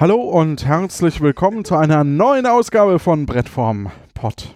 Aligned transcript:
Hallo 0.00 0.14
und 0.22 0.64
herzlich 0.64 1.20
willkommen 1.20 1.64
zu 1.64 1.74
einer 1.74 2.04
neuen 2.04 2.46
Ausgabe 2.46 3.00
von 3.00 3.26
Brettform 3.26 3.90
Pod. 4.14 4.54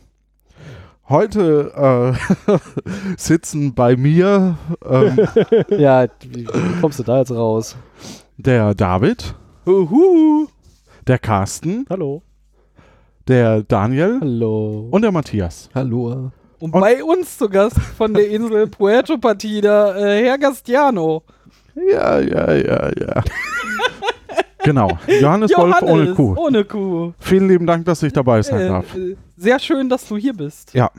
Heute 1.09 2.15
äh, 2.49 2.59
sitzen 3.17 3.75
bei 3.75 3.97
mir 3.97 4.57
ähm, 4.89 5.19
Ja, 5.69 6.07
wie, 6.21 6.47
wie 6.47 6.81
kommst 6.81 7.01
du 7.01 7.03
da 7.03 7.19
jetzt 7.19 7.33
raus? 7.33 7.77
der 8.37 8.75
David, 8.75 9.35
Huhu. 9.67 10.47
der 11.09 11.19
Carsten, 11.19 11.87
Hallo. 11.91 12.23
der 13.27 13.63
Daniel 13.65 14.19
Hallo. 14.21 14.89
und 14.93 15.03
der 15.03 15.11
Matthias. 15.11 15.71
Hallo. 15.75 16.31
Und 16.61 16.71
bei 16.71 17.03
uns 17.03 17.37
zu 17.39 17.49
Gast 17.49 17.79
von 17.81 18.15
der 18.15 18.29
Insel 18.31 18.69
Puerto 18.69 19.19
Partida, 19.19 19.97
äh, 19.97 20.25
Herr 20.25 20.39
Gastiano. 20.39 21.25
Ja, 21.75 22.21
ja, 22.21 22.53
ja, 22.53 22.91
ja. 22.97 23.25
Genau, 24.65 24.99
Johannes, 25.21 25.51
Wolf 25.57 25.83
ohne 25.83 26.15
Kuh. 26.15 26.35
Ohne 26.37 26.65
Kuh. 26.65 27.13
Vielen 27.19 27.49
lieben 27.49 27.67
Dank, 27.67 27.85
dass 27.85 28.03
ich 28.03 28.13
dabei 28.13 28.43
sein 28.43 28.61
Äh, 28.61 28.69
darf. 28.69 28.85
sehr 29.37 29.59
schön, 29.59 29.89
dass 29.89 30.07
du 30.09 30.17
hier 30.17 30.35
bist. 30.35 30.75
Ja. 30.75 30.91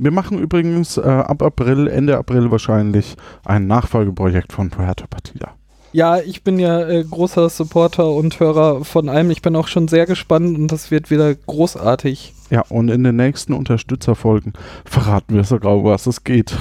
Wir 0.00 0.12
machen 0.12 0.38
übrigens 0.38 0.96
äh, 0.96 1.00
ab 1.02 1.42
April, 1.42 1.88
Ende 1.88 2.16
April 2.18 2.50
wahrscheinlich, 2.52 3.16
ein 3.44 3.66
Nachfolgeprojekt 3.66 4.52
von 4.52 4.70
Puerto 4.70 5.06
Partida. 5.10 5.54
Ja, 5.90 6.18
ich 6.20 6.44
bin 6.44 6.58
ja 6.60 6.86
äh, 6.86 7.02
großer 7.02 7.48
Supporter 7.48 8.10
und 8.10 8.38
Hörer 8.38 8.84
von 8.84 9.08
allem. 9.08 9.30
Ich 9.30 9.42
bin 9.42 9.56
auch 9.56 9.66
schon 9.68 9.88
sehr 9.88 10.06
gespannt 10.06 10.56
und 10.56 10.70
das 10.70 10.90
wird 10.90 11.10
wieder 11.10 11.34
großartig. 11.34 12.34
Ja, 12.50 12.62
und 12.68 12.90
in 12.90 13.02
den 13.04 13.16
nächsten 13.16 13.54
Unterstützerfolgen 13.54 14.52
verraten 14.84 15.34
wir 15.34 15.44
sogar, 15.44 15.76
um 15.76 15.84
was 15.84 16.06
es 16.06 16.22
geht. 16.24 16.54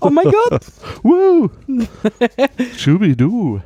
Oh 0.00 0.10
mein 0.10 0.24
Gott. 0.24 0.62
Woo! 1.02 1.50
Schubidu. 2.76 3.60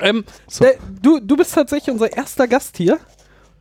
Ähm, 0.00 0.24
So. 0.48 0.64
der, 0.64 0.74
du, 1.02 1.20
du 1.20 1.36
bist 1.36 1.54
tatsächlich 1.54 1.92
unser 1.92 2.12
erster 2.16 2.46
Gast 2.48 2.76
hier. 2.76 2.98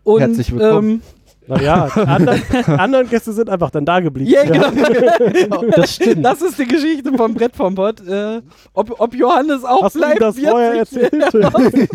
Und, 0.04 0.20
Herzlich 0.22 0.52
willkommen. 0.53 0.89
Ähm, 0.89 1.02
Naja, 1.47 1.89
die 1.94 2.00
anderen, 2.00 2.42
anderen 2.80 3.09
Gäste 3.09 3.34
sind 3.34 3.50
einfach 3.50 3.70
dann 3.70 3.86
da 3.86 4.00
geblieben. 4.00 4.30
ja, 4.30 4.44
genau. 4.45 5.62
Das 5.72 5.95
stimmt. 5.95 6.23
Das 6.23 6.42
ist 6.42 6.58
die 6.58 6.66
Geschichte 6.66 7.12
vom 7.17 7.34
Brett 7.34 7.56
vom 7.56 7.75
Pott. 7.75 8.00
Äh, 8.08 8.42
ob, 8.73 9.00
ob 9.00 9.14
Johannes 9.14 9.64
auch 9.66 9.84
Hast 9.84 9.95
du 9.95 10.00
bleibt, 10.00 10.22
das 10.22 10.38
wird 10.38 10.50
vorher 10.50 10.73
erzählt, 10.73 11.14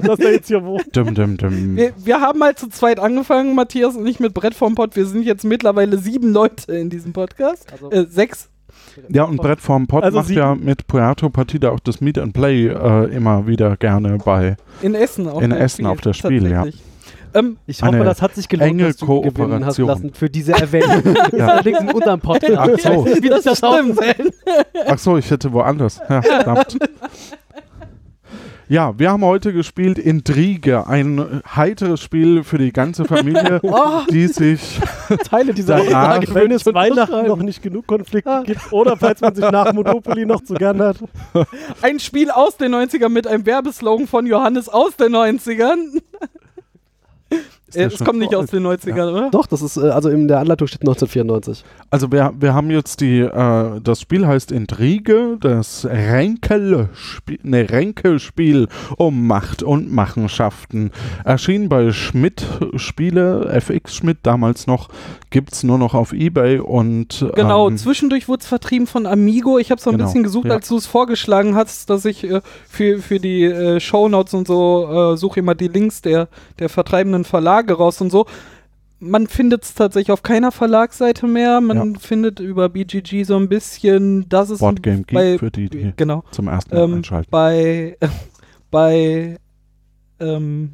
dass 0.07 0.19
er 0.19 0.33
jetzt 0.33 0.49
hier 0.49 0.63
wohnt? 0.65 0.95
Dum, 0.95 1.15
dum, 1.15 1.37
dum. 1.39 1.77
Wir, 1.77 1.93
wir 1.97 2.21
haben 2.21 2.39
mal 2.39 2.55
zu 2.57 2.69
zweit 2.69 2.99
angefangen, 3.01 3.55
Matthias 3.55 3.97
und 3.97 4.07
ich 4.07 4.21
mit 4.21 4.35
Brett 4.35 4.55
vom 4.55 4.75
Pott. 4.75 4.97
Wir 4.97 5.07
sind 5.07 5.23
jetzt 5.23 5.45
mittlerweile 5.45 5.97
sieben 5.99 6.33
Leute 6.33 6.71
in 6.73 6.91
diesem 6.91 7.13
Podcast. 7.15 7.73
Also- 7.73 7.91
Äh, 7.91 8.07
sechs. 8.09 8.49
Ja, 9.09 9.25
und 9.25 9.37
Brett 9.39 9.61
vorm 9.61 9.87
Pod 9.87 10.03
Also 10.05 10.19
macht 10.19 10.31
ja 10.31 10.55
mit 10.55 10.87
Puerto 10.87 11.31
Partida 11.31 11.71
auch 11.71 11.81
das 11.81 12.01
Meet 12.01 12.19
and 12.19 12.33
Play 12.33 12.69
äh, 12.69 13.05
immer 13.15 13.47
wieder 13.47 13.77
gerne 13.77 14.19
bei. 14.25 14.57
In 14.83 14.95
Essen 14.95 15.29
auf 15.29 15.43
In 15.43 15.51
der 15.51 15.61
Essen 15.61 15.87
auf 15.87 16.01
der 16.01 16.13
Spiel, 16.13 16.51
ja. 16.51 16.65
Ähm, 17.35 17.59
Ich 17.67 17.83
hoffe, 17.83 17.99
das 18.05 18.23
hat 18.23 18.35
sich 18.35 18.49
gelohnt, 18.49 18.71
enge 18.71 18.85
dass 18.85 18.97
du 18.97 19.07
gewinnen 19.21 19.65
hast 19.65 19.77
Kooperation. 19.77 19.89
lassen 19.89 20.15
für 20.15 20.31
diese 20.31 20.53
Erwähnung. 20.61 21.03
Ja. 21.37 21.49
Allerdings 21.49 21.81
in 21.81 21.91
unserem 21.91 22.21
Podcast. 22.21 22.57
Ach 22.57 22.79
so. 22.79 23.07
Wie 23.23 23.29
das 23.29 23.59
stimmt. 23.59 24.01
Ach 24.87 24.99
so, 24.99 25.19
ich 25.19 25.31
hätte 25.31 25.53
woanders. 25.53 26.01
Ja, 26.09 26.23
verdammt. 26.23 26.79
Ja, 28.71 28.99
wir 28.99 29.11
haben 29.11 29.25
heute 29.25 29.55
gespielt 29.55 29.99
Intrige, 29.99 30.87
ein 30.87 31.43
heiteres 31.57 32.03
Spiel 32.03 32.45
für 32.45 32.59
die 32.59 32.71
ganze 32.71 33.07
Familie, 33.07 33.61
Oh, 33.63 34.03
die 34.11 34.27
sich 34.27 34.79
Teile 35.25 35.55
dieser 35.55 35.81
Aussage 35.81 36.35
Wenn 36.35 36.53
es 36.53 36.67
Weihnachten 36.67 37.27
noch 37.27 37.39
nicht 37.39 37.63
genug 37.63 37.87
Konflikte 37.87 38.43
gibt 38.45 38.71
oder 38.71 38.99
falls 38.99 39.23
man 39.23 39.35
sich 39.35 39.51
nach 39.51 39.73
Monopoly 39.73 40.27
noch 40.27 40.43
zu 40.43 40.53
gern 40.53 40.83
hat. 40.83 40.99
ein 41.81 41.99
Spiel 41.99 42.31
aus 42.31 42.59
den 42.59 42.75
90ern 42.75 43.09
mit 43.09 43.27
einem 43.27 43.47
Werbeslogan 43.47 44.07
von 44.07 44.27
Johannes 44.27 44.69
aus 44.69 44.97
den 44.97 45.17
90ern. 45.17 46.03
Äh, 47.75 47.85
es 47.85 47.97
schon 47.99 48.07
kommt 48.07 48.19
nicht 48.19 48.35
aus 48.35 48.47
den 48.47 48.67
90ern, 48.67 49.13
oder? 49.13 49.31
Doch, 49.31 49.47
das 49.47 49.63
ist, 49.63 49.77
äh, 49.77 49.89
also 49.89 50.09
in 50.09 50.29
der 50.29 50.41
Anleitung 50.41 50.67
steht 50.69 50.83
1994. 50.83 51.65
Also 51.91 52.11
wir, 52.13 52.33
wir 52.39 52.55
haben 52.55 52.71
jetzt 52.71 53.01
die, 53.01 53.21
äh, 53.21 53.81
das 53.83 54.01
Spiel 54.01 54.27
heißt 54.27 54.53
Intrige, 54.53 55.37
das 55.41 55.87
Ränkelspiel, 55.87 57.39
ne, 57.43 57.69
Ränkelspiel 57.69 58.69
um 58.97 59.27
Macht 59.27 59.63
und 59.63 59.93
Machenschaften. 59.93 60.91
Erschien 61.25 61.69
bei 61.69 61.93
Schmidt 61.93 62.45
Spiele, 62.77 63.49
FX 63.53 63.95
Schmidt 63.95 64.19
damals 64.23 64.67
noch, 64.67 64.89
gibt 65.31 65.53
es 65.53 65.63
nur 65.63 65.79
noch 65.79 65.95
auf 65.95 66.13
Ebay 66.13 66.59
und 66.59 67.27
Genau, 67.35 67.69
ähm, 67.69 67.77
zwischendurch 67.77 68.29
wurde 68.29 68.41
es 68.41 68.47
vertrieben 68.47 68.87
von 68.87 69.07
Amigo. 69.07 69.59
Ich 69.59 69.71
habe 69.71 69.81
so 69.81 69.91
ein 69.91 69.97
Genau, 69.97 70.07
bisschen 70.07 70.23
gesucht, 70.23 70.47
ja. 70.47 70.55
als 70.55 70.69
du 70.69 70.77
es 70.77 70.87
vorgeschlagen 70.87 71.55
hast, 71.55 71.91
dass 71.91 72.05
ich 72.05 72.25
äh, 72.25 72.41
für, 72.69 72.99
für 72.99 73.19
die 73.19 73.45
äh, 73.45 73.81
Shownotes 73.81 74.35
und 74.35 74.47
so 74.47 75.13
äh, 75.13 75.17
suche 75.17 75.41
immer 75.41 75.55
die 75.55 75.69
Links 75.69 76.01
der, 76.03 76.29
der 76.59 76.69
vertreibenden 76.69 77.25
Verlage 77.25 77.58
raus 77.67 78.01
und 78.01 78.11
so. 78.11 78.27
Man 79.01 79.29
findet 79.29 79.63
es 79.63 79.75
tatsächlich 79.75 80.11
auf 80.11 80.23
keiner 80.23 80.51
Verlagsseite 80.51 81.27
mehr. 81.29 81.61
Man 81.61 81.97
findet 81.97 82.41
über 82.41 82.69
BGG 82.69 83.23
so 83.23 83.37
ein 83.37 83.49
bisschen, 83.49 84.29
das 84.29 84.51
ist 84.51 84.59
Boardgame 84.59 85.03
Geek 85.03 85.15
bei, 85.15 85.39
für 85.39 85.51
die, 85.53 85.69
die 85.69 85.93
genau, 85.97 86.25
zum 86.33 86.49
ersten 86.49 86.75
Mal 86.75 86.85
ähm, 86.85 86.95
einschalten. 86.95 87.31
bei, 87.31 87.97
bei 88.73 89.39
ähm, 90.19 90.73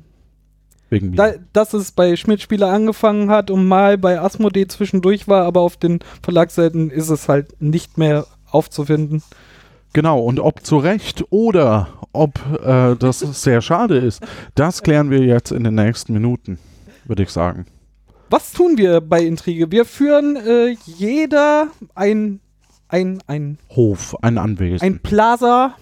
da, 0.90 1.32
dass 1.52 1.74
es 1.74 1.92
bei 1.92 2.16
Schmidt-Spieler 2.16 2.70
angefangen 2.70 3.30
hat 3.30 3.50
und 3.50 3.66
mal 3.66 3.98
bei 3.98 4.20
Asmodee 4.20 4.66
zwischendurch 4.68 5.28
war, 5.28 5.44
aber 5.44 5.60
auf 5.60 5.76
den 5.76 6.00
Verlagsseiten 6.22 6.90
ist 6.90 7.08
es 7.08 7.28
halt 7.28 7.60
nicht 7.60 7.98
mehr 7.98 8.26
aufzufinden. 8.50 9.22
Genau, 9.92 10.20
und 10.20 10.40
ob 10.40 10.64
zu 10.64 10.78
Recht 10.78 11.24
oder 11.30 11.88
ob 12.12 12.38
äh, 12.64 12.96
das 12.96 13.20
sehr 13.20 13.60
schade 13.60 13.96
ist, 13.96 14.22
das 14.54 14.82
klären 14.82 15.10
wir 15.10 15.20
jetzt 15.20 15.52
in 15.52 15.64
den 15.64 15.74
nächsten 15.74 16.12
Minuten, 16.12 16.58
würde 17.06 17.22
ich 17.22 17.30
sagen. 17.30 17.66
Was 18.30 18.52
tun 18.52 18.78
wir 18.78 19.00
bei 19.00 19.22
Intrige? 19.22 19.70
Wir 19.70 19.84
führen 19.84 20.36
äh, 20.36 20.76
jeder 20.86 21.68
ein, 21.94 22.40
ein, 22.88 23.22
ein, 23.26 23.58
Hof, 23.70 24.16
ein 24.22 24.38
Anwesen. 24.38 24.84
ein 24.84 24.98
Plaza. 25.00 25.76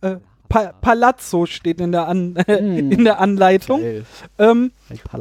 Äh, 0.00 0.16
pa 0.48 0.72
Palazzo 0.80 1.46
steht 1.46 1.80
in 1.80 1.92
der, 1.92 2.08
An 2.08 2.36
in 2.46 3.04
der 3.04 3.20
Anleitung. 3.20 3.82
Ähm, 4.38 4.72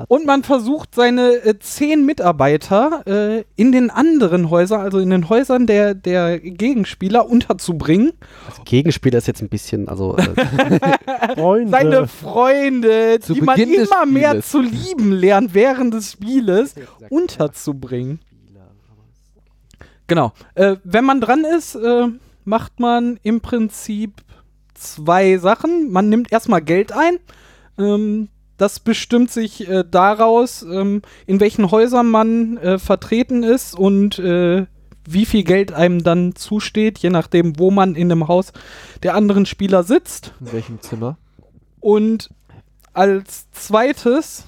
und 0.07 0.25
man 0.25 0.43
versucht 0.43 0.93
seine 0.95 1.43
äh, 1.43 1.57
zehn 1.59 2.05
Mitarbeiter 2.05 3.03
äh, 3.07 3.43
in 3.55 3.71
den 3.71 3.89
anderen 3.89 4.49
Häusern, 4.49 4.81
also 4.81 4.99
in 4.99 5.09
den 5.09 5.29
Häusern 5.29 5.67
der, 5.67 5.93
der 5.93 6.39
Gegenspieler 6.39 7.29
unterzubringen. 7.29 8.13
Das 8.47 8.65
Gegenspieler 8.65 9.17
ist 9.17 9.27
jetzt 9.27 9.41
ein 9.41 9.49
bisschen, 9.49 9.87
also 9.87 10.17
äh, 10.17 10.23
Freunde. 11.35 11.71
seine 11.71 12.07
Freunde, 12.07 13.19
Zu 13.21 13.33
die 13.33 13.41
man 13.41 13.55
Beginn 13.55 13.79
des 13.79 13.89
immer 13.89 14.05
mehr 14.05 14.41
zu 14.41 14.61
lieben 14.61 15.11
lernt 15.11 15.53
während 15.53 15.93
des 15.93 16.11
Spieles, 16.11 16.75
unterzubringen. 17.09 18.19
Genau. 20.07 20.33
Äh, 20.55 20.75
wenn 20.83 21.05
man 21.05 21.21
dran 21.21 21.45
ist, 21.45 21.75
äh, 21.75 22.07
macht 22.45 22.79
man 22.79 23.19
im 23.23 23.41
Prinzip 23.41 24.21
zwei 24.73 25.37
Sachen. 25.37 25.91
Man 25.91 26.09
nimmt 26.09 26.31
erstmal 26.31 26.61
Geld 26.61 26.91
ein. 26.91 27.17
Ähm, 27.77 28.29
das 28.57 28.79
bestimmt 28.79 29.31
sich 29.31 29.67
äh, 29.67 29.83
daraus, 29.89 30.61
ähm, 30.61 31.01
in 31.25 31.39
welchen 31.39 31.71
Häusern 31.71 32.09
man 32.09 32.57
äh, 32.57 32.77
vertreten 32.77 33.43
ist 33.43 33.77
und 33.77 34.19
äh, 34.19 34.67
wie 35.05 35.25
viel 35.25 35.43
Geld 35.43 35.73
einem 35.73 36.03
dann 36.03 36.35
zusteht, 36.35 36.99
je 36.99 37.09
nachdem, 37.09 37.59
wo 37.59 37.71
man 37.71 37.95
in 37.95 38.09
dem 38.09 38.27
Haus 38.27 38.53
der 39.01 39.15
anderen 39.15 39.45
Spieler 39.45 39.83
sitzt. 39.83 40.33
In 40.39 40.53
welchem 40.53 40.81
Zimmer? 40.81 41.17
Und 41.81 42.29
als 42.93 43.49
zweites 43.51 44.45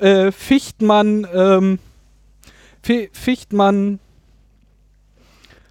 äh, 0.00 0.30
ficht 0.32 0.82
man, 0.82 1.26
ähm, 1.32 1.78
fi- 2.82 3.08
ficht 3.12 3.52
man 3.54 4.00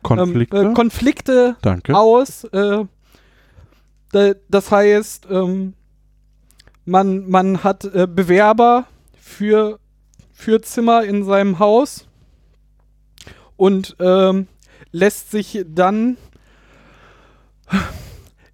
Konflikte. 0.01 0.57
Ähm, 0.57 0.72
äh, 0.72 0.74
Konflikte 0.74 1.56
Danke. 1.62 1.95
aus. 1.95 2.47
Da, 4.12 4.34
das 4.50 4.72
heißt, 4.72 5.28
ähm, 5.29 5.73
man, 6.86 7.30
man 7.30 7.63
hat 7.63 7.83
äh, 7.86 8.07
Bewerber 8.07 8.88
für, 9.19 9.80
für 10.33 10.62
Zimmer 10.62 11.04
in 11.04 11.24
seinem 11.24 11.59
Haus 11.59 12.07
und 13.57 13.95
ähm, 14.00 14.48
lässt 14.92 15.31
sich 15.31 15.65
dann 15.68 16.18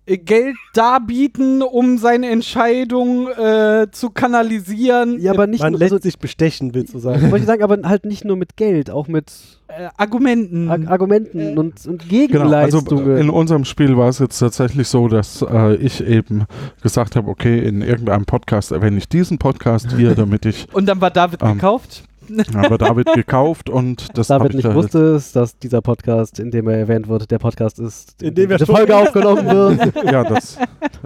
Geld 0.05 0.57
darbieten, 0.73 1.61
um 1.61 1.97
seine 1.97 2.29
Entscheidung 2.29 3.29
äh, 3.29 3.87
zu 3.91 4.09
kanalisieren. 4.09 5.19
ja, 5.21 5.31
aber 5.31 5.47
nicht 5.47 5.61
Man 5.61 5.71
nur, 5.73 5.79
lässt 5.79 5.93
also, 5.93 6.03
sich 6.03 6.19
bestechen, 6.19 6.73
willst 6.73 6.93
du 6.93 6.99
sagen. 6.99 7.21
wollte 7.31 7.37
ich 7.37 7.45
sagen, 7.45 7.63
aber 7.63 7.77
halt 7.87 8.05
nicht 8.05 8.25
nur 8.25 8.35
mit 8.35 8.57
Geld, 8.57 8.89
auch 8.89 9.07
mit 9.07 9.31
äh, 9.69 9.87
Argumenten. 9.97 10.69
Ar 10.69 10.79
Argumenten 10.91 11.39
Äh, 11.39 11.57
und, 11.57 11.85
und 11.87 12.09
Genau, 12.09 12.49
also 12.49 12.79
Gegenleistungen. 12.81 13.17
in 13.17 13.29
unserem 13.29 13.63
Spiel 13.65 13.95
war 13.97 14.09
es 14.09 14.19
jetzt 14.19 14.39
tatsächlich 14.39 14.89
so, 14.89 15.07
dass 15.07 15.41
äh, 15.41 15.75
ich 15.75 16.05
eben 16.05 16.45
gesagt 16.81 17.15
habe, 17.15 17.29
okay, 17.29 17.59
in 17.59 17.81
irgendeinem 17.81 18.25
Podcast 18.25 18.71
erwähne 18.73 18.97
ich 18.97 19.07
diesen 19.07 19.37
Podcast 19.37 19.93
hier, 19.95 20.15
damit 20.15 20.45
ich, 20.45 20.67
und 20.73 20.85
dann 20.85 20.99
war 20.99 21.11
David 21.11 21.41
Ähm, 21.41 21.53
gekauft. 21.53 22.03
aber 22.53 22.77
David 22.77 23.13
gekauft 23.13 23.69
und 23.69 24.17
das 24.17 24.27
David 24.27 24.51
ich 24.51 24.55
nicht 24.57 24.65
da 24.65 24.75
wusste, 24.75 24.99
ist, 24.99 25.35
dass 25.35 25.57
dieser 25.57 25.81
Podcast, 25.81 26.39
in 26.39 26.51
dem 26.51 26.67
er 26.67 26.77
erwähnt 26.77 27.07
wird, 27.07 27.29
der 27.31 27.39
Podcast 27.39 27.79
ist, 27.79 28.21
In 28.21 28.35
dem 28.35 28.49
wir 28.49 28.57
diese 28.57 28.71
Folge 28.71 28.95
aufgenommen 28.95 29.45
wird. 29.45 29.93
Ja, 30.11 30.23
das 30.23 30.57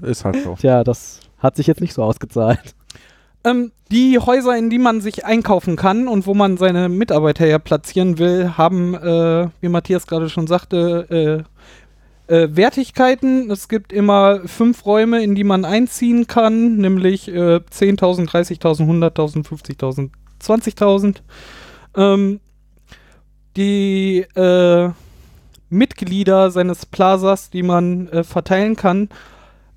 ist 0.02 0.26
halt 0.26 0.44
so. 0.44 0.56
Tja, 0.60 0.84
das 0.84 1.20
hat 1.38 1.56
sich 1.56 1.68
jetzt 1.68 1.82
nicht 1.82 1.94
so 1.94 2.04
ausgezahlt. 2.04 2.76
Ähm, 3.44 3.72
die 3.92 4.20
Häuser, 4.20 4.58
in 4.58 4.70
die 4.70 4.80
man 4.80 5.02
sich 5.02 5.26
einkaufen 5.26 5.76
kann 5.76 6.08
und 6.08 6.26
wo 6.26 6.34
man 6.34 6.58
seine 6.58 6.90
Mitarbeiter 6.90 7.46
ja 7.46 7.60
platzieren 7.60 8.18
will, 8.18 8.58
haben, 8.58 8.96
äh, 8.96 9.48
wie 9.62 9.70
Matthias 9.70 10.08
gerade 10.08 10.30
schon 10.30 10.48
sagte, 10.48 11.46
äh, 12.28 12.34
äh, 12.34 12.50
Wertigkeiten. 12.52 13.50
Es 13.50 13.70
gibt 13.70 13.94
immer 13.94 14.42
fünf 14.46 14.86
Räume, 14.86 15.24
in 15.24 15.36
die 15.36 15.44
man 15.44 15.66
einziehen 15.66 16.28
kann, 16.28 16.76
nämlich 16.78 17.30
äh, 17.30 17.58
10.000, 17.58 18.30
30.000, 18.30 18.86
100.000, 18.86 19.46
50.000, 19.46 20.10
20.000. 20.42 21.18
Ähm, 21.96 22.40
die 23.56 24.20
äh, 24.36 24.90
Mitglieder 25.70 26.52
seines 26.52 26.86
Plazas, 26.86 27.50
die 27.50 27.64
man 27.64 28.08
äh, 28.10 28.24
verteilen 28.24 28.76
kann, 28.76 29.10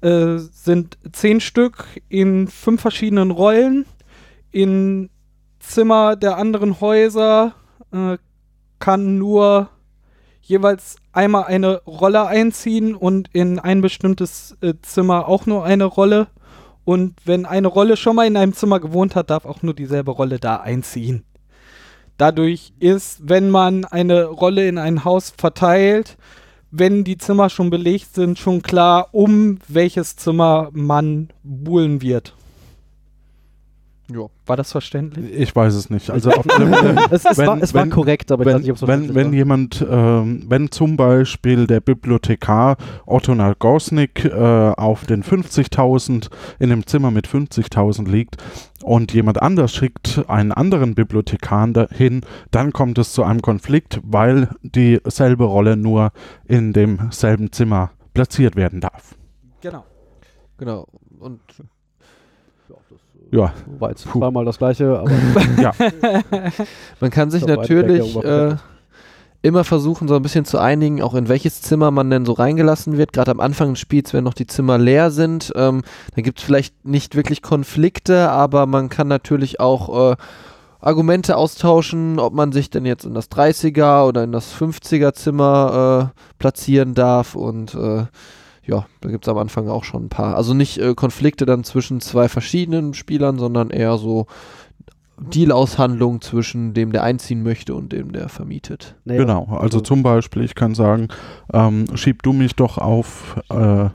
äh, 0.00 0.36
sind 0.36 0.98
zehn 1.12 1.40
Stück 1.40 1.86
in 2.08 2.48
fünf 2.48 2.80
verschiedenen 2.80 3.30
Rollen. 3.30 3.86
In 4.50 5.10
Zimmer 5.58 6.16
der 6.16 6.36
anderen 6.36 6.80
Häuser 6.80 7.54
äh, 7.92 8.18
kann 8.78 9.18
nur 9.18 9.68
jeweils 10.42 10.96
einmal 11.12 11.44
eine 11.44 11.82
Rolle 11.82 12.26
einziehen 12.26 12.94
und 12.94 13.28
in 13.32 13.58
ein 13.58 13.80
bestimmtes 13.80 14.56
äh, 14.62 14.74
Zimmer 14.82 15.28
auch 15.28 15.46
nur 15.46 15.64
eine 15.64 15.84
Rolle. 15.84 16.28
Und 16.90 17.14
wenn 17.24 17.46
eine 17.46 17.68
Rolle 17.68 17.96
schon 17.96 18.16
mal 18.16 18.26
in 18.26 18.36
einem 18.36 18.52
Zimmer 18.52 18.80
gewohnt 18.80 19.14
hat, 19.14 19.30
darf 19.30 19.44
auch 19.44 19.62
nur 19.62 19.74
dieselbe 19.74 20.10
Rolle 20.10 20.40
da 20.40 20.56
einziehen. 20.56 21.22
Dadurch 22.16 22.72
ist, 22.80 23.28
wenn 23.28 23.48
man 23.48 23.84
eine 23.84 24.24
Rolle 24.24 24.66
in 24.66 24.76
ein 24.76 25.04
Haus 25.04 25.32
verteilt, 25.38 26.16
wenn 26.72 27.04
die 27.04 27.16
Zimmer 27.16 27.48
schon 27.48 27.70
belegt 27.70 28.12
sind, 28.16 28.40
schon 28.40 28.62
klar, 28.62 29.10
um 29.12 29.60
welches 29.68 30.16
Zimmer 30.16 30.70
man 30.72 31.28
buhlen 31.44 32.02
wird. 32.02 32.34
Ja. 34.12 34.26
War 34.46 34.56
das 34.56 34.72
verständlich? 34.72 35.32
Ich 35.32 35.54
weiß 35.54 35.74
es 35.74 35.88
nicht. 35.88 36.10
Also 36.10 36.30
auf 36.30 36.44
Fälle, 36.48 36.96
Es, 37.10 37.24
es, 37.24 37.38
Wenn- 37.38 37.46
war, 37.46 37.62
es 37.62 37.72
war 37.74 37.82
wenn- 37.82 37.90
korrekt, 37.90 38.32
aber 38.32 38.42
ich 38.42 38.46
weiß 38.48 38.54
wenn, 38.54 38.60
nicht, 38.62 38.70
ob 38.70 38.76
es 38.76 38.82
wenn, 38.82 38.88
verständlich 38.88 39.16
wenn 39.16 39.26
war. 39.26 39.34
jemand, 39.34 39.86
ähm, 39.88 40.44
wenn 40.48 40.70
zum 40.72 40.96
Beispiel 40.96 41.66
der 41.68 41.80
Bibliothekar 41.80 42.76
Otto 43.06 43.34
Nagosnik 43.34 44.24
äh, 44.24 44.30
auf 44.76 45.06
den 45.06 45.22
50.000 45.22 46.28
in 46.58 46.72
einem 46.72 46.86
Zimmer 46.86 47.10
mit 47.10 47.28
50.000 47.28 48.08
liegt 48.08 48.36
und 48.82 49.12
jemand 49.12 49.40
anders 49.40 49.72
schickt 49.72 50.24
einen 50.28 50.50
anderen 50.52 50.94
Bibliothekar 50.94 51.68
dahin, 51.68 52.22
dann 52.50 52.72
kommt 52.72 52.98
es 52.98 53.12
zu 53.12 53.22
einem 53.22 53.42
Konflikt, 53.42 54.00
weil 54.02 54.48
dieselbe 54.62 55.44
Rolle 55.44 55.76
nur 55.76 56.10
in 56.46 56.72
demselben 56.72 57.52
Zimmer 57.52 57.90
platziert 58.14 58.56
werden 58.56 58.80
darf. 58.80 59.14
Genau. 59.60 59.84
Genau. 60.58 60.86
Und 61.20 61.40
Ja, 63.30 63.52
War 63.78 63.90
jetzt 63.90 64.06
Puh. 64.06 64.18
zweimal 64.18 64.44
das 64.44 64.58
gleiche, 64.58 64.98
aber 64.98 65.10
ja. 65.60 65.72
man 67.00 67.10
kann 67.10 67.30
sich 67.30 67.46
natürlich 67.46 68.16
äh, 68.16 68.56
immer 69.42 69.64
versuchen, 69.64 70.08
so 70.08 70.16
ein 70.16 70.22
bisschen 70.22 70.44
zu 70.44 70.58
einigen, 70.58 71.02
auch 71.02 71.14
in 71.14 71.28
welches 71.28 71.62
Zimmer 71.62 71.90
man 71.90 72.10
denn 72.10 72.26
so 72.26 72.32
reingelassen 72.32 72.98
wird. 72.98 73.12
Gerade 73.12 73.30
am 73.30 73.40
Anfang 73.40 73.70
des 73.70 73.78
Spiels, 73.78 74.12
wenn 74.12 74.24
noch 74.24 74.34
die 74.34 74.46
Zimmer 74.46 74.78
leer 74.78 75.10
sind, 75.10 75.52
ähm, 75.54 75.82
dann 76.14 76.24
gibt 76.24 76.40
es 76.40 76.44
vielleicht 76.44 76.84
nicht 76.84 77.14
wirklich 77.14 77.40
Konflikte, 77.40 78.30
aber 78.30 78.66
man 78.66 78.88
kann 78.88 79.08
natürlich 79.08 79.60
auch 79.60 80.12
äh, 80.12 80.16
Argumente 80.80 81.36
austauschen, 81.36 82.18
ob 82.18 82.32
man 82.32 82.52
sich 82.52 82.70
denn 82.70 82.86
jetzt 82.86 83.04
in 83.04 83.14
das 83.14 83.30
30er 83.30 84.06
oder 84.06 84.24
in 84.24 84.32
das 84.32 84.54
50er 84.54 85.12
Zimmer 85.12 86.12
äh, 86.16 86.20
platzieren 86.38 86.94
darf 86.94 87.34
und 87.34 87.74
äh, 87.74 88.04
ja, 88.70 88.86
da 89.00 89.10
gibt 89.10 89.26
es 89.26 89.28
am 89.28 89.36
Anfang 89.36 89.68
auch 89.68 89.84
schon 89.84 90.04
ein 90.04 90.08
paar. 90.08 90.36
Also 90.36 90.54
nicht 90.54 90.78
äh, 90.78 90.94
Konflikte 90.94 91.44
dann 91.44 91.64
zwischen 91.64 92.00
zwei 92.00 92.28
verschiedenen 92.28 92.94
Spielern, 92.94 93.38
sondern 93.38 93.70
eher 93.70 93.98
so 93.98 94.26
Deal-Aushandlungen 95.20 96.20
zwischen 96.20 96.72
dem, 96.72 96.92
der 96.92 97.02
einziehen 97.02 97.42
möchte 97.42 97.74
und 97.74 97.92
dem, 97.92 98.12
der 98.12 98.28
vermietet. 98.28 98.96
naja, 99.04 99.20
Genau, 99.20 99.46
also 99.50 99.80
zum 99.80 100.02
Beispiel, 100.02 100.44
ich 100.44 100.54
kann 100.54 100.74
sagen, 100.74 101.08
ähm, 101.52 101.84
schieb 101.94 102.22
du 102.22 102.32
mich 102.32 102.54
doch 102.56 102.78
auf, 102.78 103.36
äh, 103.50 103.90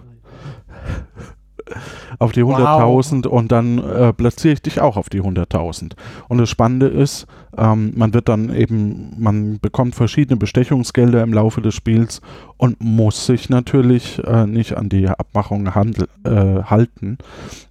auf 2.19 2.31
die 2.31 2.43
100.000 2.43 3.27
und 3.27 3.51
dann 3.51 3.79
äh, 3.79 4.13
platziere 4.13 4.53
ich 4.53 4.61
dich 4.61 4.81
auch 4.81 4.97
auf 4.97 5.09
die 5.09 5.21
100.000. 5.21 5.93
Und 6.27 6.37
das 6.37 6.49
Spannende 6.49 6.87
ist, 6.87 7.27
ähm, 7.57 7.93
man 7.95 8.13
wird 8.13 8.29
dann 8.29 8.53
eben, 8.53 9.13
man 9.17 9.59
bekommt 9.59 9.95
verschiedene 9.95 10.37
Bestechungsgelder 10.37 11.23
im 11.23 11.33
Laufe 11.33 11.61
des 11.61 11.73
Spiels 11.73 12.21
und 12.57 12.81
muss 12.81 13.25
sich 13.25 13.49
natürlich 13.49 14.21
äh, 14.25 14.45
nicht 14.45 14.77
an 14.77 14.89
die 14.89 15.07
Abmachungen 15.07 15.73
handel, 15.75 16.07
äh, 16.23 16.63
halten, 16.63 17.17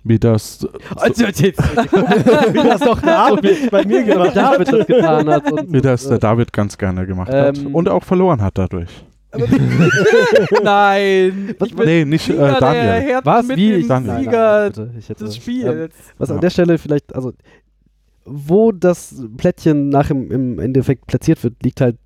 wie 0.02 0.18
das 0.18 0.66
Also 0.96 1.24
Wie 1.26 2.68
das 2.68 2.80
doch 2.80 3.00
David 3.00 3.70
bei 3.70 3.84
mir 3.84 4.02
gemacht 4.04 4.34
hat. 4.34 4.36
David 4.36 4.72
das 4.72 4.86
getan 4.86 5.28
hat. 5.28 5.52
Und, 5.52 5.72
wie 5.72 5.80
das 5.80 6.08
der 6.08 6.18
David 6.18 6.52
ganz 6.52 6.78
gerne 6.78 7.06
gemacht 7.06 7.32
hat 7.32 7.58
ähm, 7.58 7.74
und 7.74 7.88
auch 7.88 8.04
verloren 8.04 8.40
hat 8.42 8.58
dadurch. 8.58 9.04
Nein. 10.62 11.54
Was- 11.58 11.68
ich 11.68 11.74
bin 11.76 11.86
Nee, 11.86 12.04
nicht 12.04 12.28
äh, 12.30 12.36
Daniel. 12.36 13.20
Was? 13.24 13.48
Wie? 13.48 13.72
Ich- 13.74 13.88
nein, 13.88 14.04
nein, 14.06 14.24
Sieger 14.24 14.66
bitte, 14.66 14.90
ich 14.98 15.08
hätte- 15.08 15.24
des 15.24 15.36
ähm, 15.36 15.40
Spiels. 15.42 15.94
Was 16.18 16.28
Ja. 16.28 16.34
an 16.36 16.40
der 16.40 16.50
Stelle 16.50 16.78
vielleicht, 16.78 17.14
also 17.14 17.32
wo 18.24 18.72
das 18.72 19.14
Plättchen 19.36 19.90
nach 19.90 20.10
im, 20.10 20.30
im 20.30 20.58
Endeffekt 20.58 21.06
platziert 21.06 21.42
wird, 21.44 21.62
liegt 21.62 21.80
halt 21.80 21.96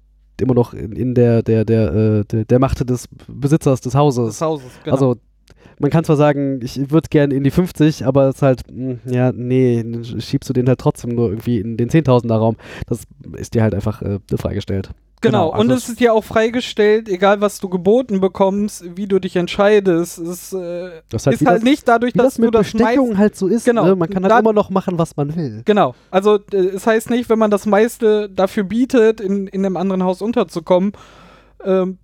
immer 0.40 0.54
noch 0.54 0.74
in, 0.74 0.92
in 0.92 1.14
der, 1.14 1.42
der, 1.42 1.64
der, 1.64 1.92
äh, 1.94 2.24
der, 2.24 2.44
der 2.44 2.58
Macht 2.58 2.88
des 2.88 3.08
Besitzers 3.28 3.80
des 3.80 3.94
Hauses. 3.94 4.28
des 4.34 4.40
Hauses. 4.40 4.70
Genau. 4.84 4.94
Also 4.94 5.16
man 5.80 5.90
kann 5.90 6.02
zwar 6.02 6.16
sagen, 6.16 6.58
ich 6.62 6.90
würde 6.90 7.08
gerne 7.08 7.34
in 7.34 7.44
die 7.44 7.52
50, 7.52 8.04
aber 8.04 8.28
es 8.28 8.36
ist 8.36 8.42
halt, 8.42 8.62
mh, 8.72 8.96
ja, 9.06 9.30
nee, 9.32 9.80
dann 9.84 10.04
schiebst 10.04 10.48
du 10.50 10.52
den 10.52 10.66
halt 10.68 10.80
trotzdem 10.80 11.14
nur 11.14 11.28
irgendwie 11.28 11.60
in 11.60 11.76
den 11.76 11.88
10.000er 11.88 12.34
Raum. 12.34 12.56
Das 12.88 13.02
ist 13.36 13.54
dir 13.54 13.62
halt 13.62 13.74
einfach 13.74 14.02
äh, 14.02 14.18
freigestellt. 14.36 14.90
Genau, 15.20 15.50
Genau, 15.50 15.60
und 15.60 15.70
also 15.70 15.74
es 15.74 15.88
ist 15.88 16.00
dir 16.00 16.14
auch 16.14 16.24
freigestellt, 16.24 17.08
egal 17.08 17.40
was 17.40 17.58
du 17.60 17.68
geboten 17.68 18.20
bekommst, 18.20 18.84
wie 18.96 19.06
du 19.06 19.18
dich 19.18 19.36
entscheidest. 19.36 20.18
Es 20.18 20.52
äh, 20.52 20.90
Das 21.08 21.22
ist 21.22 21.26
halt, 21.26 21.40
ist 21.40 21.46
halt 21.46 21.56
das, 21.58 21.62
nicht 21.64 21.88
dadurch, 21.88 22.12
dass 22.12 22.24
das 22.26 22.34
du 22.36 22.42
mit 22.42 22.54
das 22.54 22.70
Bestechung 22.72 23.08
meist 23.08 23.18
halt 23.18 23.36
so 23.36 23.46
ist. 23.48 23.64
Genau, 23.64 23.84
Ne? 23.86 23.96
Man 23.96 24.08
kann 24.08 24.22
halt 24.22 24.32
da- 24.32 24.38
immer 24.38 24.52
noch 24.52 24.70
machen, 24.70 24.98
was 24.98 25.16
man 25.16 25.34
will. 25.34 25.62
Genau, 25.64 25.94
also 26.10 26.38
äh, 26.52 26.56
es 26.56 26.86
heißt 26.86 27.10
nicht, 27.10 27.28
wenn 27.28 27.38
man 27.38 27.50
das 27.50 27.66
meiste 27.66 28.28
dafür 28.30 28.64
bietet, 28.64 29.20
in, 29.20 29.46
in 29.48 29.64
einem 29.66 29.76
anderen 29.76 30.02
Haus 30.04 30.22
unterzukommen, 30.22 30.92
ähm, 31.64 31.98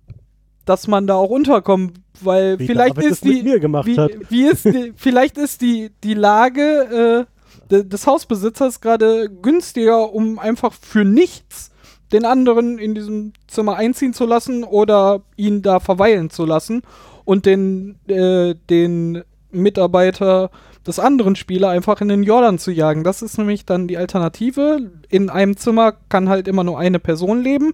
dass 0.65 0.87
man 0.87 1.05
da 1.07 1.15
auch 1.15 1.29
unterkommt, 1.29 1.99
weil 2.21 2.57
Wie 2.59 2.65
vielleicht 2.67 2.97
ist 2.97 3.23
die, 3.23 3.43
wie, 3.45 3.97
wie 4.29 4.43
ist 4.45 4.65
die, 4.65 4.93
vielleicht 4.97 5.37
ist 5.37 5.61
die, 5.61 5.91
die 6.03 6.15
Lage 6.15 7.27
äh, 7.27 7.69
de, 7.71 7.83
des 7.83 8.07
Hausbesitzers 8.07 8.81
gerade 8.81 9.29
günstiger, 9.29 10.11
um 10.11 10.39
einfach 10.39 10.73
für 10.73 11.05
nichts 11.05 11.71
den 12.15 12.25
anderen 12.25 12.79
in 12.79 12.95
diesem 12.95 13.33
Zimmer 13.47 13.75
einziehen 13.75 14.13
zu 14.13 14.25
lassen 14.25 14.63
oder 14.63 15.21
ihn 15.35 15.61
da 15.61 15.79
verweilen 15.79 16.29
zu 16.29 16.45
lassen 16.45 16.81
und 17.25 17.45
den, 17.45 17.95
äh, 18.07 18.55
den 18.69 19.23
Mitarbeiter 19.51 20.49
des 20.87 20.99
anderen 20.99 21.35
Spieler 21.35 21.69
einfach 21.69 21.99
in 22.01 22.07
den 22.07 22.23
Jordan 22.23 22.59
zu 22.59 22.71
jagen. 22.71 23.03
Das 23.03 23.21
ist 23.21 23.37
nämlich 23.37 23.65
dann 23.65 23.87
die 23.87 23.97
Alternative. 23.97 24.91
In 25.09 25.29
einem 25.29 25.57
Zimmer 25.57 25.93
kann 26.09 26.29
halt 26.29 26.47
immer 26.47 26.63
nur 26.63 26.79
eine 26.79 26.99
Person 26.99 27.41
leben. 27.41 27.73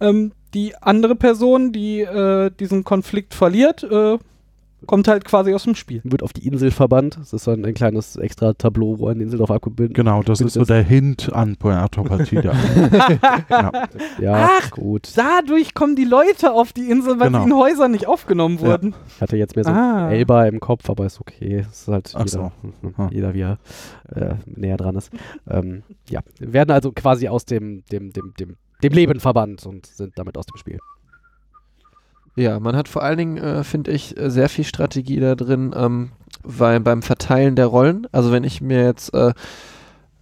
Ähm, 0.00 0.32
die 0.54 0.76
andere 0.76 1.16
Person, 1.16 1.72
die 1.72 2.00
äh, 2.00 2.50
diesen 2.58 2.84
Konflikt 2.84 3.34
verliert, 3.34 3.82
äh, 3.82 4.18
kommt 4.86 5.08
halt 5.08 5.24
quasi 5.24 5.52
aus 5.54 5.64
dem 5.64 5.74
Spiel. 5.74 6.00
Wird 6.04 6.22
auf 6.22 6.32
die 6.32 6.46
Insel 6.46 6.70
verbannt. 6.70 7.16
Das 7.18 7.32
ist 7.32 7.46
dann 7.46 7.64
ein 7.64 7.74
kleines 7.74 8.16
extra 8.16 8.52
Tableau, 8.54 8.98
wo 8.98 9.08
eine 9.08 9.22
Insel 9.22 9.38
drauf 9.38 9.50
abgebildet 9.50 9.94
Genau, 9.96 10.22
das 10.22 10.40
ist 10.40 10.54
so 10.54 10.64
der 10.64 10.82
Hint 10.82 11.32
an 11.32 11.56
Puerto 11.56 12.02
Partida. 12.04 12.52
ja. 13.50 13.72
Ja, 14.20 14.50
Ach, 14.60 14.70
gut. 14.70 15.12
Dadurch 15.16 15.74
kommen 15.74 15.96
die 15.96 16.04
Leute 16.04 16.52
auf 16.52 16.72
die 16.72 16.90
Insel, 16.90 17.18
weil 17.20 17.28
Genau. 17.28 17.44
sie 17.44 17.50
in 17.50 17.56
Häusern 17.56 17.90
nicht 17.92 18.06
aufgenommen 18.06 18.58
Ja. 18.60 18.66
wurden. 18.68 18.94
Ich 19.16 19.20
hatte 19.20 19.36
jetzt 19.36 19.56
mehr 19.56 19.64
so 19.64 19.70
Ah. 19.70 20.10
Elba 20.10 20.46
im 20.46 20.60
Kopf, 20.60 20.88
aber 20.90 21.06
ist 21.06 21.20
okay. 21.20 21.64
Es 21.68 21.82
ist 21.82 21.88
halt 21.88 22.12
Ach 22.16 22.24
jeder, 22.26 22.52
Ah. 22.96 23.08
jeder 23.12 23.34
wie 23.34 23.40
er 23.42 23.58
äh, 24.14 24.34
näher 24.46 24.76
dran 24.76 24.96
ist. 24.96 25.10
Ähm, 25.48 25.82
ja, 26.08 26.20
wir 26.38 26.52
werden 26.52 26.70
also 26.70 26.92
quasi 26.92 27.28
aus 27.28 27.44
dem, 27.44 27.84
dem, 27.90 28.12
dem, 28.12 28.34
dem, 28.38 28.56
dem 28.82 28.92
Leben 28.92 29.20
verbannt 29.20 29.64
und 29.66 29.86
sind 29.86 30.12
damit 30.16 30.36
aus 30.36 30.46
dem 30.46 30.56
Spiel. 30.56 30.78
Ja, 32.36 32.58
man 32.58 32.74
hat 32.74 32.88
vor 32.88 33.02
allen 33.02 33.18
Dingen, 33.18 33.36
äh, 33.36 33.62
finde 33.64 33.92
ich, 33.92 34.18
äh, 34.18 34.30
sehr 34.30 34.48
viel 34.48 34.64
Strategie 34.64 35.20
da 35.20 35.34
drin, 35.34 35.72
ähm, 35.76 36.10
weil 36.42 36.80
beim 36.80 37.02
Verteilen 37.02 37.54
der 37.54 37.66
Rollen, 37.66 38.06
also 38.12 38.32
wenn 38.32 38.44
ich 38.44 38.60
mir 38.60 38.84
jetzt, 38.84 39.14
äh, 39.14 39.32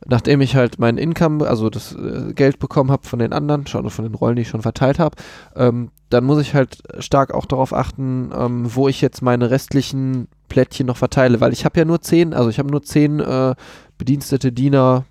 nachdem 0.07 0.41
ich 0.43 0.55
halt 0.55 0.79
mein 0.79 0.99
Income, 0.99 1.47
also 1.47 1.71
das 1.71 1.95
äh, 1.95 2.35
Geld 2.35 2.59
bekommen 2.59 2.91
habe 2.91 3.07
von 3.07 3.19
den 3.19 3.33
anderen, 3.33 3.67
schon 3.67 3.89
von 3.89 4.05
den 4.05 4.15
Rollen, 4.15 4.37
die 4.37 4.43
ich 4.43 4.49
schon 4.49 4.63
verteilt 4.63 4.99
habe, 4.99 5.17
ähm, 5.57 5.91
dann 6.11 6.25
muss 6.25 6.41
ich 6.41 6.55
halt 6.55 6.83
stark 6.99 7.33
auch 7.33 7.47
darauf 7.47 7.73
achten, 7.73 8.31
ähm, 8.37 8.75
wo 8.75 8.89
ich 8.89 9.01
jetzt 9.01 9.23
meine 9.23 9.51
restlichen 9.51 10.29
Plättchen 10.49 10.87
noch 10.87 10.99
verteile, 10.99 11.41
weil 11.41 11.55
ich 11.55 11.65
habe 11.65 11.79
ja 11.79 11.87
nur 11.87 12.03
zehn, 12.03 12.35
also 12.35 12.51
ich 12.51 12.59
habe 12.59 12.71
nur 12.71 12.83
zehn 12.83 13.21
äh, 13.21 13.55
Bedienstete, 13.97 14.53
Diener 14.53 15.07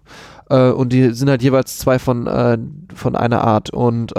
äh, 0.50 0.70
und 0.70 0.94
die 0.94 1.14
sind 1.14 1.30
halt 1.30 1.42
jeweils 1.42 1.80
zwei 1.80 1.98
von, 1.98 2.30
von 2.94 3.16
einer 3.16 3.44
Art 3.44 3.72
und 3.72 4.14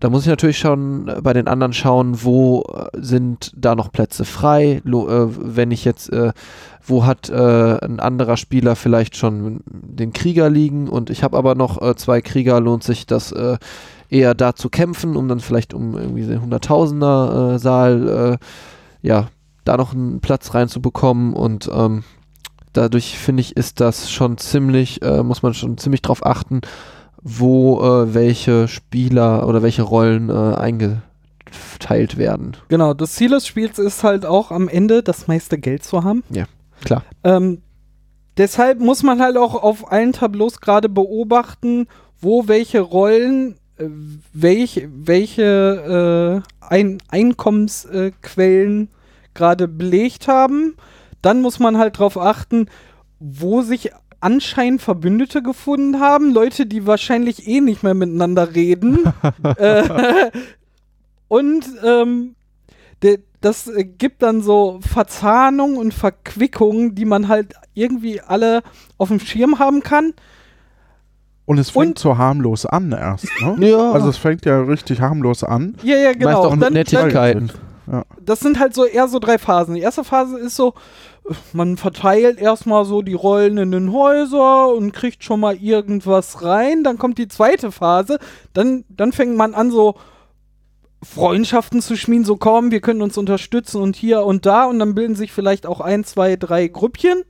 da 0.00 0.10
muss 0.10 0.22
ich 0.22 0.28
natürlich 0.28 0.58
schon 0.58 1.08
äh, 1.08 1.20
bei 1.22 1.32
den 1.32 1.48
anderen 1.48 1.72
schauen, 1.72 2.22
wo 2.22 2.62
äh, 2.62 2.88
sind 3.00 3.52
da 3.56 3.74
noch 3.74 3.90
Plätze 3.90 4.24
frei, 4.24 4.82
äh, 4.84 4.84
wenn 4.84 5.70
ich 5.70 5.84
jetzt, 5.84 6.10
wo 6.86 7.04
hat 7.04 7.30
ein 7.30 8.00
anderer 8.00 8.38
Spieler 8.38 8.74
vielleicht 8.74 9.16
schon 9.16 9.60
den 9.66 10.12
Krieger 10.12 10.48
liegen? 10.48 10.88
Und 10.88 11.10
ich 11.10 11.22
habe 11.22 11.36
aber 11.36 11.54
noch 11.54 11.94
zwei 11.96 12.22
Krieger, 12.22 12.60
lohnt 12.60 12.82
sich 12.82 13.06
das 13.06 13.34
eher 14.08 14.34
da 14.34 14.54
zu 14.54 14.70
kämpfen, 14.70 15.14
um 15.14 15.28
dann 15.28 15.40
vielleicht 15.40 15.74
um 15.74 15.98
irgendwie 15.98 16.24
den 16.24 16.40
Hunderttausender 16.40 17.58
Saal, 17.58 18.38
ja, 19.02 19.28
da 19.64 19.76
noch 19.76 19.92
einen 19.92 20.20
Platz 20.20 20.54
reinzubekommen? 20.54 21.34
Und 21.34 21.68
ähm, 21.70 22.04
dadurch 22.72 23.18
finde 23.18 23.42
ich, 23.42 23.54
ist 23.54 23.80
das 23.80 24.10
schon 24.10 24.38
ziemlich, 24.38 25.00
muss 25.02 25.42
man 25.42 25.52
schon 25.52 25.76
ziemlich 25.76 26.00
drauf 26.00 26.24
achten, 26.24 26.62
wo 27.22 27.80
äh, 27.80 28.14
welche 28.14 28.68
Spieler 28.68 29.46
oder 29.46 29.62
welche 29.62 29.82
Rollen 29.82 30.30
äh, 30.30 30.54
eingeteilt 30.56 32.16
werden. 32.16 32.56
Genau, 32.68 32.94
das 32.94 33.12
Ziel 33.14 33.30
des 33.30 33.46
Spiels 33.46 33.78
ist 33.78 34.04
halt 34.04 34.24
auch 34.24 34.50
am 34.50 34.68
Ende 34.68 35.02
das 35.02 35.26
meiste 35.28 35.58
Geld 35.58 35.84
zu 35.84 36.04
haben. 36.04 36.22
Klar. 36.84 37.02
Ähm, 37.24 37.62
deshalb 38.36 38.80
muss 38.80 39.02
man 39.02 39.20
halt 39.20 39.36
auch 39.36 39.54
auf 39.54 39.90
allen 39.90 40.12
Tableaus 40.12 40.60
gerade 40.60 40.88
beobachten, 40.88 41.86
wo 42.20 42.48
welche 42.48 42.80
Rollen 42.80 43.56
äh, 43.78 43.88
welch, 44.32 44.86
welche 44.90 46.42
äh, 46.44 46.64
Ein 46.66 46.98
Einkommensquellen 47.08 48.88
gerade 49.34 49.68
belegt 49.68 50.28
haben. 50.28 50.74
Dann 51.22 51.42
muss 51.42 51.58
man 51.58 51.78
halt 51.78 51.96
darauf 51.96 52.18
achten, 52.18 52.66
wo 53.18 53.62
sich 53.62 53.90
anscheinend 54.20 54.82
Verbündete 54.82 55.42
gefunden 55.42 56.00
haben. 56.00 56.32
Leute, 56.32 56.66
die 56.66 56.86
wahrscheinlich 56.86 57.46
eh 57.46 57.60
nicht 57.60 57.82
mehr 57.82 57.94
miteinander 57.94 58.54
reden. 58.54 59.12
äh, 59.56 60.30
und 61.28 61.64
ähm, 61.84 62.34
de, 63.02 63.20
das 63.40 63.70
gibt 63.98 64.22
dann 64.22 64.42
so 64.42 64.80
Verzahnungen 64.82 65.76
und 65.76 65.94
Verquickungen, 65.94 66.94
die 66.94 67.04
man 67.04 67.28
halt 67.28 67.54
irgendwie 67.74 68.20
alle 68.20 68.62
auf 68.96 69.08
dem 69.08 69.20
Schirm 69.20 69.58
haben 69.58 69.82
kann. 69.82 70.14
Und 71.44 71.58
es 71.58 71.70
fängt 71.70 71.86
Und- 71.86 71.98
so 71.98 72.18
harmlos 72.18 72.66
an 72.66 72.92
erst, 72.92 73.28
ne? 73.40 73.56
Ja. 73.68 73.92
Also 73.92 74.10
es 74.10 74.18
fängt 74.18 74.44
ja 74.44 74.60
richtig 74.60 75.00
harmlos 75.00 75.42
an. 75.44 75.76
Ja, 75.82 75.96
ja, 75.96 76.12
genau. 76.12 76.26
Meist 76.26 76.38
auch 76.38 76.56
mit 76.56 76.92
Dann- 76.92 77.50
Das 78.20 78.40
sind 78.40 78.58
halt 78.58 78.74
so 78.74 78.84
eher 78.84 79.08
so 79.08 79.18
drei 79.18 79.38
Phasen. 79.38 79.74
Die 79.74 79.80
erste 79.80 80.04
Phase 80.04 80.38
ist 80.38 80.56
so, 80.56 80.74
man 81.52 81.76
verteilt 81.76 82.40
erstmal 82.40 82.84
so 82.84 83.02
die 83.02 83.14
Rollen 83.14 83.58
in 83.58 83.70
den 83.70 83.92
Häuser 83.92 84.68
und 84.74 84.92
kriegt 84.92 85.24
schon 85.24 85.40
mal 85.40 85.56
irgendwas 85.56 86.42
rein. 86.42 86.84
Dann 86.84 86.98
kommt 86.98 87.18
die 87.18 87.28
zweite 87.28 87.72
Phase. 87.72 88.18
Dann, 88.52 88.84
dann 88.88 89.12
fängt 89.12 89.36
man 89.36 89.54
an, 89.54 89.70
so 89.70 89.94
Freundschaften 91.02 91.80
zu 91.80 91.96
schmieden, 91.96 92.24
so 92.24 92.36
komm, 92.36 92.70
wir 92.70 92.80
können 92.80 93.02
uns 93.02 93.16
unterstützen 93.16 93.80
und 93.80 93.94
hier 93.96 94.24
und 94.24 94.46
da. 94.46 94.64
Und 94.64 94.78
dann 94.78 94.94
bilden 94.94 95.14
sich 95.14 95.32
vielleicht 95.32 95.66
auch 95.66 95.80
ein, 95.80 96.04
zwei, 96.04 96.36
drei 96.36 96.68
Grüppchen. 96.68 97.22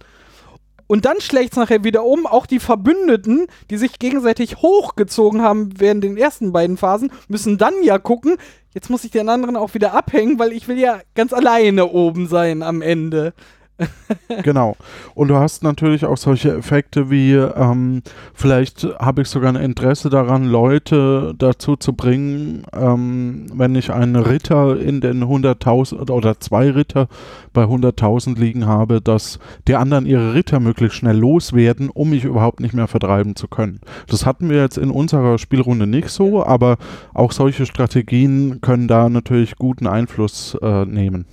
Und 0.87 1.05
dann 1.05 1.21
schlägt 1.21 1.53
es 1.53 1.59
nachher 1.59 1.85
wieder 1.85 2.05
um. 2.05 2.27
Auch 2.27 2.47
die 2.47 2.61
Verbündeten, 2.61 3.47
die 3.69 3.77
sich 3.77 3.99
gegenseitig 3.99 4.57
hochgezogen 4.57 5.43
haben 5.43 5.79
während 5.79 6.03
den 6.03 6.17
ersten 6.17 6.53
beiden 6.53 6.79
Phasen, 6.79 7.13
müssen 7.29 7.59
dann 7.59 7.75
ja 7.83 7.99
gucken, 7.99 8.39
jetzt 8.79 8.91
muss 8.91 9.03
ich 9.03 9.11
den 9.11 9.29
anderen 9.29 9.57
auch 9.57 9.75
wieder 9.75 9.93
abhängen, 9.93 10.39
weil 10.39 10.53
ich 10.53 10.69
will 10.69 10.79
ja 10.79 11.01
ganz 11.17 11.33
alleine 11.33 11.87
oben 11.87 12.29
sein 12.29 12.63
am 12.63 12.81
Ende. 12.81 13.35
Genau. 14.43 14.77
Und 15.15 15.29
du 15.29 15.37
hast 15.37 15.63
natürlich 15.63 16.05
auch 16.05 16.17
solche 16.17 16.55
Effekte 16.55 17.11
wie, 17.11 17.33
ähm, 17.33 18.03
vielleicht 18.35 18.85
habe 18.99 19.23
ich 19.23 19.29
sogar 19.29 19.51
ein 19.51 19.63
Interesse 19.63 20.11
daran, 20.11 20.47
Leute 20.47 21.35
dazu 21.37 21.77
zu 21.77 21.95
bringen, 21.95 22.65
ähm, 22.73 23.47
wenn 23.55 23.75
ich 23.75 23.93
einen 23.93 24.17
Ritter 24.17 24.79
in 24.79 25.01
den 25.01 25.25
100.000 25.25 26.11
oder 26.11 26.41
zwei 26.41 26.71
Ritter 26.71 27.09
bei 27.53 27.65
100.000 27.65 28.39
liegen 28.39 28.67
habe, 28.67 29.01
dass 29.01 29.39
die 29.67 29.77
anderen 29.77 30.07
ihre 30.07 30.35
Ritter 30.35 30.61
möglichst 30.61 30.99
schnell 30.99 31.17
loswerden, 31.17 31.91
um 31.91 32.11
mich 32.11 32.25
überhaupt 32.25 32.61
nicht 32.61 32.75
mehr 32.75 32.89
vertreiben 32.89 33.37
zu 33.37 33.49
können. 33.49 33.81
Das 34.07 34.27
hatten 34.27 34.51
wir 34.51 34.61
jetzt 34.61 34.79
in 34.79 34.91
unserer 34.91 35.39
Spielrunde 35.39 35.87
nicht 35.87 36.11
so, 36.11 36.45
aber 36.45 36.77
auch 37.15 37.33
solche 37.33 37.67
Strategien 37.67 38.61
können 38.61 38.89
da 38.89 39.09
natürlich 39.09 39.57
guten 39.57 39.87
Einfluss 39.87 40.57
äh, 40.61 40.85
nehmen. 40.85 41.27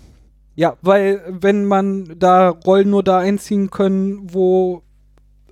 Ja, 0.55 0.77
weil 0.81 1.21
wenn 1.27 1.65
man 1.65 2.17
da 2.17 2.49
Rollen 2.49 2.89
nur 2.89 3.03
da 3.03 3.19
einziehen 3.19 3.69
können, 3.69 4.33
wo, 4.33 4.83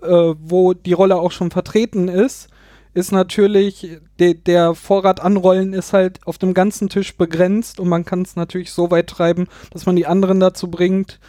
äh, 0.01 0.33
wo 0.39 0.73
die 0.73 0.93
Rolle 0.93 1.17
auch 1.17 1.31
schon 1.31 1.51
vertreten 1.51 2.07
ist, 2.07 2.47
ist 2.93 3.11
natürlich 3.11 3.99
de 4.19 4.33
der 4.35 4.75
Vorrat 4.75 5.19
an 5.19 5.35
Rollen 5.37 5.73
ist 5.73 5.93
halt 5.93 6.25
auf 6.27 6.37
dem 6.37 6.53
ganzen 6.53 6.89
Tisch 6.89 7.17
begrenzt 7.17 7.79
und 7.79 7.89
man 7.89 8.05
kann 8.05 8.21
es 8.21 8.35
natürlich 8.35 8.71
so 8.71 8.91
weit 8.91 9.07
treiben, 9.07 9.47
dass 9.71 9.85
man 9.85 9.95
die 9.95 10.05
anderen 10.05 10.39
dazu 10.39 10.69
bringt, 10.69 11.19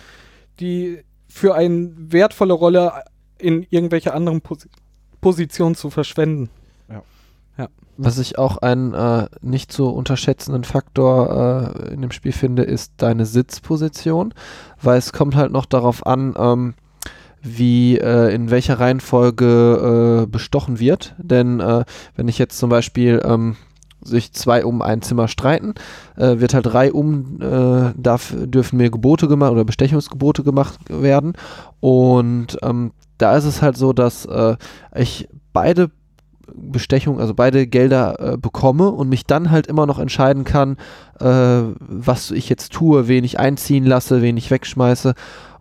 die 0.61 1.01
für 1.27 1.55
eine 1.55 1.93
wertvolle 1.97 2.53
Rolle 2.53 2.93
in 3.39 3.67
irgendwelche 3.71 4.15
anderen 4.15 4.41
Posi 4.41 4.69
Positionen 5.21 5.75
zu 5.75 5.89
verschwenden. 5.89 6.51
Was 7.97 8.19
ich 8.19 8.39
auch 8.39 8.59
einen 8.59 8.93
äh, 8.93 9.27
nicht 9.41 9.71
zu 9.71 9.89
unterschätzenden 9.89 10.65
Faktor 10.65 11.77
äh, 11.77 11.95
in 11.95 12.03
dem 12.03 12.11
Spiel 12.11 12.33
finde, 12.33 12.65
ist 12.65 12.93
deine 12.97 13.25
Sitzposition, 13.25 14.35
weil 14.83 14.99
es 14.99 15.13
kommt 15.13 15.37
halt 15.37 15.53
noch 15.53 15.67
darauf 15.67 16.05
an, 16.05 16.35
ähm, 16.37 16.75
wie 17.41 17.99
äh, 17.99 18.35
in 18.35 18.51
welcher 18.51 18.81
Reihenfolge 18.81 20.25
äh, 20.25 20.27
bestochen 20.27 20.81
wird. 20.81 21.15
Denn 21.19 21.61
äh, 21.61 21.85
wenn 22.17 22.27
ich 22.27 22.39
jetzt 22.39 22.59
zum 22.59 22.69
Beispiel 22.69 23.23
ähm, 23.25 23.57
sich 24.03 24.33
zwei 24.33 24.65
um 24.65 24.83
ein 24.83 25.03
Zimmer 25.03 25.29
streiten, 25.29 25.75
äh, 26.17 26.41
wird 26.41 26.53
halt 26.53 26.67
drei 26.67 26.93
um, 26.93 27.41
äh, 27.41 27.93
darf, 27.97 28.35
dürfen 28.37 28.79
mir 28.79 28.91
Gebote 28.91 29.29
gemacht 29.29 29.53
oder 29.53 29.65
Bestechungsgebote 29.65 30.43
gemacht 30.43 30.81
werden. 30.89 31.35
Und 31.79 32.59
ähm, 32.63 32.93
da 33.19 33.37
ist 33.37 33.45
es 33.45 33.63
halt 33.63 33.77
so, 33.77 33.93
dass 33.93 34.27
äh, 34.27 34.57
ich 34.97 35.29
beide 35.53 35.91
Bestechung, 36.57 37.21
also 37.21 37.35
beide 37.35 37.67
Gelder 37.67 38.35
äh, 38.35 38.37
bekomme 38.37 38.91
und 38.91 39.09
mich 39.09 39.25
dann 39.25 39.51
halt 39.51 39.67
immer 39.67 39.87
noch 39.87 39.99
entscheiden 39.99 40.45
kann, 40.45 40.77
äh, 41.21 41.63
was 41.79 42.31
ich 42.31 42.49
jetzt 42.49 42.73
tue, 42.73 43.09
wen 43.09 43.25
ich 43.25 43.39
einziehen 43.39 43.85
lasse, 43.85 44.23
wen 44.23 44.37
ich 44.37 44.51
wegschmeiße 44.51 45.15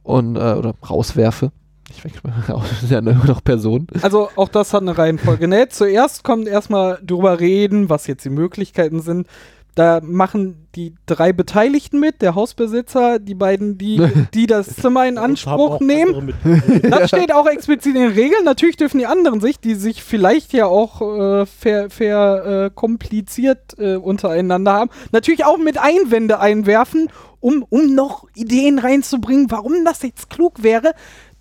und 0.03 0.35
äh, 0.35 0.53
oder 0.53 0.73
rauswerfe. 0.87 1.51
Ich 1.89 2.03
wegschmeiße, 2.03 2.53
auch 2.55 2.65
ja 2.89 3.01
nur 3.01 3.25
noch 3.25 3.43
Person. 3.43 3.87
Also 4.01 4.29
auch 4.35 4.49
das 4.49 4.73
hat 4.73 4.81
eine 4.81 4.97
Reihenfolge. 4.97 5.47
Ne? 5.47 5.69
Zuerst 5.69 6.23
kommt 6.23 6.47
erstmal 6.47 6.99
drüber 7.03 7.39
reden, 7.39 7.89
was 7.89 8.07
jetzt 8.07 8.25
die 8.25 8.29
Möglichkeiten 8.29 9.01
sind. 9.01 9.27
Da 9.75 10.01
machen 10.03 10.67
die 10.75 10.93
drei 11.05 11.33
Beteiligten 11.33 11.99
mit, 11.99 12.21
der 12.21 12.35
Hausbesitzer, 12.35 13.19
die 13.19 13.35
beiden, 13.35 13.77
die, 13.77 14.01
die 14.33 14.47
das 14.47 14.75
Zimmer 14.75 15.07
in 15.07 15.17
Anspruch 15.17 15.79
nehmen. 15.79 16.33
Das 16.83 17.09
steht 17.09 17.31
auch 17.33 17.47
explizit 17.47 17.95
in 17.95 18.01
den 18.01 18.11
Regeln. 18.11 18.43
Natürlich 18.43 18.77
dürfen 18.77 18.99
die 18.99 19.05
anderen 19.05 19.41
sich, 19.41 19.59
die 19.59 19.75
sich 19.75 20.03
vielleicht 20.03 20.53
ja 20.53 20.65
auch 20.65 21.01
äh, 21.01 21.45
ver, 21.45 21.89
ver, 21.89 22.65
äh, 22.65 22.69
kompliziert 22.73 23.77
äh, 23.77 23.95
untereinander 23.95 24.73
haben, 24.73 24.91
natürlich 25.11 25.45
auch 25.45 25.57
mit 25.57 25.77
Einwände 25.77 26.39
einwerfen, 26.39 27.09
um, 27.39 27.65
um 27.69 27.93
noch 27.93 28.27
Ideen 28.35 28.79
reinzubringen, 28.79 29.49
warum 29.49 29.85
das 29.85 30.01
jetzt 30.01 30.29
klug 30.29 30.63
wäre, 30.63 30.93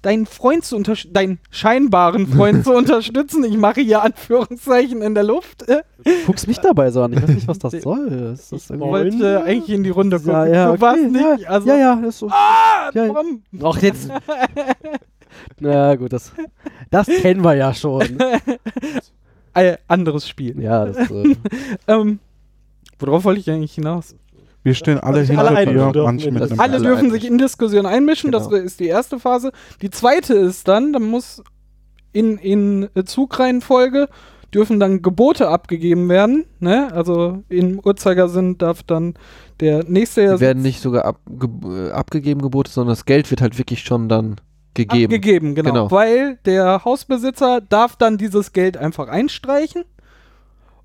deinen 0.02 0.26
Freund 0.26 0.64
zu 0.64 0.76
unterstützen, 0.76 1.12
deinen 1.14 1.38
scheinbaren 1.50 2.26
Freund 2.26 2.64
zu 2.64 2.72
unterstützen. 2.76 3.44
Ich 3.44 3.56
mache 3.56 3.80
hier 3.80 4.02
Anführungszeichen 4.02 5.00
in 5.02 5.14
der 5.14 5.22
Luft. 5.24 5.64
Guckst 6.26 6.48
mich 6.48 6.58
dabei 6.58 6.90
so 6.90 7.02
an. 7.02 7.12
Ich 7.12 7.22
weiß 7.22 7.28
nicht, 7.30 7.48
was 7.48 7.58
das 7.60 7.72
soll. 7.80 8.32
Ist 8.34 8.52
das 8.52 8.70
ich 8.70 8.78
wollte 8.80 9.42
eigentlich 9.44 9.70
in 9.76 9.84
die 9.84 9.90
Runde 9.90 10.16
gucken. 10.18 10.32
ja, 10.32 10.46
ja, 10.46 10.72
du 10.72 10.80
warst 10.80 11.00
okay, 11.00 11.08
nicht. 11.10 11.42
ja, 11.42 11.48
also, 11.48 11.68
ja, 11.68 11.76
ja, 11.76 11.96
das 11.96 12.08
ist 12.08 12.18
so. 12.18 12.28
Ah, 12.30 12.90
Ja, 12.94 13.06
ja. 13.06 13.14
warum? 13.14 13.42
Ach, 13.62 13.80
jetzt. 13.82 14.10
Na 15.60 15.94
gut, 15.94 16.12
das, 16.12 16.32
das 16.90 17.06
kennen 17.06 17.42
wir 17.42 17.54
ja 17.54 17.72
schon. 17.72 18.02
Äh, 19.54 19.76
anderes 19.88 20.28
Spiel. 20.28 20.60
Ja, 20.60 20.86
das, 20.86 21.10
äh, 21.10 21.36
Ähm, 21.86 22.18
worauf 22.98 23.24
wollte 23.24 23.40
ich 23.40 23.50
eigentlich 23.50 23.74
hinaus? 23.74 24.14
Wir 24.62 24.74
stehen 24.74 24.98
alle 25.00 25.20
sich 25.20 25.30
hinter 25.30 25.48
alle 25.48 25.66
dir, 25.66 25.72
dürfen 25.72 26.02
manche 26.04 26.28
in 26.28 26.34
mit 26.34 26.42
das- 26.42 26.50
einem 26.52 26.60
Alle 26.60 26.74
alle 26.74 26.82
dürfen 26.84 27.10
sich 27.10 27.26
in 27.26 27.38
Diskussion 27.38 27.84
einmischen, 27.86 28.30
das 28.30 28.48
Genau. 28.48 28.62
ist 28.62 28.78
die 28.80 28.86
erste 28.86 29.18
Phase. 29.18 29.50
Die 29.82 29.90
zweite 29.90 30.34
ist 30.34 30.68
dann, 30.68 30.92
dann 30.92 31.02
muss 31.02 31.42
in, 32.12 32.38
in 32.38 32.88
Zugreihenfolge 33.04 34.08
dürfen 34.54 34.78
dann 34.78 35.00
Gebote 35.00 35.48
abgegeben 35.48 36.08
werden. 36.10 36.44
Ne? 36.60 36.92
Also 36.92 37.42
im 37.48 37.80
Uhrzeigersinn 37.82 38.58
darf 38.58 38.82
dann 38.82 39.14
der 39.60 39.82
nächste 39.84 40.34
Die 40.34 40.40
werden 40.40 40.62
nicht 40.62 40.80
sogar 40.82 41.06
abge 41.06 41.48
äh, 41.88 41.90
abgegeben 41.90 42.42
Gebote, 42.42 42.70
sondern 42.70 42.92
das 42.92 43.06
Geld 43.06 43.30
wird 43.30 43.40
halt 43.40 43.56
wirklich 43.58 43.82
schon 43.82 44.10
dann 44.10 44.36
gegeben. 44.74 45.04
abgegeben, 45.06 45.54
genau. 45.54 45.70
Genau. 45.70 45.90
Weil 45.90 46.38
der 46.44 46.84
Hausbesitzer 46.84 47.62
darf 47.62 47.96
dann 47.96 48.18
dieses 48.18 48.52
Geld 48.52 48.76
einfach 48.76 49.08
einstreichen 49.08 49.84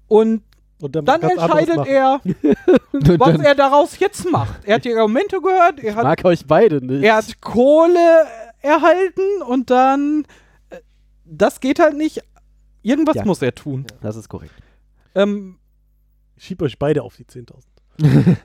Und 0.08 0.42
dann, 0.80 1.22
entscheidet 1.22 1.88
er, 1.88 2.22
was 3.18 3.40
er 3.42 3.56
daraus 3.56 3.98
jetzt 4.00 4.30
macht. 4.32 4.64
Er 4.66 4.76
hat 4.76 4.86
die 4.86 4.94
Argumente 4.94 5.42
gehört, 5.42 5.80
er 5.80 5.90
ich 5.92 5.96
hat 5.96 6.04
mag 6.04 6.24
euch 6.26 6.46
beide 6.46 6.86
nicht. 6.86 7.04
Er 7.04 7.16
hat 7.18 7.42
Kohle 7.42 8.26
erhalten 8.62 9.42
und 9.48 9.70
dann. 9.70 10.26
äh, 10.70 10.78
Das 11.26 11.60
geht 11.60 11.80
halt 11.80 11.98
nicht. 11.98 12.22
Irgendwas 12.84 13.16
Ja. 13.16 13.26
muss 13.26 13.42
er 13.42 13.54
tun. 13.56 13.86
das 14.02 14.16
ist 14.16 14.30
korrekt. 14.30 14.54
Ähm, 15.16 15.58
Ich 16.36 16.46
schieb 16.46 16.62
euch 16.62 16.78
beide 16.78 17.02
auf 17.04 17.16
die 17.18 17.26
10.000. 17.26 17.64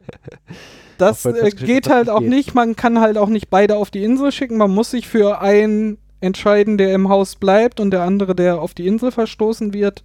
Das 0.99 1.25
äh, 1.25 1.51
geht 1.51 1.89
halt 1.89 2.09
auch 2.09 2.21
geht. 2.21 2.29
nicht. 2.29 2.55
Man 2.55 2.77
kann 2.77 3.01
halt 3.01 3.19
auch 3.19 3.29
nicht 3.29 3.51
beide 3.51 3.77
auf 3.77 3.91
die 3.91 4.05
Insel 4.05 4.31
schicken. 4.31 4.57
Man 4.57 4.71
muss 4.71 4.91
sich 4.93 5.09
für 5.09 5.41
einen 5.41 5.99
entscheiden, 6.21 6.79
der 6.79 6.95
im 6.95 7.09
Haus 7.09 7.35
bleibt 7.37 7.81
und 7.81 7.91
der 7.91 8.03
andere, 8.03 8.35
der 8.37 8.61
auf 8.61 8.73
die 8.75 8.87
Insel 8.87 9.11
verstoßen 9.11 9.73
wird. 9.73 10.05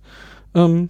Ähm, 0.55 0.89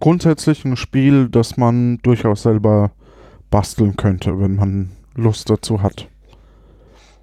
Grundsätzlich 0.00 0.64
ein 0.64 0.76
Spiel, 0.76 1.28
das 1.28 1.56
man 1.56 1.98
durchaus 1.98 2.42
selber 2.42 2.92
basteln 3.50 3.96
könnte, 3.96 4.38
wenn 4.40 4.56
man 4.56 4.90
Lust 5.14 5.48
dazu 5.50 5.82
hat. 5.82 6.08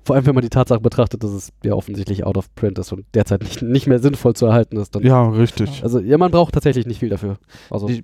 Vor 0.06 0.15
allem, 0.15 0.25
wenn 0.25 0.36
man 0.36 0.42
die 0.42 0.50
Tatsache 0.50 0.82
betrachtet, 0.82 1.24
dass 1.24 1.32
es 1.32 1.53
ja 1.63 1.74
offensichtlich 1.74 2.25
out 2.25 2.36
of 2.36 2.53
print 2.56 2.77
ist 2.77 2.92
und 2.92 3.06
derzeit 3.13 3.42
nicht, 3.42 3.62
nicht 3.62 3.88
mehr 3.88 4.00
sinnvoll 4.00 4.34
zu 4.34 4.46
erhalten 4.48 4.75
ist. 4.75 4.96
Dann, 4.96 5.03
Ja, 5.03 5.30
richtig. 5.30 5.82
Also, 5.82 6.00
ja, 6.00 6.18
man 6.18 6.30
braucht 6.30 6.53
tatsächlich 6.53 6.86
nicht 6.86 7.00
viel 7.00 7.10
dafür. 7.10 7.38
Also, 7.70 7.88
Die, 7.88 8.03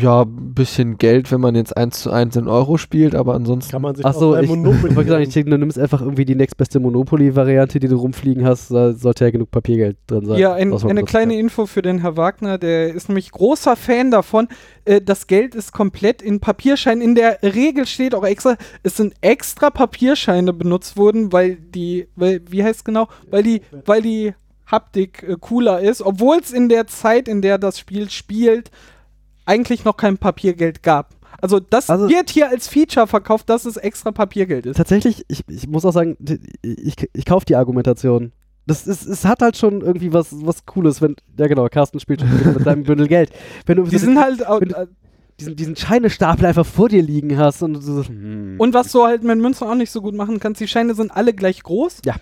ja, 0.00 0.22
ein 0.22 0.54
bisschen 0.54 0.98
Geld, 0.98 1.30
wenn 1.32 1.40
man 1.40 1.54
jetzt 1.54 1.76
1 1.76 2.02
zu 2.02 2.10
1 2.10 2.36
in 2.36 2.48
Euro 2.48 2.76
spielt, 2.76 3.14
aber 3.14 3.34
ansonsten. 3.34 3.72
Kann 3.72 3.82
man 3.82 3.94
sich 3.94 4.04
Achso, 4.04 4.36
ich, 4.36 4.42
ich 4.42 4.48
Monopoly 4.48 4.96
wollte 4.96 5.10
sagen, 5.10 5.22
ich 5.22 5.32
denke, 5.32 5.50
du 5.50 5.58
nimmst 5.58 5.78
einfach 5.78 6.00
irgendwie 6.00 6.24
die 6.24 6.34
nächstbeste 6.34 6.80
Monopoly-Variante, 6.80 7.80
die 7.80 7.88
du 7.88 7.96
rumfliegen 7.96 8.44
hast. 8.44 8.70
Da 8.70 8.92
sollte 8.92 9.24
ja 9.24 9.30
genug 9.30 9.50
Papiergeld 9.50 9.96
drin 10.06 10.26
sein. 10.26 10.38
ja, 10.38 10.52
ein, 10.54 10.72
eine 10.72 11.04
kleine 11.04 11.34
ja. 11.34 11.40
Info 11.40 11.66
für 11.66 11.82
den 11.82 12.00
Herr 12.00 12.16
Wagner. 12.16 12.58
Der 12.58 12.94
ist 12.94 13.08
nämlich 13.08 13.30
großer 13.30 13.76
Fan 13.76 14.10
davon. 14.10 14.48
Äh, 14.84 15.00
das 15.00 15.26
Geld 15.26 15.54
ist 15.54 15.72
komplett 15.72 16.22
in 16.22 16.40
Papierscheinen. 16.40 17.02
In 17.02 17.14
der 17.14 17.42
Regel 17.42 17.86
steht 17.86 18.14
auch 18.14 18.24
extra, 18.24 18.56
es 18.82 18.96
sind 18.96 19.14
extra 19.20 19.70
Papierscheine 19.70 20.52
benutzt 20.52 20.96
worden, 20.96 21.32
weil 21.32 21.56
die, 21.56 22.08
weil, 22.16 22.42
wie 22.48 22.62
heißt 22.62 22.80
es 22.80 22.84
genau? 22.84 23.08
Weil 23.30 23.42
die, 23.42 23.62
weil 23.84 24.02
die 24.02 24.34
Haptik 24.70 25.22
äh, 25.22 25.36
cooler 25.40 25.80
ist, 25.80 26.02
obwohl 26.02 26.38
es 26.38 26.52
in 26.52 26.68
der 26.68 26.86
Zeit, 26.86 27.28
in 27.28 27.42
der 27.42 27.58
das 27.58 27.78
Spiel 27.78 28.10
spielt, 28.10 28.70
eigentlich 29.46 29.84
noch 29.84 29.96
kein 29.96 30.18
Papiergeld 30.18 30.82
gab. 30.82 31.14
Also 31.42 31.58
das 31.60 31.88
Also- 31.90 32.08
wird 32.08 32.30
hier 32.30 32.48
als 32.50 32.68
Feature 32.68 33.06
verkauft, 33.06 33.48
dass 33.48 33.64
es 33.64 33.76
extra 33.76 34.10
Papiergeld 34.12 34.66
ist. 34.66 34.76
Tatsächlich, 34.76 35.24
ich, 35.28 35.42
ich 35.48 35.66
muss 35.68 35.84
auch 35.84 35.92
sagen, 35.92 36.16
ich, 36.62 36.96
ich 37.12 37.24
kaufe 37.24 37.46
die 37.46 37.56
Argumentation. 37.56 38.32
Das 38.66 38.86
ist, 38.86 39.06
es 39.06 39.24
hat 39.24 39.40
halt 39.40 39.56
schon 39.56 39.80
irgendwie 39.80 40.12
was, 40.12 40.28
was 40.44 40.66
Cooles, 40.66 41.00
wenn, 41.00 41.16
ja 41.38 41.46
genau, 41.46 41.66
Carsten 41.68 41.98
spielt 41.98 42.20
schon 42.20 42.54
mit 42.54 42.64
seinem 42.64 42.82
Bündel 42.84 43.08
Geld. 43.08 43.30
Wenn 43.66 43.78
du 43.78 43.84
Die 43.84 43.98
sind 43.98 44.18
halt 44.20 44.40
du- 44.40 44.86
diesen, 45.40 45.56
diesen 45.56 45.74
Scheinestapel 45.76 46.44
einfach 46.44 46.66
vor 46.66 46.90
dir 46.90 47.02
liegen 47.02 47.38
hast 47.38 47.62
und 47.62 47.80
so, 47.80 48.04
hm. 48.04 48.56
Und 48.58 48.74
was 48.74 48.92
du 48.92 49.04
halt 49.04 49.24
mit 49.24 49.38
Münzen 49.38 49.66
auch 49.66 49.74
nicht 49.74 49.90
so 49.90 50.02
gut 50.02 50.14
machen 50.14 50.38
kannst, 50.38 50.60
die 50.60 50.68
Scheine 50.68 50.94
sind 50.94 51.10
alle 51.10 51.32
gleich 51.32 51.62
groß. 51.62 52.02
Ja. 52.04 52.16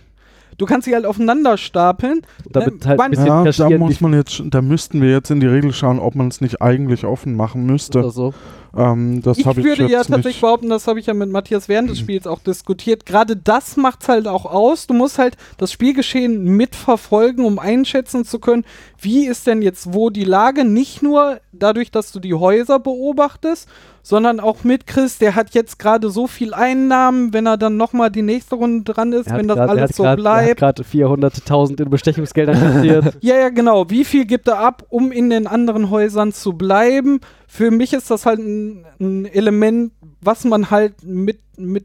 Du 0.59 0.67
kannst 0.67 0.87
sie 0.87 0.95
halt 0.95 1.07
aufeinander 1.07 1.57
stapeln. 1.57 2.23
damit 2.51 2.85
halt 2.85 3.01
ein 3.01 3.11
bisschen 3.11 3.27
Ja, 3.27 3.45
da 3.45 3.79
muss 3.79 4.01
man 4.01 4.13
jetzt, 4.13 4.43
da 4.45 4.61
müssten 4.61 5.01
wir 5.01 5.11
jetzt 5.11 5.31
in 5.31 5.41
die 5.41 5.47
Regel 5.47 5.73
schauen, 5.73 6.01
ob 6.01 6.17
man 6.17 6.29
es 6.29 6.41
nicht 6.41 6.61
eigentlich 6.61 7.05
offen 7.05 7.35
machen 7.35 7.65
müsste. 7.65 8.03
das 8.03 8.15
so. 8.15 8.35
Ähm, 8.77 9.23
das 9.23 9.39
ich 9.39 9.47
ich 9.47 9.57
würde 9.57 9.83
jetzt 9.83 9.91
ja 9.91 10.05
tatsächlich 10.05 10.41
behaupten, 10.41 10.69
das 10.69 10.87
habe 10.87 11.01
ich 11.01 11.07
ja 11.07 11.15
mit 11.15 11.31
Matthias 11.31 11.69
während 11.69 11.91
des 11.91 11.99
Spiels 11.99 12.27
auch 12.27 12.41
diskutiert. 12.41 13.07
Gerade 13.07 13.37
das 13.37 13.77
macht's 13.77 14.09
halt 14.09 14.27
auch 14.27 14.45
aus. 14.45 14.87
Du 14.87 14.95
musst 14.95 15.19
halt 15.19 15.37
das 15.57 15.73
Spielgeschehen 15.73 16.45
mitverfolgen, 16.45 17.45
um 17.45 17.59
einschätzen 17.59 18.25
zu 18.25 18.39
können, 18.39 18.65
wie 19.01 19.27
ist 19.27 19.47
denn 19.47 19.63
jetzt 19.63 19.95
wo 19.95 20.11
die 20.11 20.25
Lage. 20.25 20.65
Nicht 20.65 21.03
nur 21.03 21.41
dadurch, 21.53 21.91
dass 21.91 22.13
du 22.13 22.21
die 22.21 22.35
Häuser 22.35 22.79
beobachtest, 22.79 23.69
sondern 24.09 24.41
auch 24.41 24.65
mitkriegst, 24.65 25.21
der 25.21 25.35
hat 25.35 25.55
jetzt 25.55 25.79
gerade 25.79 26.09
so 26.09 26.27
viel 26.27 26.55
Einnahmen, 26.55 27.35
wenn 27.35 27.45
er 27.47 27.59
dann 27.59 27.77
nochmal 27.77 28.11
die 28.11 28.23
nächste 28.23 28.55
Runde 28.55 28.91
dran 28.91 29.13
ist, 29.13 29.31
wenn 29.31 29.47
das 29.49 29.59
grad- 29.59 29.69
alles 29.69 29.97
so 29.97 30.03
grad- 30.03 30.19
Er 30.19 30.25
hat 30.25 30.57
bleibt. 30.57 30.61
gerade 30.61 30.83
400.000 30.83 31.83
in 31.83 31.91
Bestechungsgeldern 31.91 32.59
kassiert. 32.59 33.19
Ja, 33.21 33.37
ja, 33.37 33.49
genau. 33.51 33.91
Wie 33.91 34.07
viel 34.07 34.25
gibt 34.25 34.49
er 34.49 34.61
ab, 34.61 34.83
um 34.89 35.13
in 35.13 35.29
den 35.29 35.47
anderen 35.47 35.91
Häusern 35.91 36.33
zu 36.33 36.55
bleiben? 36.55 37.21
Für 37.47 37.71
mich 37.71 37.93
ist 37.93 38.11
das 38.11 38.25
halt 38.25 38.39
ein, 38.39 38.87
ein 38.99 39.27
Element, 39.27 39.93
was 40.23 40.45
man 40.45 40.71
halt 40.71 41.05
mit, 41.05 41.41
mit 41.59 41.85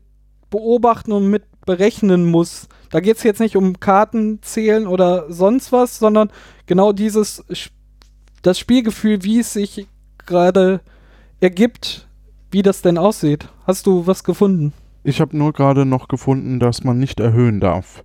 beobachten 0.49 1.11
und 1.11 1.29
mit 1.29 1.43
berechnen 1.65 2.23
muss. 2.31 2.69
Da 2.89 3.01
geht 3.01 3.17
es 3.17 3.23
jetzt 3.23 3.41
nicht 3.41 3.57
um 3.57 3.81
Karten 3.81 4.39
zählen 4.41 4.87
oder 4.87 5.25
sonst 5.27 5.73
was, 5.73 5.99
sondern 5.99 6.29
genau 6.67 6.93
dieses 6.93 7.43
das 8.43 8.57
Spielgefühl, 8.59 9.23
wie 9.23 9.39
es 9.39 9.51
sich 9.51 9.87
gerade 10.25 10.79
ergibt, 11.41 12.07
wie 12.53 12.61
das 12.61 12.81
denn 12.81 12.97
aussieht. 12.97 13.47
Hast 13.67 13.87
du 13.87 14.07
was 14.07 14.23
gefunden? 14.23 14.73
Ich 15.03 15.19
habe 15.19 15.35
nur 15.37 15.51
gerade 15.53 15.85
noch 15.85 16.07
gefunden, 16.07 16.59
dass 16.59 16.83
man 16.83 16.97
nicht 16.99 17.19
erhöhen 17.19 17.59
darf. 17.59 18.03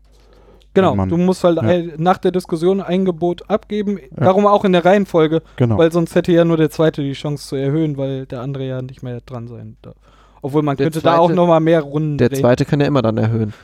Genau, 0.74 0.94
Mann. 0.94 1.08
du 1.08 1.16
musst 1.16 1.42
halt 1.44 1.56
Ja. 1.56 1.62
ein, 1.62 1.92
nach 1.96 2.18
der 2.18 2.30
Diskussion 2.30 2.80
ein 2.80 3.04
Gebot 3.04 3.48
abgeben. 3.50 3.98
Darum 4.14 4.46
auch 4.46 4.64
in 4.64 4.72
der 4.72 4.84
Reihenfolge. 4.84 5.42
Genau. 5.56 5.78
Weil 5.78 5.90
sonst 5.92 6.14
hätte 6.14 6.32
ja 6.32 6.44
nur 6.44 6.56
der 6.56 6.70
zweite 6.70 7.02
die 7.02 7.12
Chance 7.14 7.48
zu 7.48 7.56
erhöhen, 7.56 7.96
weil 7.96 8.26
der 8.26 8.42
andere 8.42 8.66
ja 8.66 8.82
nicht 8.82 9.02
mehr 9.02 9.20
dran 9.24 9.48
sein 9.48 9.76
darf. 9.82 9.96
Obwohl 10.42 10.62
man 10.62 10.76
Der 10.76 10.86
könnte 10.86 11.00
da 11.00 11.18
auch 11.18 11.26
zweite- 11.26 11.36
noch 11.36 11.46
mal 11.48 11.60
mehr 11.60 11.80
Runden 11.80 12.18
Der 12.18 12.28
drehen. 12.28 12.40
zweite 12.40 12.64
kann 12.64 12.80
ja 12.80 12.86
immer 12.86 13.02
dann 13.02 13.16
erhöhen. 13.16 13.54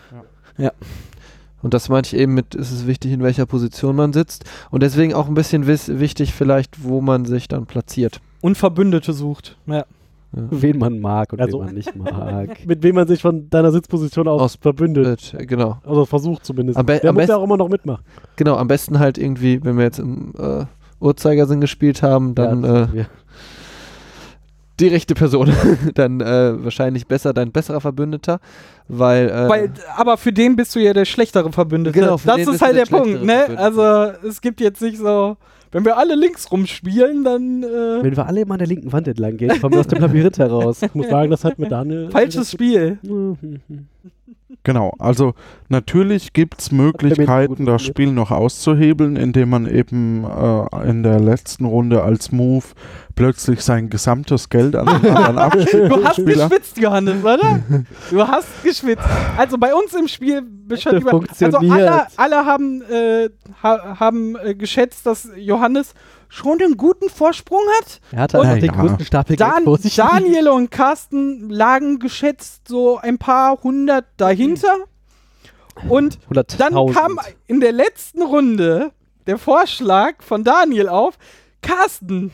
Ja. 0.58 0.72
Und 1.62 1.72
das 1.72 1.88
meinte 1.88 2.14
ich 2.14 2.20
eben 2.20 2.34
mit, 2.34 2.54
ist 2.54 2.72
es 2.72 2.86
wichtig, 2.86 3.12
in 3.12 3.22
welcher 3.22 3.46
Position 3.46 3.96
man 3.96 4.12
sitzt. 4.12 4.44
Und 4.70 4.82
deswegen 4.82 5.14
auch 5.14 5.28
ein 5.28 5.34
bisschen 5.34 5.66
wichtig 5.66 6.34
vielleicht, 6.34 6.82
wo 6.84 7.00
man 7.00 7.24
sich 7.24 7.48
dann 7.48 7.66
platziert. 7.66 8.20
Und 8.40 8.56
Verbündete 8.58 9.12
sucht. 9.12 9.56
Ja. 9.66 9.84
Wen 10.50 10.78
man 10.78 10.98
mag 10.98 11.32
und 11.32 11.40
Also- 11.40 11.58
wen 11.60 11.66
man 11.66 11.74
nicht 11.74 11.94
mag. 11.96 12.66
Mit 12.66 12.82
wem 12.82 12.94
man 12.96 13.06
sich 13.06 13.22
von 13.22 13.48
deiner 13.50 13.70
Sitzposition 13.72 14.26
aus, 14.28 14.40
Aus- 14.42 14.56
verbündet. 14.60 15.34
Äh, 15.38 15.46
Genau. 15.46 15.78
Also 15.84 16.04
versucht 16.04 16.44
zumindest. 16.44 16.78
Am 16.78 16.86
Der 16.86 16.96
am 17.04 17.14
muss 17.14 17.22
ja 17.22 17.26
besten- 17.26 17.32
auch 17.40 17.44
immer 17.44 17.56
noch 17.56 17.68
mitmachen. 17.68 18.04
Genau, 18.36 18.56
am 18.56 18.68
besten 18.68 18.98
halt 18.98 19.18
irgendwie, 19.18 19.62
wenn 19.64 19.76
wir 19.76 19.84
jetzt 19.84 19.98
im 19.98 20.32
äh, 20.38 20.64
Uhrzeigersinn 21.00 21.60
gespielt 21.60 22.02
haben, 22.02 22.34
dann 22.34 22.62
ja, 22.64 22.82
äh, 22.84 23.04
die 24.80 24.88
rechte 24.88 25.14
Person. 25.14 25.52
dann 25.94 26.20
äh, 26.20 26.64
wahrscheinlich 26.64 27.06
besser, 27.06 27.32
dein 27.32 27.52
besserer 27.52 27.80
Verbündeter, 27.80 28.40
weil, 28.88 29.28
äh, 29.28 29.48
Weil, 29.48 29.72
aber 29.96 30.16
für 30.16 30.32
den 30.32 30.56
bist 30.56 30.74
du 30.74 30.80
ja 30.80 30.92
der 30.92 31.04
schlechtere 31.04 31.52
Verbündete. 31.52 31.98
Genau, 31.98 32.16
für 32.18 32.26
das 32.28 32.36
den 32.36 32.48
ist 32.54 32.62
halt 32.62 32.76
der 32.76 32.84
der 32.86 32.96
Punkt, 32.96 33.22
ne? 33.24 33.44
Verbündete. 33.46 33.58
Also 33.62 34.26
es 34.28 34.40
gibt 34.40 34.60
jetzt 34.60 34.82
nicht 34.82 34.98
so, 34.98 35.36
wenn 35.74 35.84
wir 35.84 35.96
alle 35.96 36.14
links 36.14 36.50
rumspielen, 36.52 37.24
dann 37.24 37.64
äh, 37.64 37.66
Wenn 38.02 38.16
wir 38.16 38.26
alle 38.26 38.42
immer 38.42 38.54
an 38.54 38.58
der 38.58 38.68
linken 38.68 38.92
Wand 38.92 39.08
entlang 39.08 39.36
gehen, 39.36 39.60
kommen 39.60 39.74
wir 39.74 39.80
aus 39.80 39.88
dem 39.88 40.00
Labyrinth 40.00 40.38
heraus. 40.38 40.80
Ich 40.82 40.94
muss 40.94 41.08
sagen, 41.08 41.32
das 41.32 41.44
hat 41.44 41.58
mit 41.58 41.72
Daniel. 41.72 42.10
falsches 42.10 42.52
Spiel. 42.52 42.98
Genau, 44.62 44.92
also 44.98 45.34
natürlich 45.68 46.32
gibt 46.32 46.60
es 46.60 46.70
Möglichkeiten, 46.70 47.64
das 47.64 47.82
Spiel 47.82 48.12
noch 48.12 48.30
auszuhebeln, 48.30 49.16
indem 49.16 49.48
man 49.48 49.66
eben 49.66 50.24
äh, 50.24 50.88
in 50.88 51.02
der 51.02 51.18
letzten 51.18 51.64
Runde 51.64 52.02
als 52.02 52.30
Move 52.30 52.64
plötzlich 53.14 53.62
sein 53.62 53.88
gesamtes 53.88 54.50
Geld 54.50 54.76
an 54.76 54.86
den 54.86 55.10
anderen 55.10 55.38
abspielt. 55.38 55.90
Du 55.90 56.04
hast 56.04 56.20
Spieler. 56.20 56.48
geschwitzt, 56.48 56.78
Johannes, 56.78 57.24
oder? 57.24 57.60
Du 58.10 58.26
hast 58.26 58.62
geschwitzt. 58.62 59.04
Also 59.36 59.56
bei 59.56 59.74
uns 59.74 59.94
im 59.94 60.08
Spiel 60.08 60.42
beschreibt 60.42 61.00
über, 61.00 61.22
also 61.40 61.58
alle, 61.58 62.06
alle 62.16 62.36
haben, 62.44 62.82
äh, 62.82 63.30
ha, 63.62 63.98
haben 63.98 64.36
äh, 64.36 64.54
geschätzt, 64.54 65.06
dass 65.06 65.28
Johannes 65.36 65.94
schon 66.34 66.60
einen 66.60 66.76
guten 66.76 67.08
Vorsprung 67.08 67.60
hat. 67.80 68.00
Er 68.10 68.20
hat 68.22 68.34
halt 68.34 68.42
Und- 68.44 68.50
auch 68.50 68.54
den 68.58 68.64
Ja. 68.64 68.72
größten 68.80 69.06
Stapel 69.06 69.36
Dan 69.36 69.64
vor 69.64 69.78
sich 69.78 69.96
liegen. 69.96 70.08
Daniel 70.10 70.48
und 70.48 70.70
Carsten 70.70 71.48
lagen 71.48 71.98
geschätzt 72.00 72.66
so 72.68 72.98
ein 72.98 73.18
paar 73.18 73.62
hundert 73.62 74.06
dahinter. 74.16 74.74
Und 75.88 76.18
dann 76.30 76.44
100.000. 76.74 76.92
kam 76.94 77.18
in 77.46 77.60
der 77.60 77.72
letzten 77.72 78.22
Runde 78.22 78.92
der 79.26 79.38
Vorschlag 79.38 80.22
von 80.22 80.44
Daniel 80.44 80.88
auf, 80.88 81.18
Carsten, 81.62 82.30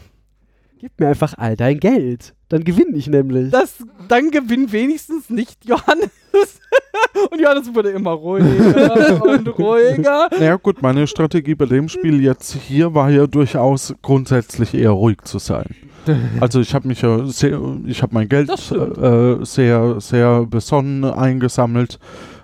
Gib 0.78 0.98
mir 0.98 1.08
einfach 1.08 1.34
all 1.36 1.56
dein 1.56 1.78
Geld. 1.78 2.34
Dann 2.48 2.64
gewinne 2.64 2.96
ich 2.96 3.06
nämlich. 3.06 3.50
das, 3.50 3.84
dann 4.08 4.30
gewinnt 4.30 4.72
wenigstens 4.72 5.28
nicht 5.28 5.66
Johannes. 5.66 6.08
und 7.30 7.40
Johannes 7.40 7.74
wurde 7.74 7.90
immer 7.90 8.12
ruhiger 8.12 9.22
und 9.22 9.48
ruhiger. 9.58 10.28
Ja 10.40 10.56
gut, 10.56 10.82
meine 10.82 11.06
Strategie 11.06 11.54
bei 11.54 11.66
dem 11.66 11.88
Spiel 11.88 12.20
jetzt 12.22 12.54
hier 12.54 12.94
war 12.94 13.10
ja 13.10 13.26
durchaus 13.26 13.94
grundsätzlich 14.02 14.74
eher 14.74 14.90
ruhig 14.90 15.22
zu 15.24 15.38
sein. 15.38 15.66
Also 16.40 16.60
ich 16.60 16.74
habe 16.74 16.88
mich 16.88 17.02
ja 17.02 17.26
sehr, 17.26 17.60
ich 17.86 18.02
habe 18.02 18.14
mein 18.14 18.26
Geld 18.26 18.50
stimmt. 18.58 18.96
äh, 18.98 19.44
sehr, 19.44 20.00
sehr 20.00 20.46
besonnen 20.46 21.04
eingesammelt. 21.04 21.98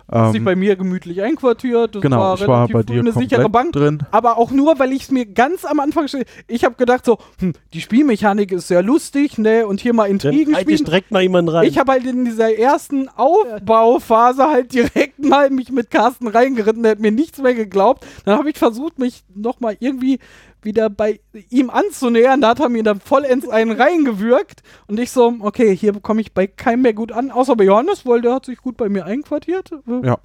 Hat 0.09 0.31
sich 0.33 0.38
Ähm, 0.38 0.45
bei 0.45 0.55
mir 0.55 0.77
gemütlich 0.77 1.21
einquartiert. 1.23 1.97
Das 1.97 2.03
genau, 2.03 2.19
war 2.21 2.35
ich 2.37 2.47
war 2.47 2.57
relativ 2.69 2.73
bei 2.75 2.83
dir 2.85 3.01
eine 3.01 3.12
sichere 3.12 3.42
komplett 3.42 3.53
Bank. 3.53 3.73
drin. 3.73 4.03
Aber 4.12 4.38
auch 4.38 4.53
nur, 4.53 4.79
weil 4.79 4.92
ich 4.92 5.03
es 5.03 5.11
mir 5.11 5.27
ganz 5.27 5.64
am 5.64 5.81
Anfang 5.81 6.07
stell- 6.07 6.25
Ich 6.47 6.64
habe 6.64 6.77
gedacht 6.77 7.05
so, 7.05 7.19
hm, 7.40 7.55
die 7.75 7.81
Spielmechanik 7.81 8.53
ist 8.53 8.69
sehr 8.69 8.83
lustig, 8.83 9.37
ne? 9.38 9.66
Und 9.66 9.81
hier 9.81 9.95
mal 9.95 10.05
Dann 10.05 10.12
Intrigen 10.12 10.55
eigentlich 10.55 10.79
spielen. 10.79 10.85
direkt 10.85 11.11
mal 11.11 11.23
jemanden 11.23 11.49
rein. 11.51 11.66
Ich 11.66 11.77
habe 11.79 11.90
halt 11.92 12.07
in 12.07 12.25
dieser 12.25 12.57
ersten 12.57 13.09
Aufbauphase 13.16 14.45
halt 14.49 14.73
direkt 14.73 15.19
mal 15.25 15.51
mich 15.51 15.71
mit 15.73 15.90
Carsten 15.90 16.29
reingeritten, 16.29 16.83
der 16.83 16.92
hat 16.92 17.01
mir 17.01 17.11
nichts 17.12 17.40
mehr 17.42 17.55
geglaubt. 17.55 18.07
Dann 18.25 18.38
habe 18.38 18.51
ich 18.51 18.59
versucht, 18.59 18.99
mich 18.99 19.25
nochmal 19.35 19.77
irgendwie 19.81 20.19
wieder 20.67 20.91
bei 20.91 21.21
ihm 21.49 21.71
anzunähern. 21.71 22.43
Da 22.43 22.51
hat 22.51 22.61
er 22.61 22.69
mir 22.69 22.83
dann 22.83 23.01
vollends 23.01 23.49
einen 23.49 23.73
reingewürgt. 23.73 24.63
Und 24.87 25.01
ich 25.01 25.11
so, 25.11 25.35
okay, 25.41 25.75
hier 25.75 25.95
komme 26.01 26.21
ich 26.21 26.35
bei 26.35 26.47
keinem 26.47 26.83
mehr 26.83 26.93
gut 26.93 27.13
an, 27.13 27.31
außer 27.31 27.57
bei 27.57 27.65
Johannes, 27.65 28.05
weil 28.05 28.21
der 28.21 28.35
hat 28.35 28.45
sich 28.45 28.59
gut 28.59 28.77
bei 28.77 28.91
mir 28.91 29.07
einquartiert. 29.07 29.71
Ja. 30.03 30.19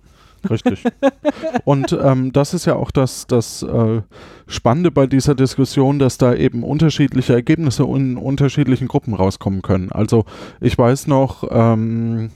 Richtig. 0.50 0.84
Und 1.66 1.98
ähm, 2.04 2.32
das 2.34 2.54
ist 2.54 2.66
ja 2.66 2.76
auch 2.76 2.92
das, 2.92 3.28
das 3.28 3.64
äh, 3.64 4.02
Spannende 4.48 4.92
bei 4.92 5.08
dieser 5.08 5.36
Diskussion, 5.36 6.00
dass 6.00 6.18
da 6.18 6.34
eben 6.34 6.64
unterschiedliche 6.64 7.34
Ergebnisse 7.34 7.84
in 7.84 8.18
unterschiedlichen 8.18 8.88
Gruppen 8.88 9.14
rauskommen 9.14 9.62
können. 9.62 9.92
Also 9.92 10.26
ich 10.60 10.78
weiß 10.78 11.08
noch, 11.08 11.46
ähm, 11.52 12.32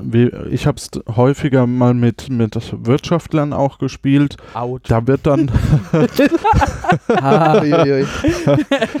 wie, 0.00 0.30
ich 0.50 0.66
habe 0.66 0.78
es 0.78 0.90
häufiger 1.16 1.66
mal 1.66 1.94
mit, 1.94 2.28
mit 2.30 2.56
Wirtschaftlern 2.86 3.52
auch 3.52 3.78
gespielt. 3.78 4.36
Out. 4.54 4.82
Da 4.88 5.06
wird 5.06 5.26
dann, 5.26 5.50
Ah, 7.08 7.60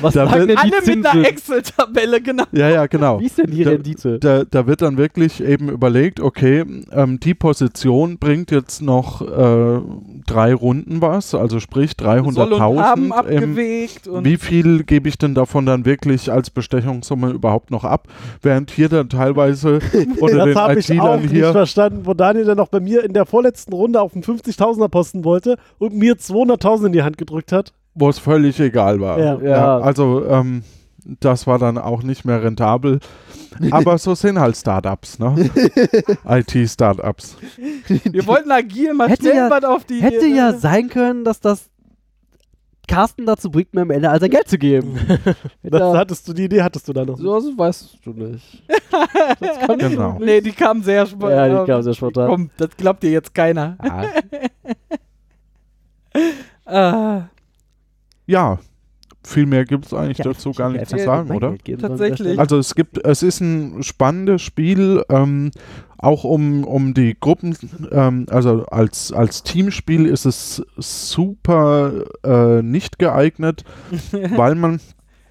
was 0.00 0.14
Da 0.14 0.26
sagen 0.26 0.48
wird- 0.48 0.58
Alle 0.58 0.72
mit 0.84 1.06
einer? 1.06 1.24
Excel-Tabelle, 1.28 2.20
genau. 2.20 2.44
ja, 2.52 2.68
ja, 2.68 2.86
genau. 2.86 3.20
Wie 3.20 3.26
ist 3.26 3.38
denn 3.38 3.50
die 3.50 3.64
Da- 3.64 3.70
Rendite? 3.70 4.18
Da, 4.18 4.44
da 4.44 4.66
wird 4.66 4.82
dann 4.82 4.96
wirklich 4.96 5.42
eben 5.42 5.68
überlegt, 5.68 6.20
okay, 6.20 6.64
ähm, 6.90 7.20
die 7.20 7.34
Position 7.34 8.18
bringt 8.18 8.45
jetzt 8.50 8.82
noch 8.82 9.22
äh, 9.22 9.80
drei 10.26 10.54
Runden 10.54 11.00
was, 11.00 11.34
also 11.34 11.60
sprich 11.60 11.92
Soll 12.00 12.18
und 12.18 12.38
Haben 12.38 12.52
300.000 12.52 12.96
im, 12.96 13.12
abgewegt 13.12 14.08
und 14.08 14.24
Wie 14.24 14.36
viel 14.36 14.84
gebe 14.84 15.08
ich 15.08 15.18
denn 15.18 15.34
davon 15.34 15.66
dann 15.66 15.84
wirklich 15.84 16.30
als 16.30 16.50
Bestechungssumme 16.50 17.30
überhaupt 17.30 17.70
noch 17.70 17.84
ab? 17.84 18.08
Während 18.42 18.70
hier 18.70 18.88
dann 18.88 19.08
teilweise 19.08 19.80
unter 20.20 20.36
Das 20.36 20.44
den 20.46 20.54
habe 20.56 20.78
ich 20.78 20.90
auch 20.90 20.94
IT-Lern 20.94 21.22
nicht 21.22 21.30
hier. 21.30 21.52
verstanden, 21.52 22.00
wo 22.04 22.14
Daniel 22.14 22.44
dann 22.44 22.56
noch 22.56 22.68
bei 22.68 22.80
mir 22.80 23.04
in 23.04 23.12
der 23.12 23.26
vorletzten 23.26 23.72
Runde 23.72 24.00
auf 24.00 24.12
den 24.12 24.22
50.000er 24.22 24.88
Posten 24.88 25.24
wollte 25.24 25.56
und 25.78 25.94
mir 25.94 26.14
200.000 26.16 26.86
in 26.86 26.92
die 26.92 27.02
Hand 27.02 27.18
gedrückt 27.18 27.52
hat. 27.52 27.72
wo 27.94 28.08
es 28.08 28.18
völlig 28.18 28.60
egal 28.60 29.00
war. 29.00 29.18
Ja. 29.18 29.38
Ja. 29.42 29.78
also 29.78 30.24
ähm, 30.28 30.62
das 31.20 31.46
war 31.46 31.58
dann 31.58 31.78
auch 31.78 32.02
nicht 32.02 32.24
mehr 32.24 32.42
rentabel. 32.42 32.98
Aber 33.70 33.96
so 33.98 34.14
sind 34.14 34.38
halt 34.38 34.56
Startups, 34.56 35.18
ne? 35.18 35.34
IT-Startups. 36.28 37.36
wir 37.86 38.26
wollten 38.26 38.50
agil 38.50 38.92
mal 38.94 39.08
Hätte 39.08 39.22
schnell 39.30 39.36
ja- 39.50 39.68
auf 39.68 39.84
die. 39.84 40.02
Hätte 40.02 40.26
ja 40.26 40.52
sein 40.52 40.88
können, 40.88 41.24
dass 41.24 41.40
das 41.40 41.70
Carsten 42.88 43.26
dazu 43.26 43.50
bringt, 43.50 43.74
mir 43.74 43.82
am 43.82 43.90
Ende 43.90 44.10
all 44.10 44.20
sein 44.20 44.30
Geld 44.30 44.48
zu 44.48 44.58
geben. 44.58 44.96
Das 45.62 45.80
ja. 45.80 45.96
hattest 45.96 46.28
du, 46.28 46.32
die 46.32 46.44
Idee 46.44 46.62
hattest 46.62 46.86
du 46.86 46.92
da 46.92 47.04
noch. 47.04 47.18
So 47.18 47.34
das 47.34 47.58
weißt 47.58 47.98
du 48.04 48.10
nicht. 48.10 48.62
Genau. 49.78 50.18
Nee, 50.20 50.40
die 50.40 50.52
kam 50.52 50.82
sehr 50.82 51.04
spontan. 51.06 51.30
Ja, 51.50 51.60
die 51.64 51.66
kam 51.72 51.82
sehr 51.82 51.94
spontan. 51.94 52.28
Komm, 52.28 52.50
das 52.56 52.70
glaubt 52.76 53.02
dir 53.02 53.10
jetzt 53.10 53.34
keiner. 53.34 53.76
Ah, 53.80 54.04
Ah, 56.64 57.28
Ja, 58.26 58.58
viel 59.26 59.46
mehr 59.46 59.64
gibt 59.64 59.86
es 59.86 59.94
eigentlich 59.94 60.18
ja, 60.18 60.24
dazu 60.24 60.52
gar 60.52 60.70
nicht 60.70 60.88
zu 60.88 60.98
sagen, 60.98 61.30
oder? 61.30 61.56
Tatsächlich. 61.78 62.38
Also 62.38 62.58
es 62.58 62.74
gibt, 62.74 63.04
es 63.04 63.22
ist 63.22 63.40
ein 63.40 63.82
spannendes 63.82 64.42
Spiel, 64.42 65.04
ähm, 65.08 65.50
auch 65.98 66.24
um, 66.24 66.64
um 66.64 66.94
die 66.94 67.16
Gruppen, 67.18 67.56
ähm, 67.90 68.26
also 68.30 68.66
als, 68.66 69.12
als 69.12 69.42
Teamspiel 69.42 70.06
ist 70.06 70.26
es 70.26 70.62
super 70.76 72.04
äh, 72.22 72.62
nicht 72.62 72.98
geeignet, 72.98 73.64
weil 74.12 74.54
man, 74.54 74.80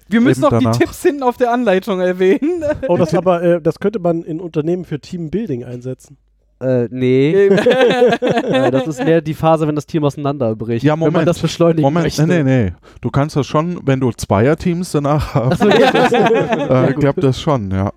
wir 0.08 0.20
müssen 0.20 0.42
noch 0.42 0.50
danach. 0.50 0.72
die 0.72 0.78
Tipps 0.78 1.02
hinten 1.02 1.22
auf 1.22 1.36
der 1.36 1.52
Anleitung 1.52 2.00
erwähnen. 2.00 2.64
Oh, 2.88 2.96
das 2.96 3.14
aber, 3.14 3.42
äh, 3.42 3.60
das 3.62 3.80
könnte 3.80 3.98
man 3.98 4.22
in 4.22 4.40
Unternehmen 4.40 4.84
für 4.84 5.00
Teambuilding 5.00 5.64
einsetzen. 5.64 6.18
Äh, 6.60 6.88
nee. 6.90 7.46
äh, 7.48 8.70
das 8.70 8.86
ist 8.86 9.04
mehr 9.04 9.20
die 9.20 9.34
Phase, 9.34 9.66
wenn 9.68 9.74
das 9.74 9.86
Team 9.86 10.04
auseinanderbricht. 10.04 10.84
Ja, 10.84 10.94
Wenn 10.94 11.00
man 11.00 11.12
Moment. 11.12 11.28
das 11.28 11.38
beschleunigen 11.38 11.82
Moment, 11.82 12.04
möchte. 12.04 12.26
nee, 12.26 12.42
nee, 12.42 12.64
nee, 12.64 12.72
du 13.02 13.10
kannst 13.10 13.36
das 13.36 13.46
schon, 13.46 13.80
wenn 13.84 14.00
du 14.00 14.10
Zweierteams 14.10 14.92
danach 14.92 15.34
hast, 15.34 15.60
Achso, 15.62 15.68
ja, 15.68 15.90
das, 15.90 16.12
äh, 16.12 16.94
klappt 16.94 17.22
das 17.22 17.40
schon, 17.40 17.70
ja. 17.70 17.92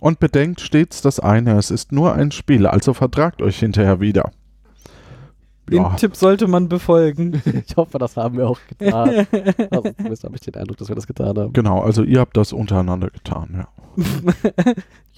Und 0.00 0.20
bedenkt 0.20 0.60
stets 0.60 1.02
das 1.02 1.20
eine, 1.20 1.58
es 1.58 1.70
ist 1.70 1.92
nur 1.92 2.14
ein 2.14 2.30
Spiel, 2.30 2.66
also 2.66 2.94
vertragt 2.94 3.42
euch 3.42 3.58
hinterher 3.58 4.00
wieder. 4.00 4.30
Den 5.70 5.82
Ja, 5.82 5.90
Tipp 5.96 6.16
sollte 6.16 6.46
man 6.48 6.68
befolgen. 6.68 7.40
ich 7.68 7.76
hoffe, 7.76 7.98
das 7.98 8.16
haben 8.16 8.36
wir 8.38 8.48
auch 8.48 8.58
getan. 8.78 9.26
Also, 9.70 9.90
zumindest 9.96 10.24
habe 10.24 10.34
ich 10.36 10.40
den 10.40 10.54
Eindruck, 10.56 10.76
dass 10.78 10.88
wir 10.88 10.96
das 10.96 11.06
getan 11.06 11.36
haben. 11.38 11.52
genau, 11.52 11.80
also 11.80 12.02
ihr 12.02 12.18
habt 12.20 12.36
das 12.36 12.52
untereinander 12.52 13.08
getan, 13.10 13.48
ja. 13.56 13.68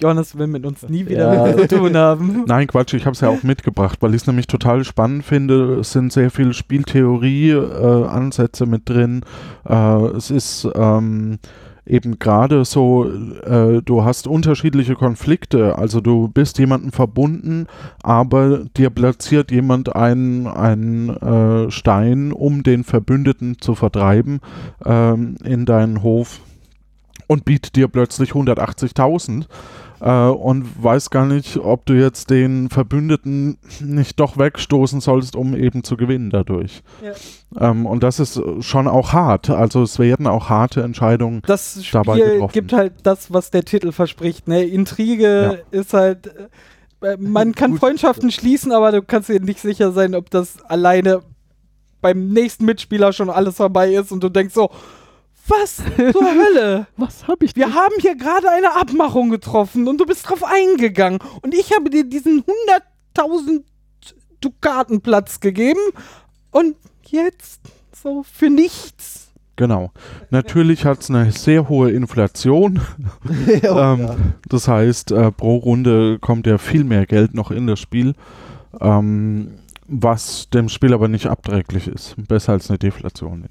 Johannes 0.01 0.35
will 0.37 0.47
mit 0.47 0.65
uns 0.65 0.87
nie 0.89 1.05
wieder 1.07 1.47
Ja. 1.49 1.55
zu 1.57 1.67
tun 1.67 1.95
haben. 1.95 2.43
Nein, 2.47 2.65
Quatsch, 2.67 2.93
ich 2.95 3.05
habe 3.05 3.13
es 3.13 3.21
ja 3.21 3.29
auch 3.29 3.43
mitgebracht, 3.43 3.97
weil 4.01 4.15
ich 4.15 4.21
es 4.21 4.27
nämlich 4.27 4.47
total 4.47 4.83
spannend 4.83 5.23
finde. 5.23 5.75
Es 5.79 5.91
sind 5.91 6.11
sehr 6.11 6.31
viele 6.31 6.53
Spieltheorie-Ansätze 6.53 8.65
mit 8.65 8.89
drin. 8.89 9.21
Äh, 9.67 10.05
es 10.17 10.31
ist 10.31 10.67
ähm, 10.75 11.37
eben 11.85 12.19
gerade 12.19 12.63
so, 12.65 13.09
äh, 13.09 13.81
du 13.83 14.03
hast 14.03 14.27
unterschiedliche 14.27 14.95
Konflikte. 14.95 15.77
Also 15.77 16.01
du 16.01 16.27
bist 16.27 16.59
jemandem 16.59 16.91
verbunden, 16.91 17.67
aber 18.03 18.65
dir 18.77 18.89
platziert 18.89 19.51
jemand 19.51 19.95
einen, 19.95 20.47
einen 20.47 21.09
äh, 21.09 21.71
Stein, 21.71 22.31
um 22.31 22.63
den 22.63 22.83
Verbündeten 22.83 23.59
zu 23.59 23.75
vertreiben 23.75 24.39
ähm, 24.85 25.35
in 25.43 25.65
deinen 25.65 26.03
Hof 26.03 26.39
und 27.27 27.45
bietet 27.45 27.75
dir 27.75 27.87
plötzlich 27.87 28.31
180.000 28.31 29.45
äh, 30.01 30.27
und 30.27 30.83
weiß 30.83 31.09
gar 31.11 31.25
nicht, 31.25 31.57
ob 31.57 31.85
du 31.85 31.93
jetzt 31.93 32.29
den 32.31 32.69
Verbündeten 32.69 33.57
nicht 33.79 34.19
doch 34.19 34.37
wegstoßen 34.37 34.99
sollst, 34.99 35.35
um 35.35 35.55
eben 35.55 35.83
zu 35.83 35.95
gewinnen 35.95 36.29
dadurch. 36.31 36.81
Ähm, 37.59 37.85
und 37.85 38.01
das 38.03 38.19
ist 38.19 38.41
schon 38.61 38.87
auch 38.87 39.13
hart. 39.13 39.49
Also 39.49 39.83
es 39.83 39.99
werden 39.99 40.25
auch 40.27 40.49
harte 40.49 40.81
Entscheidungen. 40.81 41.41
Das 41.45 41.79
Dabei 41.91 42.17
Spiel 42.17 42.31
getroffen. 42.33 42.53
gibt 42.53 42.73
halt 42.73 42.93
das, 43.03 43.31
was 43.31 43.51
der 43.51 43.63
Titel 43.63 43.91
verspricht. 43.91 44.47
Ne? 44.47 44.63
Intrige 44.63 45.63
ist 45.71 45.93
halt. 45.93 46.27
äh, 47.01 47.17
Man 47.19 47.53
kann 47.55 47.77
Freundschaften 47.77 48.31
schließen, 48.31 48.71
aber 48.71 48.91
du 48.91 49.01
kannst 49.03 49.29
dir 49.29 49.39
nicht 49.39 49.59
sicher 49.59 49.91
sein, 49.91 50.15
ob 50.15 50.29
das 50.31 50.63
alleine 50.65 51.21
beim 52.01 52.29
nächsten 52.29 52.65
Mitspieler 52.65 53.13
schon 53.13 53.29
alles 53.29 53.57
vorbei 53.57 53.93
ist 53.93 54.11
und 54.11 54.23
du 54.23 54.29
denkst 54.29 54.55
so, 54.55 54.71
was 55.51 55.77
zur 56.11 56.23
Hölle? 56.23 56.87
Was 56.97 57.27
habe 57.27 57.45
ich 57.45 57.55
Wir 57.55 57.73
haben 57.73 57.93
hier 57.99 58.15
gerade 58.15 58.49
eine 58.49 58.75
Abmachung 58.75 59.29
getroffen 59.29 59.87
und 59.87 59.99
du 59.99 60.05
bist 60.05 60.29
drauf 60.29 60.43
eingegangen 60.43 61.19
und 61.41 61.53
ich 61.53 61.73
habe 61.75 61.89
dir 61.89 62.03
diesen 62.03 62.43
100.000 63.15 63.63
Dukatenplatz 64.39 65.39
gegeben 65.39 65.79
und 66.51 66.75
jetzt 67.07 67.61
so 67.93 68.23
für 68.23 68.49
nichts. 68.49 69.31
Genau. 69.57 69.91
Natürlich 70.31 70.85
hat 70.85 71.01
es 71.01 71.09
eine 71.09 71.31
sehr 71.31 71.69
hohe 71.69 71.91
Inflation. 71.91 72.81
ähm, 73.61 74.33
Das 74.47 74.67
heißt, 74.67 75.11
äh, 75.11 75.31
pro 75.31 75.57
Runde 75.57 76.17
kommt 76.19 76.47
ja 76.47 76.57
viel 76.57 76.83
mehr 76.83 77.05
Geld 77.05 77.35
noch 77.35 77.51
in 77.51 77.67
das 77.67 77.79
Spiel, 77.79 78.15
ähm, 78.79 79.59
was 79.93 80.49
dem 80.49 80.69
Spiel 80.69 80.93
aber 80.93 81.09
nicht 81.09 81.27
abträglich 81.27 81.87
ist. 81.87 82.15
Besser 82.27 82.53
als 82.53 82.69
eine 82.69 82.79
Deflation. 82.79 83.43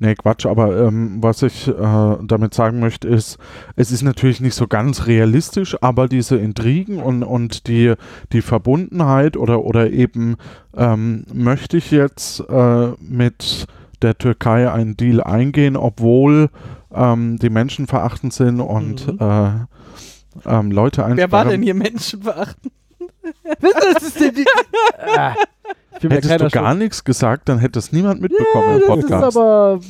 Nee, 0.00 0.14
Quatsch, 0.16 0.44
aber 0.44 0.76
ähm, 0.86 1.18
was 1.22 1.42
ich 1.42 1.68
äh, 1.68 2.16
damit 2.22 2.54
sagen 2.54 2.80
möchte, 2.80 3.06
ist, 3.06 3.38
es 3.76 3.92
ist 3.92 4.02
natürlich 4.02 4.40
nicht 4.40 4.56
so 4.56 4.66
ganz 4.66 5.06
realistisch, 5.06 5.76
aber 5.80 6.08
diese 6.08 6.36
Intrigen 6.36 6.98
und, 7.00 7.22
und 7.22 7.68
die, 7.68 7.94
die 8.32 8.42
Verbundenheit 8.42 9.36
oder, 9.36 9.64
oder 9.64 9.90
eben 9.90 10.36
ähm, 10.76 11.24
möchte 11.32 11.76
ich 11.76 11.92
jetzt 11.92 12.40
äh, 12.40 12.88
mit 13.00 13.66
der 14.02 14.18
Türkei 14.18 14.70
einen 14.72 14.96
Deal 14.96 15.22
eingehen, 15.22 15.76
obwohl 15.76 16.50
ähm, 16.92 17.38
die 17.38 17.50
Menschen 17.50 17.86
verachtend 17.86 18.32
sind 18.32 18.60
und 18.60 19.06
Mhm. 19.06 19.18
äh, 19.20 19.50
ähm, 20.46 20.70
Leute 20.72 21.04
einsperren. 21.04 21.16
Wer 21.16 21.32
war 21.32 21.44
denn 21.44 21.62
hier 21.62 21.74
Menschenverachtend? 21.74 22.72
das 23.60 24.02
ist 24.02 24.18
die, 24.20 24.32
die, 24.32 24.44
ich 26.02 26.08
bin 26.08 26.16
mir 26.16 26.16
Hättest 26.16 26.40
du 26.40 26.48
gar 26.48 26.74
nichts 26.74 27.04
gesagt, 27.04 27.50
dann 27.50 27.58
hätte 27.58 27.78
es 27.78 27.92
niemand 27.92 28.22
mitbekommen 28.22 28.74
im 28.76 28.80
Das 28.80 28.88
Podcast. 28.88 29.28
ist 29.28 29.36
aber, 29.36 29.80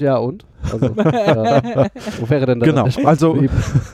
ja 0.00 0.16
und? 0.16 0.44
Also, 0.64 0.86
ja. 0.96 1.86
Wo 2.18 2.28
wäre 2.28 2.46
denn 2.46 2.58
da 2.58 2.66
Genau, 2.66 2.88
also- 3.04 3.38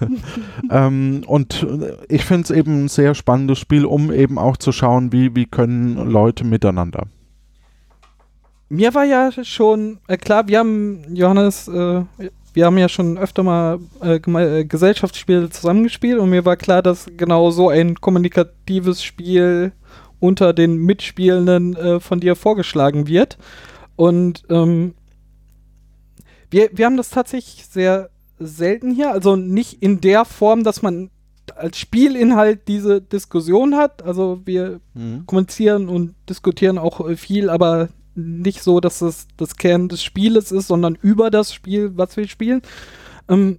ähm, 0.71 1.25
und 1.27 1.63
äh, 1.63 1.93
ich 2.09 2.25
finde 2.25 2.45
es 2.45 2.51
eben 2.51 2.85
ein 2.85 2.89
sehr 2.89 3.15
spannendes 3.15 3.59
Spiel, 3.59 3.85
um 3.85 4.11
eben 4.11 4.39
auch 4.39 4.57
zu 4.57 4.73
schauen, 4.73 5.13
wie, 5.13 5.37
wie 5.37 5.45
können 5.45 6.11
Leute 6.11 6.45
miteinander. 6.45 7.07
Mir 8.71 8.95
war 8.95 9.05
ja 9.05 9.31
schon 9.45 9.99
äh, 10.09 10.17
klar, 10.17 10.49
wir 10.49 10.61
haben, 10.61 11.05
Johannes, 11.15 11.69
äh, 11.69 12.03
wir 12.55 12.65
haben 12.65 12.79
ja 12.79 12.89
schon 12.89 13.19
öfter 13.19 13.43
mal 13.43 13.79
äh, 14.03 14.17
äh, 14.17 14.65
Gesellschaftsspiele 14.65 15.51
zusammengespielt 15.51 16.19
und 16.19 16.31
mir 16.31 16.47
war 16.47 16.57
klar, 16.57 16.83
dass 16.83 17.07
genau 17.17 17.51
so 17.51 17.69
ein 17.69 17.95
kommunikatives 18.01 19.03
Spiel 19.03 19.73
unter 20.21 20.53
den 20.53 20.77
Mitspielenden 20.77 21.77
äh, 21.77 22.01
von 22.01 22.21
dir 22.21 22.37
vorgeschlagen 22.37 23.07
wird. 23.07 23.39
Und 23.97 24.45
ähm, 24.51 24.95
wir, 26.51 26.71
wir 26.73 26.87
haben 26.87 26.97
das 26.97 27.11
tatsächlich 27.11 27.67
sehr 27.67 28.11
selten 28.39 28.93
hier, 28.93 29.13
also 29.13 29.37
nicht 29.37 29.83
in 29.83 30.01
der 30.01 30.25
Form, 30.25 30.65
dass 30.65 30.83
man 30.83 31.11
als 31.57 31.79
Spielinhalt 31.79 32.69
diese 32.69 33.01
Diskussion 33.01 33.75
hat. 33.75 34.03
Also 34.03 34.41
wir 34.45 34.81
kommunizieren 35.27 35.89
und 35.89 36.15
diskutieren 36.29 36.79
auch 36.79 37.09
äh, 37.09 37.17
viel, 37.17 37.51
aber 37.51 37.89
nicht 38.15 38.63
so, 38.63 38.81
dass 38.81 38.99
das 38.99 39.29
das 39.37 39.57
Kern 39.57 39.89
des 39.89 40.03
Spieles 40.03 40.53
ist, 40.53 40.69
sondern 40.69 40.99
über 41.01 41.31
das 41.31 41.53
Spiel, 41.53 41.97
was 41.97 42.17
wir 42.17 42.27
spielen. 42.29 42.63
Ähm, 43.29 43.59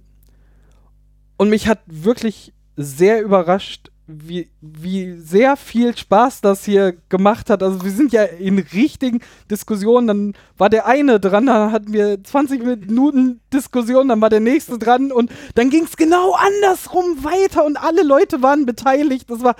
und 1.36 1.50
mich 1.50 1.68
hat 1.68 1.80
wirklich 1.86 2.52
sehr 2.76 3.22
überrascht, 3.22 3.90
wie, 4.18 4.50
wie 4.60 5.14
sehr 5.14 5.56
viel 5.56 5.96
Spaß 5.96 6.40
das 6.40 6.64
hier 6.64 6.94
gemacht 7.08 7.50
hat. 7.50 7.62
Also 7.62 7.84
wir 7.84 7.90
sind 7.90 8.12
ja 8.12 8.24
in 8.24 8.58
richtigen 8.58 9.20
Diskussionen. 9.50 10.06
Dann 10.06 10.32
war 10.58 10.68
der 10.68 10.86
eine 10.86 11.20
dran, 11.20 11.46
dann 11.46 11.72
hatten 11.72 11.92
wir 11.92 12.22
20 12.22 12.62
Minuten 12.64 13.40
Diskussion, 13.52 14.08
dann 14.08 14.20
war 14.20 14.30
der 14.30 14.40
nächste 14.40 14.78
dran 14.78 15.12
und 15.12 15.30
dann 15.54 15.70
ging 15.70 15.84
es 15.84 15.96
genau 15.96 16.34
andersrum 16.34 17.24
weiter 17.24 17.64
und 17.64 17.76
alle 17.76 18.02
Leute 18.02 18.42
waren 18.42 18.66
beteiligt. 18.66 19.30
Das 19.30 19.42
war 19.42 19.56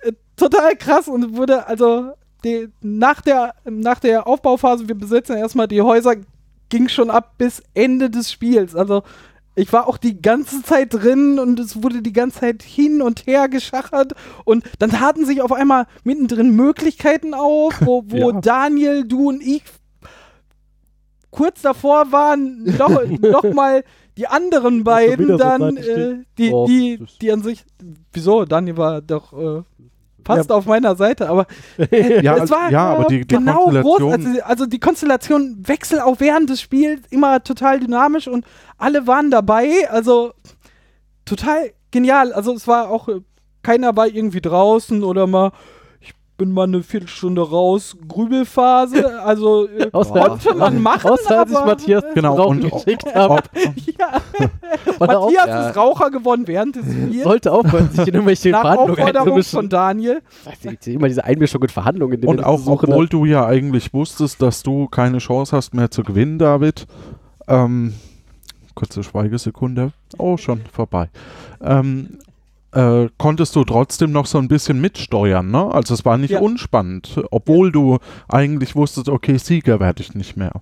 äh, 0.00 0.12
total 0.36 0.76
krass 0.76 1.08
und 1.08 1.36
wurde 1.36 1.66
also 1.66 2.12
die, 2.44 2.68
nach, 2.80 3.20
der, 3.20 3.54
nach 3.64 4.00
der 4.00 4.26
Aufbauphase, 4.26 4.88
wir 4.88 4.94
besetzen 4.94 5.36
erstmal 5.36 5.68
die 5.68 5.82
Häuser, 5.82 6.14
ging 6.70 6.88
schon 6.88 7.10
ab 7.10 7.34
bis 7.36 7.62
Ende 7.74 8.10
des 8.10 8.30
Spiels. 8.32 8.74
Also 8.74 9.02
ich 9.60 9.72
war 9.72 9.86
auch 9.88 9.98
die 9.98 10.20
ganze 10.22 10.62
Zeit 10.62 10.94
drin 10.94 11.38
und 11.38 11.60
es 11.60 11.82
wurde 11.82 12.00
die 12.00 12.12
ganze 12.14 12.40
Zeit 12.40 12.62
hin 12.62 13.02
und 13.02 13.26
her 13.26 13.48
geschachert 13.48 14.14
und 14.44 14.64
dann 14.78 14.90
taten 14.90 15.26
sich 15.26 15.42
auf 15.42 15.52
einmal 15.52 15.86
mittendrin 16.02 16.56
Möglichkeiten 16.56 17.34
auf, 17.34 17.74
wo, 17.80 18.02
wo 18.08 18.30
Ja. 18.30 18.40
Daniel, 18.40 19.06
du 19.06 19.28
und 19.28 19.42
ich 19.42 19.62
kurz 21.30 21.62
davor 21.62 22.10
waren, 22.10 22.64
noch, 22.64 23.02
noch 23.20 23.52
mal 23.52 23.84
die 24.16 24.26
anderen 24.26 24.82
beiden 24.82 25.36
dann, 25.38 25.76
äh, 25.76 26.16
die, 26.38 26.50
Oh, 26.52 26.66
die, 26.66 27.04
die 27.20 27.30
an 27.30 27.42
sich, 27.42 27.64
wieso, 28.12 28.44
Daniel 28.44 28.76
war 28.76 29.00
doch 29.02 29.32
äh, 29.32 29.62
fast 30.24 30.50
auf 30.52 30.66
meiner 30.66 30.96
Seite, 30.96 31.28
aber 31.28 31.46
Ja, 32.22 32.36
es 32.36 32.50
war 32.50 32.70
ja, 32.70 32.94
aber 32.94 33.04
die, 33.04 33.20
die 33.20 33.26
genau 33.36 33.66
groß. 33.66 33.98
Konstellation, 33.98 34.12
Also, 34.12 34.42
also 34.42 34.66
die 34.66 34.80
Konstellation 34.80 35.56
wechselt 35.66 36.02
auch 36.02 36.20
während 36.20 36.50
des 36.50 36.60
Spiels 36.60 37.02
immer 37.10 37.42
total 37.42 37.80
dynamisch 37.80 38.28
und 38.28 38.44
alle 38.78 39.06
waren 39.06 39.30
dabei. 39.30 39.88
Also 39.90 40.32
total 41.24 41.72
genial. 41.90 42.32
Also 42.32 42.52
es 42.52 42.66
war 42.66 42.90
auch 42.90 43.08
äh, 43.08 43.20
keiner 43.62 43.96
war 43.96 44.06
irgendwie 44.08 44.40
draußen 44.40 45.02
oder 45.04 45.26
mal 45.26 45.52
bin 46.40 46.52
mal 46.52 46.62
eine 46.64 46.82
Viertelstunde 46.82 47.42
raus, 47.42 47.96
Grübelphase. 48.08 49.20
Also 49.22 49.68
äh, 49.68 49.90
konnte 49.90 50.54
man 50.54 50.80
machen, 50.80 51.10
Außer 51.10 51.40
als 51.40 51.50
ich 51.50 51.58
Matthias 51.58 52.02
Genau, 52.14 52.34
Rauchen 52.34 52.62
und- 52.62 52.72
geschickt 52.72 53.14
habe. 53.14 53.42
ja, 53.98 54.20
auch- 54.98 55.30
Matthias 55.30 55.68
ist 55.68 55.76
Raucher 55.76 56.10
geworden 56.10 56.44
während 56.46 56.76
des 56.76 56.84
Spiels. 56.86 57.24
sollte 57.24 57.52
aufhören, 57.52 57.90
sich 57.90 58.08
in 58.08 58.14
irgendwelche 58.14 58.50
Nach 58.50 58.62
Verhandlungen 58.62 58.92
Aufforderung 58.98 59.26
einzumischen. 59.28 59.58
von 59.58 59.68
Daniel. 59.68 60.22
Ich 60.62 60.78
sehe 60.80 60.94
immer 60.94 61.08
diese 61.08 61.24
Einmischung 61.24 61.62
in 61.62 61.68
Verhandlungen. 61.68 62.22
in 62.22 62.26
und 62.28 62.42
auch 62.42 62.66
obwohl 62.66 63.06
du 63.06 63.26
ja 63.26 63.44
eigentlich 63.44 63.92
wusstest, 63.92 64.40
dass 64.40 64.62
du 64.62 64.86
keine 64.88 65.18
Chance 65.18 65.54
hast 65.54 65.74
mehr 65.74 65.90
zu 65.90 66.02
gewinnen, 66.02 66.38
David. 66.38 66.86
Ähm, 67.48 67.92
kurze 68.74 69.02
Schweigesekunde. 69.02 69.92
Oh, 70.16 70.38
schon 70.38 70.62
vorbei. 70.72 71.10
Ähm, 71.62 72.18
äh, 72.72 73.08
konntest 73.18 73.56
du 73.56 73.64
trotzdem 73.64 74.12
noch 74.12 74.26
so 74.26 74.38
ein 74.38 74.48
bisschen 74.48 74.80
mitsteuern, 74.80 75.50
ne? 75.50 75.72
Also 75.72 75.94
es 75.94 76.04
war 76.04 76.18
nicht 76.18 76.30
Ja. 76.32 76.40
unspannend, 76.40 77.20
obwohl 77.30 77.72
du 77.72 77.98
eigentlich 78.28 78.76
wusstest, 78.76 79.08
okay, 79.08 79.38
Sieger 79.38 79.80
werde 79.80 80.02
ich 80.02 80.14
nicht 80.14 80.36
mehr. 80.36 80.52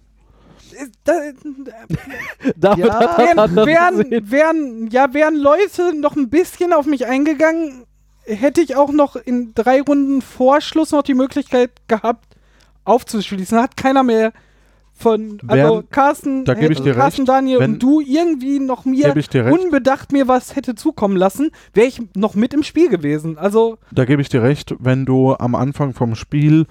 Da, 1.04 1.12
David 2.56 2.84
Ja. 2.84 2.94
hat 3.00 3.18
das 3.18 3.18
wären, 3.18 3.38
anders 3.38 3.66
wären, 3.66 4.88
ja, 4.90 5.12
wären 5.12 5.34
Leute 5.36 5.94
noch 5.98 6.16
ein 6.16 6.30
bisschen 6.30 6.72
auf 6.72 6.86
mich 6.86 7.06
eingegangen, 7.06 7.84
hätte 8.24 8.60
ich 8.60 8.76
auch 8.76 8.90
noch 8.92 9.16
in 9.16 9.52
drei 9.54 9.80
Runden 9.80 10.22
Vorschluss 10.22 10.92
noch 10.92 11.02
die 11.02 11.14
Möglichkeit 11.14 11.70
gehabt, 11.88 12.36
aufzuschließen. 12.84 13.58
Hat 13.58 13.76
keiner 13.76 14.02
mehr 14.02 14.32
von, 14.98 15.38
also 15.46 15.54
Wären- 15.62 15.90
Carsten, 15.90 16.44
da 16.44 16.54
gebe 16.54 16.72
ich 16.72 16.78
hätte 16.80 16.90
dir 16.90 16.94
Carsten 16.94 17.22
recht, 17.22 17.28
Daniel 17.28 17.60
wenn- 17.60 17.74
und 17.74 17.82
du 17.82 18.00
irgendwie 18.00 18.58
noch 18.58 18.84
mir 18.84 19.14
ich 19.16 19.34
unbedacht 19.34 20.12
mir 20.12 20.26
was 20.28 20.56
hätte 20.56 20.74
zukommen 20.74 21.16
lassen, 21.16 21.50
wäre 21.74 21.86
ich 21.86 22.00
noch 22.16 22.34
mit 22.34 22.52
im 22.54 22.62
Spiel 22.62 22.88
gewesen. 22.88 23.38
Also, 23.38 23.78
Da 23.92 24.04
gebe 24.04 24.20
ich 24.22 24.28
dir 24.28 24.42
recht, 24.42 24.74
wenn 24.78 25.04
du 25.06 25.34
am 25.34 25.54
Anfang 25.54 25.94
vom 25.94 26.14
Spiel, 26.14 26.66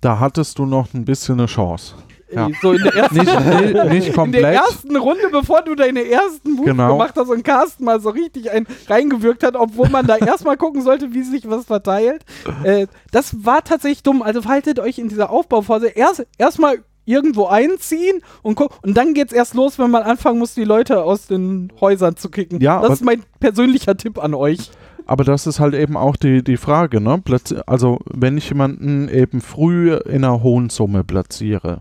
da 0.00 0.18
hattest 0.20 0.58
du 0.58 0.66
noch 0.66 0.94
ein 0.94 1.04
bisschen 1.04 1.38
eine 1.38 1.46
Chance. 1.46 1.94
Ja. 2.30 2.46
äh, 2.46 2.52
so 2.60 2.72
in 2.72 2.82
der 2.82 2.94
ersten 2.94 3.16
Nicht, 3.16 3.32
nicht, 3.40 3.60
nicht 3.62 3.74
In 3.74 3.90
der 4.02 4.12
komplett. 4.14 4.54
ersten 4.56 4.96
Runde, 4.96 5.22
bevor 5.32 5.62
du 5.62 5.74
deine 5.74 6.04
ersten 6.06 6.52
Move 6.52 6.66
Genau. 6.66 6.92
gemacht 6.92 7.14
hast 7.16 7.30
und 7.30 7.42
Carsten 7.42 7.84
mal 7.86 8.00
so 8.02 8.10
richtig 8.10 8.50
ein 8.50 8.66
reingewirkt 8.86 9.42
hat, 9.44 9.56
obwohl 9.56 9.88
man 9.88 10.06
da 10.06 10.16
erstmal 10.18 10.58
gucken 10.58 10.82
sollte, 10.82 11.14
wie 11.14 11.22
sich 11.22 11.48
was 11.48 11.64
verteilt. 11.64 12.26
Äh, 12.64 12.86
das 13.12 13.46
war 13.46 13.64
tatsächlich 13.64 14.02
dumm. 14.02 14.20
Also 14.20 14.44
haltet 14.44 14.78
euch 14.78 14.98
in 14.98 15.08
dieser 15.08 15.30
Aufbauphase 15.30 15.86
erst 15.88 16.26
erstmal 16.36 16.80
irgendwo 17.08 17.46
einziehen 17.46 18.20
und 18.42 18.60
und 18.60 18.96
dann 18.96 19.14
geht's 19.14 19.32
erst 19.32 19.54
los, 19.54 19.78
wenn 19.78 19.90
man 19.90 20.02
anfangen 20.02 20.38
muss, 20.38 20.54
die 20.54 20.64
Leute 20.64 21.02
aus 21.02 21.26
den 21.26 21.72
Häusern 21.80 22.16
zu 22.16 22.28
kicken. 22.28 22.60
Ja, 22.60 22.82
das 22.82 22.94
ist 22.94 23.04
mein 23.04 23.22
persönlicher 23.40 23.96
Tipp 23.96 24.22
an 24.22 24.34
euch. 24.34 24.70
Aber 25.06 25.24
das 25.24 25.46
ist 25.46 25.58
halt 25.58 25.74
eben 25.74 25.96
auch 25.96 26.16
die, 26.16 26.44
die 26.44 26.58
Frage, 26.58 27.00
ne? 27.00 27.18
Platz, 27.24 27.54
also 27.66 27.98
wenn 28.04 28.36
ich 28.36 28.50
jemanden 28.50 29.08
eben 29.08 29.40
früh 29.40 29.94
in 29.94 30.22
einer 30.22 30.42
hohen 30.42 30.68
Summe 30.68 31.02
platziere, 31.02 31.80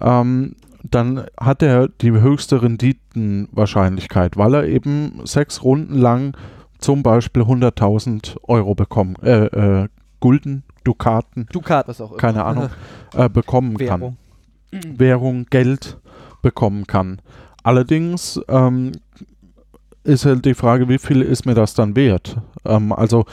ähm, 0.00 0.56
dann 0.82 1.26
hat 1.38 1.62
er 1.62 1.88
die 1.88 2.10
höchste 2.10 2.62
Renditenwahrscheinlichkeit, 2.62 4.36
weil 4.36 4.54
er 4.54 4.64
eben 4.64 5.20
sechs 5.24 5.62
Runden 5.62 5.96
lang 5.96 6.36
zum 6.78 7.04
Beispiel 7.04 7.42
100.000 7.42 8.36
Euro 8.48 8.74
bekommen, 8.74 9.14
äh, 9.22 9.46
äh, 9.46 9.88
Gulden, 10.20 10.64
Dukaten, 10.82 11.46
Dukat. 11.52 11.88
Was 11.88 12.00
auch 12.00 12.10
immer. 12.10 12.18
keine 12.18 12.44
Ahnung, 12.44 12.68
äh, 13.14 13.28
bekommen 13.28 13.76
kann. 13.76 14.16
Währung. 14.82 14.98
Währung, 14.98 15.46
Geld 15.50 15.98
bekommen 16.42 16.86
kann. 16.86 17.20
Allerdings 17.62 18.40
ähm, 18.48 18.92
ist 20.04 20.24
halt 20.24 20.44
die 20.44 20.54
Frage, 20.54 20.88
wie 20.88 20.98
viel 20.98 21.22
ist 21.22 21.46
mir 21.46 21.54
das 21.54 21.74
dann 21.74 21.96
wert? 21.96 22.36
Ähm, 22.64 22.92
also 22.92 23.26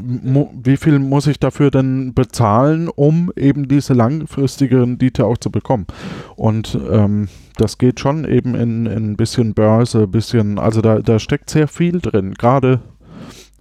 wie 0.00 0.76
viel 0.76 0.98
muss 1.00 1.26
ich 1.26 1.40
dafür 1.40 1.70
denn 1.70 2.14
bezahlen, 2.14 2.88
um 2.88 3.32
eben 3.36 3.66
diese 3.66 3.94
langfristige 3.94 4.82
Rendite 4.82 5.26
auch 5.26 5.38
zu 5.38 5.50
bekommen? 5.50 5.86
Und 6.36 6.78
ähm, 6.90 7.28
das 7.56 7.78
geht 7.78 7.98
schon 7.98 8.24
eben 8.24 8.54
in, 8.54 8.86
in 8.86 9.10
ein 9.10 9.16
bisschen 9.16 9.54
Börse, 9.54 10.06
bisschen, 10.06 10.58
also 10.58 10.80
da, 10.80 11.00
da 11.00 11.18
steckt 11.18 11.50
sehr 11.50 11.66
viel 11.66 12.00
drin, 12.00 12.34
gerade 12.34 12.80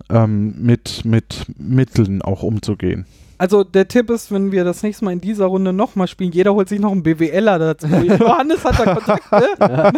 ähm, 0.09 0.55
mit, 0.61 1.05
mit 1.05 1.47
Mitteln 1.57 2.21
auch 2.21 2.43
umzugehen. 2.43 3.05
Also 3.39 3.63
der 3.63 3.87
Tipp 3.87 4.09
ist, 4.09 4.31
wenn 4.31 4.51
wir 4.51 4.63
das 4.63 4.81
nächste 4.81 5.05
Mal 5.05 5.11
in 5.11 5.21
dieser 5.21 5.45
Runde 5.45 5.71
nochmal 5.71 6.07
spielen, 6.07 6.31
jeder 6.31 6.53
holt 6.53 6.69
sich 6.69 6.79
noch 6.79 6.91
einen 6.91 7.03
BWLer 7.03 7.59
dazu. 7.59 7.87
Johannes 8.19 8.63
hat 8.65 8.79
da 8.79 8.95
Kontakte. 8.95 9.93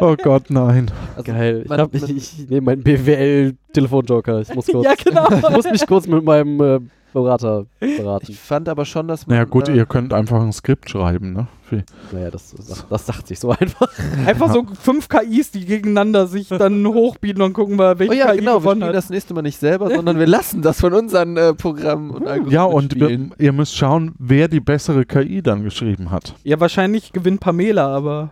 Oh 0.00 0.14
Gott, 0.22 0.44
nein. 0.48 0.90
Also, 1.16 1.32
Geil. 1.32 1.64
Ich, 1.64 1.70
hab, 1.70 1.94
ich, 1.94 2.16
ich 2.16 2.48
nehme 2.48 2.66
meinen 2.66 2.82
BWL-Telefonjoker. 2.82 4.40
Ich 4.42 4.54
muss 4.54 4.66
kurz. 4.70 4.84
ja, 4.84 4.94
genau. 4.94 5.26
Ich 5.32 5.50
muss 5.50 5.70
mich 5.70 5.86
kurz 5.86 6.06
mit 6.06 6.22
meinem 6.24 6.60
äh, 6.60 6.80
Berater 7.12 7.66
beraten. 7.80 8.26
Ich 8.28 8.38
fand 8.38 8.68
aber 8.68 8.84
schon, 8.84 9.08
dass 9.08 9.26
man. 9.26 9.34
Naja 9.36 9.44
gut, 9.48 9.68
äh, 9.68 9.74
ihr 9.74 9.86
könnt 9.86 10.12
einfach 10.12 10.40
ein 10.42 10.52
Skript 10.52 10.90
schreiben, 10.90 11.32
ne? 11.32 11.46
Für- 11.62 11.82
Naja, 12.12 12.30
das, 12.30 12.54
das, 12.54 12.86
das 12.88 13.06
sagt 13.06 13.26
sich 13.28 13.38
so 13.38 13.50
einfach. 13.50 13.88
Einfach 14.26 14.52
so 14.52 14.64
fünf 14.80 15.08
KIs, 15.08 15.50
die 15.50 15.64
gegeneinander 15.66 16.26
sich 16.26 16.48
dann 16.48 16.86
hochbieten 16.86 17.42
und 17.42 17.52
gucken 17.52 17.76
mal, 17.76 17.98
welche 17.98 18.12
Oh 18.12 18.16
ja, 18.16 18.30
KI 18.32 18.38
genau, 18.38 18.54
wir 18.54 18.60
gewonnen 18.60 18.80
spielen 18.80 18.88
hat. 18.88 18.94
das 18.94 19.10
nächste 19.10 19.34
Mal 19.34 19.42
nicht 19.42 19.58
selber, 19.58 19.90
sondern 19.94 20.18
wir 20.18 20.26
lassen 20.26 20.62
das 20.62 20.80
von 20.80 20.92
unseren 20.94 21.36
äh, 21.36 21.52
Programmen 21.54 22.10
und 22.10 22.26
Algorithmen 22.26 22.52
Ja, 22.52 22.64
und 22.64 22.92
spielen. 22.92 23.34
ihr 23.38 23.52
müsst 23.52 23.76
schauen, 23.76 24.14
wer 24.18 24.48
die 24.48 24.60
bessere 24.60 25.04
KI 25.04 25.42
dann 25.42 25.62
geschrieben 25.64 26.10
hat. 26.10 26.34
Ja, 26.44 26.58
wahrscheinlich 26.60 27.12
gewinnt 27.12 27.40
Pamela, 27.40 27.86
aber 27.94 28.30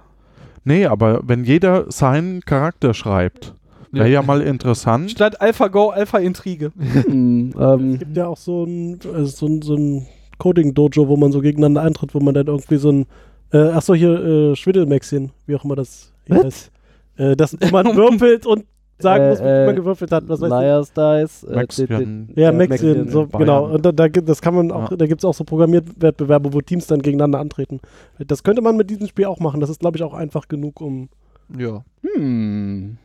Nee, 0.65 0.87
aber 0.87 1.21
wenn 1.25 1.45
jeder 1.45 1.91
seinen 1.93 2.41
Charakter 2.41 2.93
schreibt, 2.95 3.55
wäre 3.99 4.09
ja. 4.11 4.23
mal 4.23 4.41
interessant. 4.43 5.11
statt 5.11 5.41
AlphaGo 5.41 5.91
Alpha 5.91 6.19
Intrige. 6.19 6.73
Hm, 7.07 7.51
Es 7.55 7.61
ähm, 7.61 7.99
gibt 7.99 8.17
ja 8.17 8.27
auch 8.27 8.37
so 8.37 8.65
ein, 8.65 8.99
äh, 9.15 9.25
so 9.25 9.47
ein, 9.47 9.63
so 9.63 9.75
ein 9.75 10.07
Coding-Dojo, 10.39 11.09
wo 11.09 11.17
man 11.17 11.33
so 11.33 11.41
gegeneinander 11.41 11.83
eintritt, 11.83 12.15
wo 12.15 12.21
man 12.21 12.35
dann 12.35 12.47
irgendwie 12.47 12.77
so 12.77 12.91
ein, 12.91 13.07
äh, 13.53 13.59
achso, 13.59 13.95
hier, 13.95 14.13
äh, 14.53 14.57
Schwiddelmäxchen, 14.57 15.33
wie 15.47 15.57
auch 15.57 15.65
immer 15.65 15.77
das 15.77 16.13
hier 16.27 16.43
heißt. 16.43 16.71
Äh, 17.17 17.37
das, 17.37 17.57
wo 17.61 17.69
man 17.71 17.87
würfelt 17.97 18.45
und 18.47 18.65
sagen 18.99 19.25
Äh, 19.25 19.29
muss, 19.31 19.39
wie 19.39 19.43
viel 19.45 19.51
äh, 19.53 19.67
man 19.67 19.77
gewürfelt 19.77 20.13
hat. 20.13 20.29
Was 20.29 20.41
weiß 20.41 20.49
Liars 20.51 20.93
Dice. 20.93 21.45
Äh, 21.45 21.55
Mexican. 21.57 22.29
ich. 22.31 22.37
Ja, 22.39 22.53
Maxien 22.53 23.09
so, 23.09 23.27
genau. 23.27 23.67
Und 23.75 23.85
da, 23.85 23.93
da, 23.93 24.09
gibt- 24.09 24.29
das 24.29 24.41
kann 24.43 24.55
man 24.55 24.71
auch, 24.73 24.91
Ja. 24.91 24.97
da 24.97 25.07
gibt 25.07 25.21
es 25.21 25.25
auch 25.25 25.35
so 25.35 25.45
Programmierwettbewerbe, 25.45 26.53
wo 26.53 26.61
Teams 26.61 26.87
dann 26.87 27.01
gegeneinander 27.03 27.39
antreten. 27.39 27.81
Das 28.19 28.43
könnte 28.43 28.63
man 28.63 28.77
mit 28.77 28.89
diesem 28.91 29.07
Spiel 29.07 29.27
auch 29.27 29.39
machen. 29.41 29.61
Das 29.61 29.71
ist, 29.71 29.81
glaube 29.81 29.97
ich, 29.99 30.03
auch 30.03 30.15
einfach 30.15 30.49
genug, 30.49 30.81
um. 30.81 31.09
Ja. 31.57 31.85
Hm. 32.03 32.97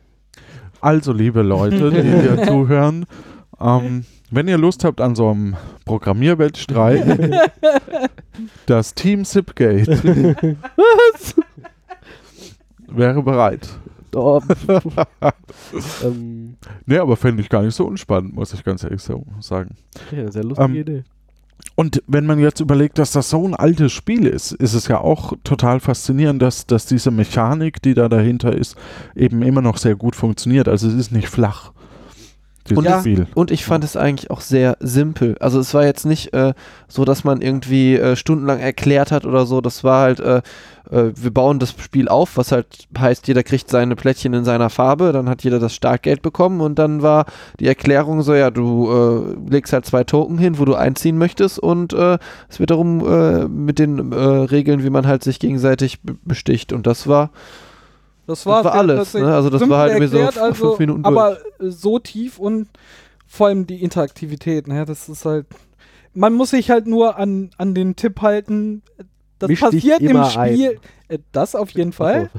Also, 0.82 1.12
liebe 1.12 1.42
Leute, 1.42 1.90
die 1.90 2.02
hier 2.02 2.42
zuhören, 2.46 3.06
ähm, 3.60 4.04
wenn 4.30 4.48
ihr 4.48 4.58
Lust 4.58 4.84
habt 4.84 5.00
an 5.00 5.14
so 5.14 5.30
einem 5.30 5.56
Programmierwettstreit, 5.84 7.40
das 8.66 8.92
Team 8.94 9.24
Zipgate 9.24 9.86
wäre 12.88 13.22
bereit. 13.22 13.68
Oh, 14.14 14.40
ähm, 16.04 16.56
Nee, 16.84 16.98
aber 16.98 17.16
fände 17.16 17.40
ich 17.42 17.48
gar 17.48 17.62
nicht 17.62 17.74
so 17.74 17.86
unspannend, 17.86 18.34
muss 18.34 18.52
ich 18.52 18.62
ganz 18.62 18.84
ehrlich 18.84 19.00
sagen. 19.02 19.76
ja, 20.10 20.30
sehr 20.30 20.44
lustige 20.44 20.68
Ähm, 20.68 20.74
Idee. 20.74 21.04
Und 21.74 22.02
wenn 22.06 22.26
man 22.26 22.38
jetzt 22.38 22.60
überlegt, 22.60 22.98
dass 22.98 23.12
das 23.12 23.30
so 23.30 23.46
ein 23.46 23.54
altes 23.54 23.92
Spiel 23.92 24.26
ist, 24.26 24.52
ist 24.52 24.74
es 24.74 24.88
ja 24.88 25.00
auch 25.00 25.32
total 25.42 25.80
faszinierend, 25.80 26.42
dass, 26.42 26.66
dass 26.66 26.86
diese 26.86 27.10
Mechanik, 27.10 27.80
die 27.80 27.94
da 27.94 28.08
dahinter 28.08 28.54
ist, 28.54 28.76
eben 29.16 29.42
immer 29.42 29.62
noch 29.62 29.78
sehr 29.78 29.96
gut 29.96 30.14
funktioniert. 30.14 30.68
Also 30.68 30.88
es 30.88 30.94
ist 30.94 31.12
nicht 31.12 31.28
flach. 31.28 31.72
Dieses 32.68 32.84
Ja. 32.84 33.00
Spiel. 33.00 33.26
Und 33.34 33.50
ich 33.50 33.64
fand 33.64 33.84
es 33.84 33.96
eigentlich 33.96 34.30
auch 34.30 34.40
sehr 34.40 34.76
simpel. 34.80 35.36
Also 35.40 35.60
es 35.60 35.74
war 35.74 35.84
jetzt 35.84 36.06
nicht 36.06 36.32
äh, 36.32 36.54
so, 36.88 37.04
dass 37.04 37.24
man 37.24 37.40
irgendwie 37.40 37.96
äh, 37.96 38.16
stundenlang 38.16 38.60
erklärt 38.60 39.12
hat 39.12 39.26
oder 39.26 39.46
so. 39.46 39.60
Das 39.60 39.82
war 39.84 40.02
halt, 40.02 40.20
äh, 40.20 40.42
äh, 40.90 41.12
wir 41.14 41.32
bauen 41.32 41.58
das 41.58 41.70
Spiel 41.70 42.08
auf, 42.08 42.36
was 42.36 42.52
halt 42.52 42.66
heißt, 42.96 43.26
jeder 43.28 43.42
kriegt 43.42 43.68
seine 43.70 43.96
Plättchen 43.96 44.34
in 44.34 44.44
seiner 44.44 44.70
Farbe, 44.70 45.12
dann 45.12 45.28
hat 45.28 45.42
jeder 45.44 45.58
das 45.58 45.74
Startgeld 45.74 46.22
bekommen 46.22 46.60
und 46.60 46.78
dann 46.78 47.02
war 47.02 47.26
die 47.60 47.66
Erklärung 47.66 48.22
so, 48.22 48.34
ja, 48.34 48.50
du 48.50 49.36
äh, 49.48 49.50
legst 49.50 49.72
halt 49.72 49.86
zwei 49.86 50.04
Token 50.04 50.38
hin, 50.38 50.58
wo 50.58 50.64
du 50.64 50.74
einziehen 50.74 51.18
möchtest 51.18 51.58
und 51.58 51.92
äh, 51.92 52.18
es 52.48 52.60
wird 52.60 52.70
darum 52.70 53.06
äh, 53.06 53.48
mit 53.48 53.78
den 53.78 54.12
äh, 54.12 54.16
Regeln, 54.16 54.84
wie 54.84 54.90
man 54.90 55.06
halt 55.06 55.24
sich 55.24 55.38
gegenseitig 55.38 56.00
be- 56.02 56.16
besticht. 56.24 56.72
Und 56.72 56.86
das 56.86 57.06
war, 57.06 57.30
Das 58.32 58.46
war, 58.46 58.64
war 58.64 58.74
alles, 58.74 59.12
ne? 59.12 59.34
Also 59.34 59.50
das 59.50 59.68
war 59.68 59.80
halt 59.80 59.92
irgendwie 59.92 60.10
so 60.10 60.16
erklärt, 60.16 60.42
also, 60.42 60.68
fünf 60.68 60.78
Minuten 60.78 61.04
Aber 61.04 61.36
äh, 61.60 61.68
so 61.68 61.98
tief 61.98 62.38
und 62.38 62.66
vor 63.26 63.48
allem 63.48 63.66
die 63.66 63.82
Interaktivität, 63.82 64.68
ne? 64.68 64.86
Das 64.86 65.10
ist 65.10 65.26
halt. 65.26 65.46
Man 66.14 66.32
muss 66.32 66.50
sich 66.50 66.70
halt 66.70 66.86
nur 66.86 67.18
an, 67.18 67.50
an 67.58 67.74
den 67.74 67.94
Tipp 67.94 68.22
halten. 68.22 68.82
Das 69.38 69.48
Misch 69.48 69.60
passiert 69.60 70.00
im 70.00 70.24
Spiel. 70.24 70.80
Äh, 71.08 71.18
das 71.32 71.54
auf 71.54 71.70
jeden 71.72 71.92
Fall. 71.92 72.30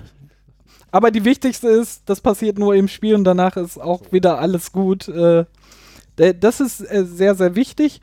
Aber 0.90 1.12
die 1.12 1.26
wichtigste 1.26 1.68
ist, 1.68 2.02
das 2.08 2.22
passiert 2.22 2.58
nur 2.58 2.74
im 2.74 2.88
Spiel 2.88 3.14
und 3.14 3.24
danach 3.24 3.56
ist 3.56 3.80
auch 3.80 4.12
wieder 4.12 4.40
alles 4.40 4.72
gut. 4.72 5.08
Äh, 5.08 5.46
das 6.16 6.60
ist 6.60 6.82
äh, 6.82 7.06
sehr, 7.06 7.36
sehr 7.36 7.56
wichtig. 7.56 8.02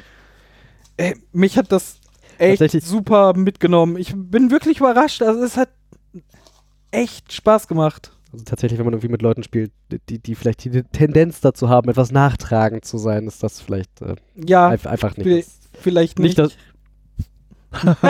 Mich 1.33 1.57
hat 1.57 1.73
das 1.73 1.99
echt 2.39 2.83
super 2.83 3.35
mitgenommen. 3.35 3.97
Ich 3.97 4.13
bin 4.15 4.51
wirklich 4.51 4.79
überrascht. 4.79 5.23
Also 5.23 5.43
es 5.43 5.57
hat 5.57 5.71
echt 6.91 7.33
Spaß 7.33 7.69
gemacht. 7.69 8.13
Also 8.33 8.45
tatsächlich, 8.45 8.79
wenn 8.79 8.85
man 8.87 8.95
irgendwie 8.95 9.09
mit 9.09 9.23
Leuten 9.23 9.43
spielt, 9.43 9.73
die, 10.09 10.19
die 10.21 10.35
vielleicht 10.37 10.65
die 10.65 10.83
Tendenz 10.85 11.41
dazu 11.41 11.69
haben, 11.69 11.89
etwas 11.91 12.13
nachtragend 12.13 12.85
zu 12.85 12.97
sein, 12.99 13.27
ist 13.27 13.43
das 13.43 13.61
vielleicht 13.61 14.01
äh, 14.03 14.15
Ja, 14.37 14.69
einf- 14.69 14.87
einfach 14.87 15.17
nicht. 15.17 15.47
das, 15.49 15.59
vielleicht 15.81 16.19
nicht. 16.21 16.39
nicht 16.39 16.39
das. 16.39 16.53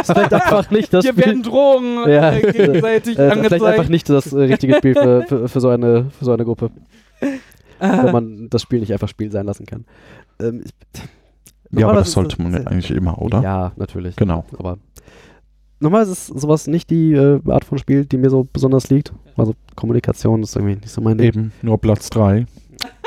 ist 0.03 0.13
vielleicht 0.13 0.33
einfach 0.35 0.71
nicht 0.71 0.93
das 0.93 1.05
Hier 1.05 1.13
Spiel. 1.13 1.25
werden 1.27 1.43
Drogen 1.43 2.09
Ja. 2.11 2.33
äh, 2.33 2.53
gegenseitig 2.53 3.19
Äh, 3.19 3.31
vielleicht 3.31 3.53
einfach 3.53 3.67
angezeigt. 3.67 3.91
nicht 3.91 4.09
das 4.11 4.33
äh, 4.33 4.39
richtige 4.43 4.75
Spiel 4.77 4.95
für, 4.95 5.23
für, 5.27 5.49
für, 5.49 5.61
so 5.61 5.69
eine, 5.71 6.11
für 6.11 6.25
so 6.25 6.33
eine 6.33 6.45
Gruppe, 6.45 6.71
wenn 7.79 8.07
Äh, 8.09 8.13
man 8.13 8.51
das 8.51 8.61
Spiel 8.63 8.81
nicht 8.81 8.93
einfach 8.93 9.09
Spiel 9.09 9.31
sein 9.33 9.47
lassen 9.47 9.65
kann. 9.65 9.87
Ähm, 10.39 10.65
ich, 10.65 11.81
Ja, 11.81 11.89
aber 11.89 11.99
das 12.01 12.13
sollte 12.13 12.41
man 12.43 12.53
ja 12.53 12.61
eigentlich 12.67 12.91
immer, 12.91 13.21
oder? 13.23 13.41
Ja, 13.43 13.73
natürlich. 13.77 14.17
Genau. 14.17 14.45
Aber 14.59 14.79
normalerweise 15.81 16.13
ist 16.13 16.27
sowas 16.27 16.67
nicht 16.67 16.91
die 16.91 17.13
äh, 17.13 17.41
Art 17.49 17.65
von 17.65 17.79
Spiel, 17.79 18.05
die 18.07 18.17
mir 18.19 18.31
so 18.31 18.47
besonders 18.51 18.91
liegt. 18.91 19.13
Also 19.37 19.55
Kommunikation 19.77 20.43
ist 20.43 20.55
irgendwie 20.57 20.77
nicht 20.77 20.91
so 20.91 21.01
mein 21.01 21.19
Ding. 21.19 21.27
Eben, 21.29 21.53
nur 21.63 21.79
Platz 21.79 22.11
3. 22.11 22.47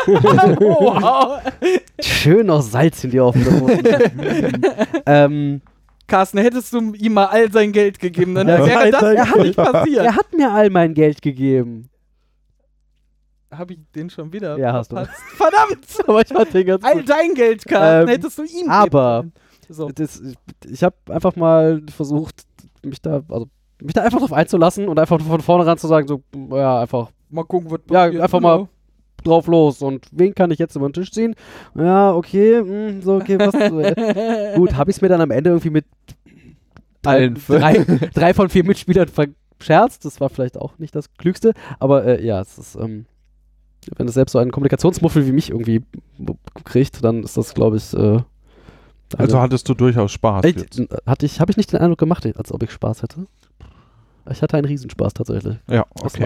wow. 0.05 1.41
Schön 2.01 2.47
noch 2.47 2.62
Salz 2.62 3.03
in 3.03 3.12
die 3.12 3.19
Wunde. 3.21 4.12
ähm, 5.05 5.62
Carsten, 6.07 6.38
hättest 6.39 6.73
du 6.73 6.93
ihm 6.93 7.13
mal 7.13 7.25
all 7.27 7.51
sein 7.51 7.71
Geld 7.71 7.99
gegeben, 7.99 8.36
dann 8.36 8.47
Ja, 8.47 8.65
wäre 8.65 8.91
das 8.91 9.03
Alter, 9.03 9.13
ja 9.15 9.38
nicht 9.43 9.55
passiert. 9.55 10.05
er 10.05 10.15
hat 10.15 10.33
mir 10.36 10.51
all 10.51 10.69
mein 10.69 10.93
Geld 10.93 11.21
gegeben. 11.21 11.89
Habe 13.51 13.73
ich 13.73 13.79
den 13.95 14.09
schon 14.09 14.33
wieder 14.33 14.57
Ja, 14.57 14.73
hast 14.73 14.91
du. 14.91 14.95
Verdammt! 15.36 15.86
Aber 16.07 16.21
ich 16.21 16.27
fand 16.27 16.53
den 16.53 16.65
ganz 16.65 16.83
All 16.83 16.95
gut. 16.95 17.09
dein 17.09 17.33
Geld, 17.36 17.65
Carsten, 17.65 18.01
Ähm, 18.01 18.07
hättest 18.15 18.38
du 18.38 18.43
ihm 18.43 18.69
aber- 18.69 19.21
geben 19.21 19.31
können. 19.33 19.43
So. 19.69 19.89
Das, 19.89 20.19
ich 20.19 20.36
ich 20.69 20.83
habe 20.83 20.95
einfach 21.09 21.36
mal 21.36 21.81
versucht, 21.95 22.43
mich 22.84 23.02
da, 23.02 23.22
also, 23.30 23.48
mich 23.82 23.93
da 23.93 24.04
einfach 24.04 24.19
drauf 24.19 24.34
einzulassen 24.34 24.88
und 24.88 25.00
einfach 25.00 25.19
von 25.22 25.41
vornherein 25.41 25.78
zu 25.78 25.88
sagen, 25.88 26.08
so, 26.08 26.24
ja, 26.56 26.82
einfach 26.82 27.10
Mal 27.34 27.46
gucken, 27.46 27.72
was 27.72 27.80
Ja, 27.89 28.04
einfach 28.22 28.39
mal 28.39 28.67
drauf 29.24 29.48
los. 29.48 29.82
Und 29.82 30.06
wen 30.12 30.36
kann 30.36 30.52
ich 30.52 30.60
jetzt 30.60 30.76
über 30.76 30.88
den 30.88 30.93
Tisch 30.93 31.12
ziehen? 31.12 31.34
Ja, 31.74 32.13
okay, 32.13 32.62
mh, 32.62 33.02
so, 33.02 33.15
okay, 33.15 33.39
was. 33.39 33.56
äh, 33.56 34.54
gut, 34.56 34.76
habe 34.76 34.91
ich 34.91 34.98
es 34.98 35.02
mir 35.02 35.10
dann 35.10 35.22
am 35.22 35.32
Ende 35.32 35.50
irgendwie 35.50 35.72
mit 35.72 35.86
Allen 37.04 37.39
drei, 37.48 37.84
drei 38.13 38.34
von 38.36 38.50
vier 38.50 38.63
Mitspielern 38.63 39.08
verscherzt. 39.08 40.06
Das 40.06 40.22
war 40.22 40.30
vielleicht 40.30 40.58
auch 40.58 40.78
nicht 40.78 40.96
das 40.96 41.12
Klügste. 41.15 41.54
Aber 41.80 42.06
äh, 42.06 42.24
ja, 42.24 42.39
es 42.39 42.60
ist, 42.60 42.76
ähm, 42.76 43.08
wenn 43.96 44.08
es 44.08 44.13
selbst 44.13 44.34
so 44.34 44.39
einen 44.39 44.52
Kommunikationsmuffel 44.52 45.26
wie 45.26 45.32
mich 45.32 45.50
irgendwie 45.50 45.82
kriegt, 46.65 47.04
dann 47.04 47.24
ist 47.24 47.36
das, 47.36 47.56
glaube 47.56 47.78
ich, 47.78 47.96
äh, 47.96 48.19
Also 49.17 49.35
eine- 49.37 49.43
hattest 49.43 49.67
du 49.69 49.73
durchaus 49.73 50.11
Spaß 50.11 50.43
jetzt. 50.45 50.81
hatte 51.05 51.25
ich, 51.25 51.39
habe 51.39 51.51
ich 51.51 51.57
nicht 51.57 51.71
den 51.71 51.79
Eindruck 51.79 51.99
gemacht, 51.99 52.25
als 52.37 52.51
ob 52.51 52.63
ich 52.63 52.71
Spaß 52.71 53.03
hätte. 53.03 53.27
Ich 54.31 54.41
hatte 54.41 54.55
einen 54.55 54.65
Riesenspaß 54.65 55.13
tatsächlich. 55.15 55.57
Ja, 55.69 55.85
okay. 56.01 56.23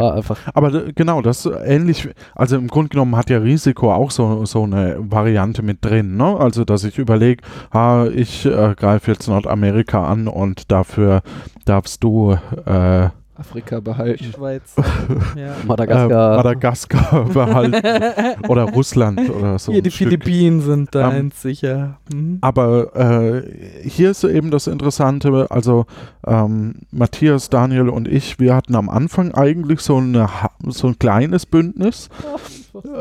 Aber 0.53 0.69
d- 0.69 0.91
genau, 0.93 1.23
das 1.23 1.47
ist 1.47 1.51
ähnlich, 1.65 2.07
also 2.35 2.55
im 2.55 2.67
Grunde 2.67 2.89
genommen 2.89 3.15
hat 3.15 3.31
ja 3.31 3.39
Risiko 3.39 3.91
auch 3.91 4.11
so, 4.11 4.45
so 4.45 4.63
eine 4.63 4.97
Variante 4.99 5.63
mit 5.63 5.83
drin, 5.83 6.15
ne? 6.15 6.37
Also, 6.37 6.63
dass 6.63 6.83
ich 6.83 6.99
überlege, 6.99 7.41
ha, 7.73 8.05
ich 8.05 8.45
äh, 8.45 8.75
greife 8.77 9.09
jetzt 9.11 9.27
Nordamerika 9.27 10.03
an 10.05 10.27
und 10.27 10.71
dafür 10.71 11.23
darfst 11.65 12.03
du 12.03 12.37
äh, 12.67 13.09
Afrika 13.39 13.79
behalten. 13.79 14.25
Schweiz. 14.35 14.73
ja. 15.35 15.47
äh, 15.47 15.65
Madagaskar. 15.65 16.37
Madagaskar 16.37 17.25
behalten 17.33 18.47
oder 18.49 18.63
Russland 18.63 19.29
oder 19.29 19.59
so. 19.59 19.71
Hier, 19.71 19.81
ein 19.81 19.83
die 19.83 19.91
Stück. 19.91 20.07
Philippinen 20.09 20.61
sind 20.61 20.93
da 20.95 21.09
Ähm, 21.11 21.15
eins 21.27 21.41
sicher. 21.41 21.99
Mhm. 22.13 22.39
Aber 22.41 22.95
äh, 22.95 23.87
hier 23.87 24.11
ist 24.11 24.23
eben 24.23 24.51
das 24.51 24.67
Interessante, 24.67 25.47
also 25.49 25.85
ähm, 26.25 26.75
Matthias, 26.91 27.49
Daniel 27.49 27.89
und 27.89 28.07
ich, 28.07 28.39
wir 28.39 28.55
hatten 28.55 28.75
am 28.75 28.89
Anfang 28.89 29.33
eigentlich 29.33 29.81
so, 29.81 29.97
eine, 29.97 30.27
so 30.67 30.87
ein 30.87 30.99
kleines 30.99 31.45
Bündnis. 31.45 32.09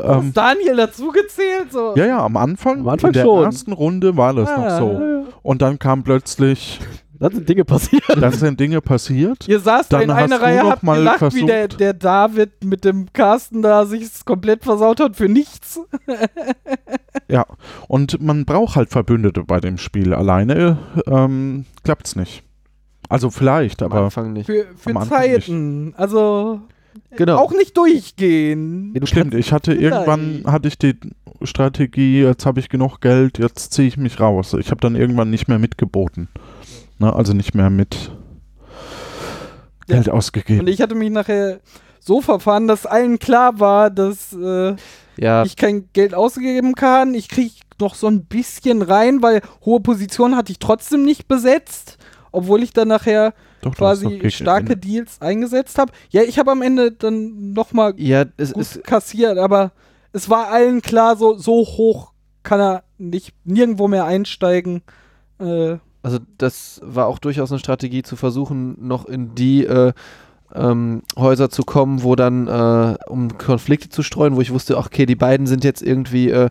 Ähm, 0.03 0.29
Ist 0.29 0.37
Daniel 0.37 0.75
dazu 0.75 1.09
gezählt? 1.11 1.71
So? 1.71 1.93
ja, 1.95 2.05
ja, 2.07 2.25
am 2.25 2.35
Anfang, 2.35 2.79
Am 2.79 2.87
Anfang 2.89 3.09
in 3.09 3.13
der 3.13 3.23
schon. 3.25 3.43
ersten 3.43 3.73
Runde 3.73 4.17
war 4.17 4.33
das 4.33 4.49
noch 4.49 4.57
Ah. 4.65 4.79
so. 4.79 5.25
Und 5.43 5.61
dann 5.61 5.77
kam 5.77 6.01
plötzlich, 6.01 6.79
Dann 7.19 7.33
sind 7.33 7.49
Dinge 7.49 7.65
passiert. 7.65 8.03
dann 8.09 8.31
sind 8.31 8.59
Dinge 8.59 8.79
passiert. 8.81 9.47
Ihr 9.47 9.59
saßt 9.59 9.91
da 9.91 9.97
Dann 9.99 10.09
in 10.09 10.15
hast 10.15 10.23
einer 10.23 10.37
du 10.37 10.43
Reihe, 10.43 10.63
habt 10.63 10.83
mal 10.83 10.97
gelacht, 10.97 11.21
wie 11.33 11.45
der, 11.45 11.61
versucht- 11.69 11.79
der 11.79 11.93
David 11.93 12.63
mit 12.63 12.85
dem 12.85 13.11
Carsten 13.13 13.61
da 13.61 13.85
sich 13.85 14.07
komplett 14.25 14.63
versaut 14.63 14.99
hat 14.99 15.15
für 15.15 15.27
nichts. 15.29 15.79
Ja, 17.29 17.45
und 17.89 18.21
man 18.21 18.45
braucht 18.45 18.77
halt 18.77 18.89
Verbündete 18.89 19.43
bei 19.43 19.59
dem 19.59 19.77
Spiel. 19.77 20.13
Alleine 20.13 20.77
ähm, 21.07 21.65
klappt's 21.83 22.15
nicht. 22.15 22.43
Also 23.09 23.29
vielleicht, 23.29 23.81
Am 23.83 23.91
aber 23.91 24.05
Anfang 24.05 24.31
nicht. 24.33 24.45
Für, 24.45 24.65
für 24.77 24.91
Am 24.91 24.97
Anfang 24.97 25.21
nicht. 25.23 25.33
Zeiten. 25.47 25.93
Also 25.97 26.61
Genau. 27.17 27.37
auch 27.37 27.51
nicht 27.51 27.75
durchgehen. 27.77 28.93
Du 28.93 29.05
Stimmt, 29.05 29.33
ich 29.35 29.51
hatte 29.51 29.73
irgendwann 29.73 30.43
hatte 30.45 30.67
ich 30.67 30.77
die 30.79 30.95
Strategie, 31.43 32.23
jetzt 32.23 32.45
habe 32.45 32.59
ich 32.59 32.69
genug 32.69 33.01
Geld, 33.01 33.37
jetzt 33.39 33.73
ziehe 33.73 33.87
ich 33.87 33.97
mich 33.97 34.19
raus. 34.19 34.53
Ich 34.53 34.71
habe 34.71 34.81
dann 34.81 34.95
irgendwann 34.95 35.29
nicht 35.29 35.47
mehr 35.47 35.59
mitgeboten. 35.59 36.27
Ne, 36.99 37.13
also 37.13 37.33
nicht 37.33 37.53
mehr 37.53 37.69
mit 37.69 38.11
Ja. 39.87 39.95
Geld 39.95 40.09
ausgegeben. 40.09 40.61
Und 40.61 40.67
ich 40.67 40.81
hatte 40.81 40.95
mich 40.95 41.11
nachher 41.11 41.59
so 41.99 42.21
verfahren, 42.21 42.67
dass 42.67 42.85
allen 42.85 43.19
klar 43.19 43.59
war, 43.59 43.89
dass 43.89 44.33
äh, 44.33 44.75
Ja, 45.17 45.43
ich 45.43 45.55
kein 45.55 45.89
Geld 45.93 46.13
ausgeben 46.13 46.75
kann. 46.75 47.13
Ich 47.13 47.29
kriege 47.29 47.53
noch 47.79 47.95
so 47.95 48.07
ein 48.07 48.25
bisschen 48.25 48.81
rein, 48.81 49.21
weil 49.21 49.41
hohe 49.65 49.79
Positionen 49.79 50.35
hatte 50.35 50.51
ich 50.51 50.59
trotzdem 50.59 51.03
nicht 51.03 51.27
besetzt, 51.27 51.97
obwohl 52.31 52.63
ich 52.63 52.73
dann 52.73 52.87
nachher 52.87 53.33
Doch, 53.61 53.75
quasi 53.75 54.29
starke 54.31 54.75
Deals 54.77 55.21
eingesetzt 55.21 55.77
habe. 55.77 55.91
Ja, 56.09 56.23
ich 56.23 56.39
habe 56.39 56.51
am 56.51 56.61
Ende 56.61 56.91
dann 56.91 57.53
nochmal 57.53 57.93
ja, 57.97 58.25
es 58.37 58.53
gut 58.53 58.61
ist 58.61 58.83
kassiert, 58.83 59.37
aber 59.37 59.71
es 60.11 60.29
war 60.29 60.49
allen 60.49 60.81
klar, 60.81 61.15
so, 61.15 61.37
so 61.37 61.53
hoch 61.65 62.11
kann 62.43 62.59
er 62.59 62.83
nicht 62.97 63.33
nirgendwo 63.43 63.87
mehr 63.87 64.05
einsteigen. 64.05 64.81
Äh, 65.39 65.77
Also 66.03 66.19
das 66.37 66.79
war 66.83 67.07
auch 67.07 67.19
durchaus 67.19 67.51
eine 67.51 67.59
Strategie 67.59 68.03
zu 68.03 68.15
versuchen, 68.15 68.77
noch 68.87 69.05
in 69.05 69.35
die 69.35 69.65
äh, 69.65 69.93
ähm, 70.55 71.01
Häuser 71.17 71.49
zu 71.49 71.63
kommen, 71.63 72.03
wo 72.03 72.15
dann, 72.15 72.47
äh, 72.47 72.95
um 73.07 73.37
Konflikte 73.37 73.89
zu 73.89 74.03
streuen, 74.03 74.35
wo 74.35 74.41
ich 74.41 74.51
wusste, 74.51 74.77
okay, 74.77 75.05
die 75.05 75.15
beiden 75.15 75.47
sind 75.47 75.63
jetzt 75.63 75.81
irgendwie 75.81 76.29
äh, 76.29 76.49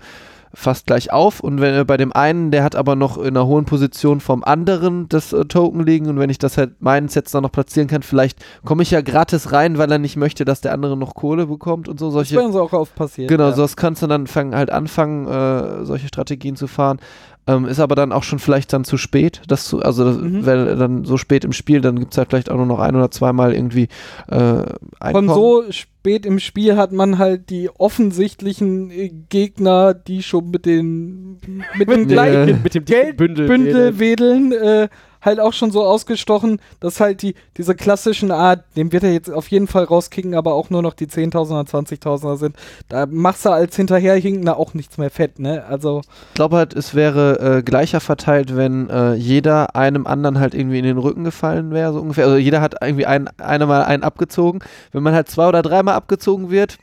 fast 0.56 0.86
gleich 0.86 1.12
auf 1.12 1.40
und 1.40 1.60
wenn 1.60 1.74
äh, 1.74 1.84
bei 1.84 1.98
dem 1.98 2.12
einen, 2.12 2.50
der 2.50 2.64
hat 2.64 2.76
aber 2.76 2.96
noch 2.96 3.18
in 3.18 3.28
einer 3.28 3.46
hohen 3.46 3.66
Position 3.66 4.20
vom 4.20 4.42
anderen 4.42 5.06
das 5.08 5.34
äh, 5.34 5.44
Token 5.44 5.84
liegen 5.84 6.08
und 6.08 6.18
wenn 6.18 6.30
ich 6.30 6.38
das 6.38 6.56
halt 6.56 6.80
meins 6.80 7.14
jetzt 7.14 7.34
dann 7.34 7.42
noch 7.42 7.52
platzieren 7.52 7.88
kann, 7.88 8.02
vielleicht 8.02 8.38
komme 8.64 8.82
ich 8.82 8.90
ja 8.90 9.02
gratis 9.02 9.52
rein, 9.52 9.76
weil 9.76 9.92
er 9.92 9.98
nicht 9.98 10.16
möchte, 10.16 10.46
dass 10.46 10.62
der 10.62 10.72
andere 10.72 10.96
noch 10.96 11.14
Kohle 11.14 11.46
bekommt 11.46 11.88
und 11.88 11.98
so 11.98 12.06
das 12.06 12.14
solche. 12.14 12.36
bei 12.36 12.42
uns 12.42 12.56
auch 12.56 12.72
oft 12.72 12.94
passiert. 12.94 13.28
Genau, 13.28 13.48
ja. 13.48 13.52
sowas 13.52 13.76
kannst 13.76 14.02
du 14.02 14.06
dann 14.06 14.26
fang, 14.26 14.54
halt 14.54 14.70
anfangen, 14.70 15.26
äh, 15.26 15.84
solche 15.84 16.08
Strategien 16.08 16.56
zu 16.56 16.66
fahren. 16.66 17.00
Ähm, 17.48 17.64
ist 17.66 17.78
aber 17.78 17.94
dann 17.94 18.10
auch 18.10 18.24
schon 18.24 18.40
vielleicht 18.40 18.72
dann 18.72 18.84
zu 18.84 18.96
spät, 18.96 19.40
das 19.46 19.66
zu, 19.66 19.80
also 19.80 20.04
das, 20.04 20.16
Mhm. 20.20 20.44
weil 20.46 20.76
dann 20.76 21.04
so 21.04 21.16
spät 21.16 21.44
im 21.44 21.52
Spiel, 21.52 21.80
dann 21.80 21.98
gibt 22.00 22.12
es 22.12 22.18
halt 22.18 22.28
vielleicht 22.30 22.50
auch 22.50 22.56
nur 22.56 22.66
noch 22.66 22.80
ein 22.80 22.96
oder 22.96 23.10
zweimal 23.12 23.54
irgendwie 23.54 23.88
äh, 24.28 24.36
Von 24.36 24.66
Einkommen. 24.98 25.28
so 25.28 25.62
spät 25.70 26.26
im 26.26 26.40
Spiel 26.40 26.76
hat 26.76 26.90
man 26.92 27.18
halt 27.18 27.50
die 27.50 27.70
offensichtlichen 28.16 28.90
äh, 28.90 29.10
Gegner, 29.28 29.94
die 29.94 30.22
schon 30.24 30.50
mit 30.50 30.66
den 30.66 31.38
mit 31.78 31.88
dem 31.88 32.08
gleichen 32.08 32.62
mit 32.64 32.74
dem 32.74 32.84
dicken 32.84 33.00
Geldbündel 33.02 33.46
Bündel. 33.46 33.98
wedeln, 34.00 34.52
äh, 34.52 34.88
halt 35.22 35.40
auch 35.40 35.52
schon 35.52 35.70
so 35.70 35.84
ausgestochen, 35.84 36.60
dass 36.80 37.00
halt 37.00 37.22
die, 37.22 37.34
diese 37.56 37.74
klassischen 37.74 38.30
Art, 38.30 38.64
dem 38.76 38.92
wird 38.92 39.04
er 39.04 39.12
jetzt 39.12 39.30
auf 39.30 39.48
jeden 39.48 39.66
Fall 39.66 39.84
rauskicken, 39.84 40.34
aber 40.34 40.54
auch 40.54 40.70
nur 40.70 40.82
noch 40.82 40.94
die 40.94 41.06
10.000er, 41.06 41.68
20.000er 41.68 42.36
sind. 42.36 42.56
Da 42.88 43.06
machst 43.06 43.44
du 43.44 43.50
als 43.50 43.76
Hinterherhinkender 43.76 44.56
auch 44.56 44.74
nichts 44.74 44.98
mehr 44.98 45.10
fett, 45.10 45.38
ne? 45.38 45.64
Also, 45.68 46.02
Ich 46.28 46.34
glaube 46.34 46.56
halt, 46.56 46.74
es 46.74 46.94
wäre 46.94 47.58
äh, 47.58 47.62
gleicher 47.62 48.00
verteilt, 48.00 48.56
wenn 48.56 48.90
äh, 48.90 49.14
jeder 49.14 49.74
einem 49.76 50.06
anderen 50.06 50.38
halt 50.38 50.54
irgendwie 50.54 50.78
in 50.78 50.84
den 50.84 50.98
Rücken 50.98 51.24
gefallen 51.24 51.70
wäre, 51.70 51.92
so 51.92 52.00
ungefähr. 52.00 52.24
Also 52.24 52.36
jeder 52.36 52.60
hat 52.60 52.76
irgendwie 52.80 53.06
ein, 53.06 53.28
einer 53.38 53.86
einen 53.86 54.02
abgezogen. 54.02 54.60
Wenn 54.92 55.02
man 55.02 55.14
halt 55.14 55.28
zwei 55.28 55.48
oder 55.48 55.62
dreimal 55.62 55.94
abgezogen 55.94 56.50
wird, 56.50 56.78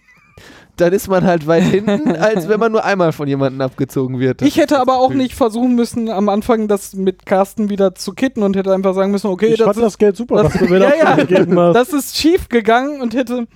dann 0.77 0.91
ist 0.93 1.07
man 1.07 1.23
halt 1.25 1.45
weit 1.47 1.63
hinten, 1.71 2.15
als 2.15 2.47
wenn 2.49 2.59
man 2.59 2.71
nur 2.71 2.83
einmal 2.83 3.11
von 3.11 3.27
jemandem 3.27 3.61
abgezogen 3.61 4.19
wird. 4.19 4.41
ich 4.41 4.57
hätte 4.57 4.79
aber 4.79 4.97
auch 4.97 5.13
nicht 5.13 5.35
versuchen 5.35 5.75
müssen, 5.75 6.09
am 6.09 6.29
Anfang 6.29 6.67
das 6.67 6.93
mit 6.95 7.25
Carsten 7.25 7.69
wieder 7.69 7.93
zu 7.95 8.13
kitten 8.13 8.41
und 8.43 8.55
hätte 8.55 8.73
einfach 8.73 8.93
sagen 8.95 9.11
müssen, 9.11 9.27
okay, 9.27 9.47
ich 9.53 9.57
das 9.57 9.65
fand 9.65 9.77
ist 9.77 9.83
das 9.83 9.97
Geld 9.97 10.17
super, 10.17 10.43
das- 10.43 10.53
was 10.53 10.59
du 10.61 10.65
mir 10.67 10.79
Ja, 10.79 10.95
ja. 10.95 11.15
gegeben 11.15 11.59
hast. 11.59 11.75
das 11.75 11.93
ist 11.93 12.17
schief 12.17 12.49
gegangen 12.49 13.01
und 13.01 13.13
hätte 13.13 13.47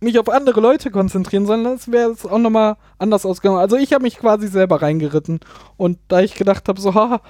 mich 0.00 0.18
auf 0.18 0.28
andere 0.28 0.60
Leute 0.60 0.90
konzentrieren 0.90 1.46
sollen, 1.46 1.62
das 1.62 1.90
wäre 1.92 2.10
es 2.10 2.26
auch 2.26 2.38
nochmal 2.38 2.76
anders 2.98 3.24
ausgegangen. 3.24 3.60
Also 3.60 3.76
ich 3.76 3.92
habe 3.92 4.02
mich 4.02 4.18
quasi 4.18 4.48
selber 4.48 4.82
reingeritten 4.82 5.38
und 5.76 5.98
da 6.08 6.20
ich 6.20 6.34
gedacht 6.34 6.66
habe, 6.68 6.80
so, 6.80 6.92
haha, 6.94 7.20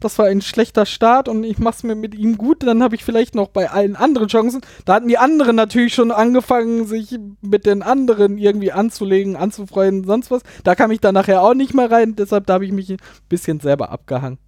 das 0.00 0.18
war 0.18 0.26
ein 0.26 0.42
schlechter 0.42 0.86
Start 0.86 1.28
und 1.28 1.44
ich 1.44 1.58
mach's 1.58 1.82
mir 1.82 1.94
mit 1.94 2.14
ihm 2.14 2.36
gut, 2.36 2.62
dann 2.62 2.82
habe 2.82 2.94
ich 2.94 3.04
vielleicht 3.04 3.34
noch 3.34 3.48
bei 3.48 3.70
allen 3.70 3.96
anderen 3.96 4.28
Chancen. 4.28 4.60
Da 4.84 4.94
hatten 4.94 5.08
die 5.08 5.18
anderen 5.18 5.56
natürlich 5.56 5.94
schon 5.94 6.10
angefangen, 6.10 6.86
sich 6.86 7.18
mit 7.40 7.66
den 7.66 7.82
anderen 7.82 8.36
irgendwie 8.38 8.72
anzulegen, 8.72 9.36
anzufreuen, 9.36 10.04
sonst 10.04 10.30
was. 10.30 10.42
Da 10.62 10.74
kam 10.74 10.90
ich 10.90 11.00
dann 11.00 11.14
nachher 11.14 11.42
auch 11.42 11.54
nicht 11.54 11.74
mehr 11.74 11.90
rein, 11.90 12.16
deshalb 12.16 12.46
da 12.46 12.54
habe 12.54 12.66
ich 12.66 12.72
mich 12.72 12.90
ein 12.90 12.98
bisschen 13.28 13.60
selber 13.60 13.90
abgehangen. 13.90 14.38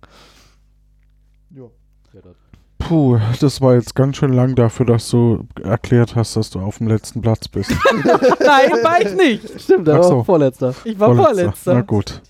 Puh, 2.78 3.18
das 3.40 3.60
war 3.60 3.74
jetzt 3.74 3.96
ganz 3.96 4.16
schön 4.16 4.32
lang 4.32 4.54
dafür, 4.54 4.86
dass 4.86 5.08
du 5.08 5.48
erklärt 5.64 6.14
hast, 6.14 6.36
dass 6.36 6.50
du 6.50 6.60
auf 6.60 6.78
dem 6.78 6.86
letzten 6.86 7.20
Platz 7.20 7.48
bist. 7.48 7.70
Nein, 8.04 8.70
war 8.84 9.00
ich 9.00 9.12
nicht. 9.16 9.60
Stimmt, 9.60 9.86
war 9.86 10.02
so. 10.04 10.22
Vorletzter. 10.22 10.72
Ich 10.84 10.98
war 10.98 11.16
Vorletzter. 11.16 11.74
Na 11.74 11.80
gut. 11.80 12.22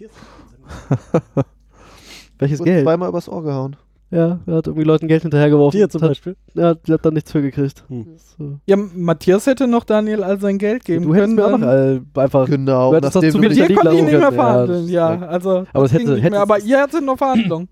Welches 2.38 2.62
Geld? 2.62 2.84
zweimal 2.84 3.08
übers 3.08 3.28
Ohr 3.28 3.42
gehauen. 3.42 3.76
Ja, 4.10 4.38
er 4.46 4.54
hat 4.54 4.66
irgendwie 4.68 4.84
Leuten 4.86 5.08
Geld 5.08 5.22
hinterhergeworfen. 5.22 5.80
Dir 5.80 5.88
zum 5.88 6.00
hat, 6.02 6.10
Beispiel. 6.10 6.36
Ja, 6.54 6.74
die 6.74 6.92
hat 6.92 7.04
dann 7.04 7.14
nichts 7.14 7.32
für 7.32 7.42
gekriegt. 7.42 7.82
Hm. 7.88 8.06
So. 8.38 8.60
Ja, 8.66 8.76
Matthias 8.76 9.46
hätte 9.46 9.66
noch 9.66 9.82
Daniel 9.82 10.22
all 10.22 10.38
sein 10.38 10.58
Geld 10.58 10.84
geben 10.84 11.04
Du 11.06 11.14
hättest 11.14 11.36
können. 11.36 11.60
mir 11.60 11.68
auch 11.68 12.06
noch 12.14 12.22
einfach. 12.22 12.46
Genau. 12.46 12.90
Du 12.90 12.96
hättest 12.98 13.16
das 13.16 13.22
zu 13.24 13.30
du 13.32 13.38
mir 13.38 13.48
mit 13.48 13.58
nicht 13.58 13.68
dir 13.68 13.74
konnte 13.74 13.96
ich 13.96 14.02
nicht 14.04 14.12
mehr 14.18 14.32
verhandeln, 14.32 14.88
ja. 14.88 15.14
ja, 15.14 15.26
also, 15.26 15.64
Aber 15.72 15.82
das 15.84 15.92
hätte- 15.92 16.04
nicht 16.12 16.22
hätte- 16.22 16.30
mehr, 16.30 16.40
aber 16.40 16.60
ihr 16.60 16.80
hattet 16.80 17.04
noch 17.04 17.16
Verhandlungen. 17.18 17.68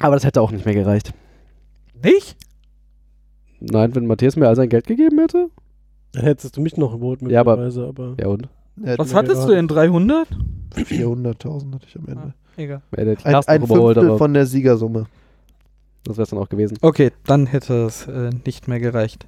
Aber 0.00 0.14
das 0.16 0.24
hätte 0.24 0.40
auch 0.40 0.50
nicht 0.52 0.64
mehr 0.64 0.74
gereicht. 0.74 1.12
nicht? 2.02 2.36
Nein, 3.60 3.94
wenn 3.94 4.06
Matthias 4.06 4.36
mir 4.36 4.48
all 4.48 4.56
sein 4.56 4.68
Geld 4.70 4.86
gegeben 4.86 5.18
hätte? 5.18 5.48
Dann 6.12 6.22
hättest 6.22 6.56
du 6.56 6.60
mich 6.62 6.76
noch 6.78 6.94
überholt, 6.94 7.20
Ja, 7.22 7.40
aber- 7.40 7.56
möglicherweise, 7.58 7.88
aber. 7.88 8.14
Ja 8.18 8.28
und? 8.28 8.48
Was 8.76 9.12
hattest 9.12 9.44
du 9.46 9.48
denn? 9.52 9.66
300? 9.68 10.28
400.000 10.76 11.74
hatte 11.74 11.86
ich 11.88 11.98
am 11.98 12.06
Ende. 12.08 12.34
Egal. 12.58 12.82
Ein, 12.96 13.08
ein 13.46 13.62
überholt, 13.62 13.94
Fünftel 13.94 14.08
aber 14.08 14.18
von 14.18 14.34
der 14.34 14.44
Siegersumme. 14.44 15.06
das 16.04 16.16
wäre 16.16 16.24
es 16.24 16.30
dann 16.30 16.38
auch 16.40 16.48
gewesen. 16.48 16.76
Okay, 16.82 17.12
dann 17.24 17.46
hätte 17.46 17.86
es 17.86 18.06
äh, 18.06 18.30
nicht 18.44 18.68
mehr 18.68 18.80
gereicht. 18.80 19.26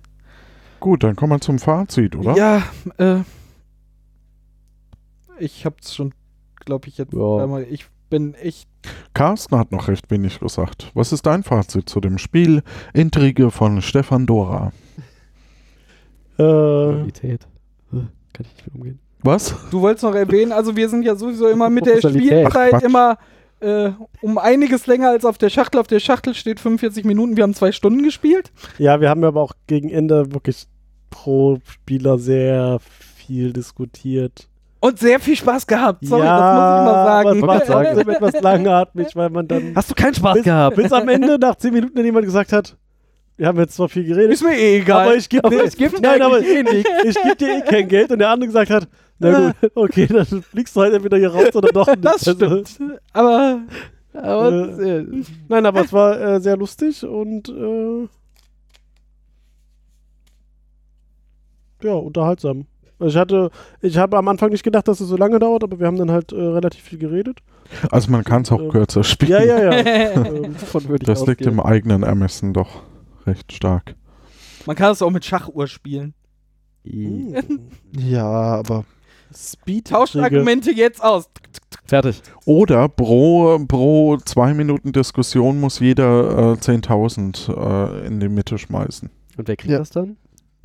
Gut, 0.80 1.02
dann 1.04 1.14
kommen 1.16 1.32
wir 1.34 1.40
zum 1.40 1.58
Fazit, 1.58 2.16
oder? 2.16 2.34
Ja, 2.36 2.62
äh. 2.98 3.20
Ich 5.38 5.64
hab's 5.64 5.94
schon, 5.94 6.12
glaube 6.64 6.88
ich, 6.88 6.98
jetzt 6.98 7.12
Ja. 7.14 7.42
einmal. 7.42 7.62
Ich 7.70 7.86
bin 8.10 8.34
echt. 8.34 8.68
Carsten 9.14 9.56
hat 9.58 9.72
noch 9.72 9.88
recht 9.88 10.10
wenig 10.10 10.40
gesagt. 10.40 10.90
Was 10.94 11.12
ist 11.12 11.24
dein 11.26 11.42
Fazit 11.42 11.88
zu 11.88 12.00
dem 12.00 12.18
Spiel 12.18 12.62
Intrige 12.92 13.50
von 13.50 13.80
Stefan 13.82 14.26
Dora? 14.26 14.72
Äh. 16.38 16.42
Äh, 16.42 17.38
Kann 18.32 18.46
ich 18.46 18.54
nicht 18.54 18.66
mit 18.66 18.74
umgehen. 18.74 18.98
Was? 19.22 19.54
Du 19.70 19.80
wolltest 19.80 20.04
noch 20.04 20.14
erwähnen, 20.14 20.52
also 20.52 20.76
wir 20.76 20.88
sind 20.88 21.02
ja 21.02 21.14
sowieso 21.14 21.48
immer 21.48 21.68
mit 21.70 21.86
der. 21.86 21.96
Ach, 22.02 22.10
Spielzeit 22.10 22.82
immer 22.82 23.18
äh, 23.60 23.90
um 24.22 24.38
einiges 24.38 24.86
länger 24.86 25.10
als 25.10 25.24
auf 25.24 25.36
der 25.38 25.50
Schachtel. 25.50 25.80
Auf 25.80 25.86
der 25.86 26.00
Schachtel 26.00 26.34
steht 26.34 26.60
45 26.60 27.04
Minuten. 27.04 27.36
Wir 27.36 27.42
haben 27.44 27.54
zwei 27.54 27.72
Stunden 27.72 28.02
gespielt. 28.02 28.50
ja, 28.78 29.00
wir 29.00 29.10
haben 29.10 29.22
aber 29.24 29.40
auch 29.40 29.52
gegen 29.66 29.90
Ende 29.90 30.32
wirklich 30.32 30.66
pro 31.10 31.58
Spieler 31.68 32.18
sehr 32.18 32.78
viel 32.80 33.52
diskutiert. 33.52 34.46
Und 34.82 34.98
sehr 34.98 35.20
viel 35.20 35.36
Spaß 35.36 35.66
gehabt. 35.66 36.06
Sorry, 36.06 36.24
ja, 36.24 36.38
das 36.38 37.26
muss 37.26 37.36
ich 37.36 37.42
mal 37.44 37.66
sagen. 37.66 37.82
aber 37.82 37.92
es 37.92 38.06
war 38.06 38.14
etwas 38.14 38.40
langatmig, 38.40 39.08
weil 39.14 39.28
man 39.28 39.46
dann 39.46 39.72
Hast 39.74 39.90
du 39.90 39.94
keinen 39.94 40.14
Spaß 40.14 40.34
bis, 40.36 40.44
gehabt? 40.44 40.76
bis 40.76 40.90
am 40.90 41.06
Ende 41.10 41.38
nach 41.38 41.56
10 41.56 41.74
Minuten 41.74 41.94
dann 41.94 42.04
jemand 42.06 42.24
gesagt 42.24 42.50
hat, 42.54 42.78
wir 43.36 43.46
haben 43.46 43.58
jetzt 43.58 43.74
zwar 43.74 43.90
viel 43.90 44.04
geredet, 44.04 44.32
Ist 44.32 44.42
mir 44.42 44.54
eh 44.56 44.78
egal. 44.78 45.06
aber 45.08 45.16
ich 45.16 45.28
gebe 45.28 45.50
dir, 45.50 45.64
es 45.64 45.76
gibt 45.76 46.00
nein, 46.00 46.22
aber 46.22 46.36
eigentlich 46.36 46.56
eh 46.56 46.62
nichts. 46.62 46.90
ich 47.04 47.22
gebe 47.22 47.36
dir 47.36 47.58
eh 47.58 47.60
kein 47.60 47.88
Geld 47.88 48.10
und 48.10 48.20
der 48.20 48.30
andere 48.30 48.46
gesagt 48.48 48.70
hat, 48.70 48.88
na 49.20 49.52
gut, 49.60 49.70
okay, 49.76 50.06
dann 50.06 50.24
fliegst 50.42 50.74
du 50.74 50.80
halt 50.80 50.94
entweder 50.94 51.16
hier 51.18 51.30
raus 51.32 51.54
oder 51.54 51.68
doch 51.72 51.86
nicht. 51.86 52.04
das 52.04 52.26
Also, 52.26 52.64
stimmt. 52.64 53.00
Aber 53.12 53.60
Aber 54.12 54.78
äh, 54.80 55.06
Nein, 55.48 55.66
aber 55.66 55.84
es 55.84 55.92
war 55.92 56.20
äh, 56.20 56.40
sehr 56.40 56.56
lustig 56.56 57.04
und 57.04 57.48
äh, 57.48 58.08
ja, 61.82 61.92
unterhaltsam. 61.94 62.66
Also 62.98 63.10
ich 63.10 63.16
hatte, 63.16 63.50
ich 63.80 63.96
habe 63.96 64.18
am 64.18 64.28
Anfang 64.28 64.50
nicht 64.50 64.62
gedacht, 64.62 64.86
dass 64.86 65.00
es 65.00 65.08
so 65.08 65.16
lange 65.16 65.38
dauert, 65.38 65.64
aber 65.64 65.78
wir 65.80 65.86
haben 65.86 65.96
dann 65.96 66.10
halt 66.10 66.32
äh, 66.32 66.36
relativ 66.40 66.82
viel 66.82 66.98
geredet. 66.98 67.38
Also 67.90 68.10
man 68.10 68.24
kann 68.24 68.42
es 68.42 68.52
auch 68.52 68.60
Ähm, 68.60 68.68
kürzer 68.68 69.02
spielen. 69.04 69.30
Ja, 69.30 69.42
ja, 69.42 69.62
ja. 69.72 69.72
ähm, 70.26 70.52
davon 70.52 70.84
würde 70.88 71.04
ich 71.04 71.06
Das 71.06 71.20
liegt 71.26 71.40
ausgehen. 71.40 71.52
im 71.52 71.60
eigenen 71.60 72.02
Ermessen 72.02 72.52
doch 72.52 72.82
recht 73.26 73.52
stark. 73.52 73.94
man 74.66 74.76
kann 74.76 74.92
es 74.92 75.00
auch 75.00 75.10
mit 75.10 75.24
Schachuhr 75.24 75.66
spielen. 75.66 76.12
I- 76.84 77.34
Ja, 77.96 78.26
aber 78.26 78.84
Speed. 79.34 79.88
Tauscht 79.88 80.16
Argumente 80.16 80.70
jetzt 80.72 81.02
aus. 81.02 81.28
Fertig. 81.86 82.22
Oder 82.44 82.88
pro, 82.88 83.58
pro 83.66 84.16
zwei 84.18 84.54
Minuten 84.54 84.92
Diskussion 84.92 85.60
muss 85.60 85.80
jeder 85.80 86.52
äh, 86.52 86.56
10.000 86.56 88.02
äh, 88.02 88.06
in 88.06 88.20
die 88.20 88.28
Mitte 88.28 88.58
schmeißen. 88.58 89.10
Und 89.36 89.48
wer 89.48 89.56
kriegt 89.56 89.72
Ja. 89.72 89.78
das 89.78 89.90
dann? 89.90 90.16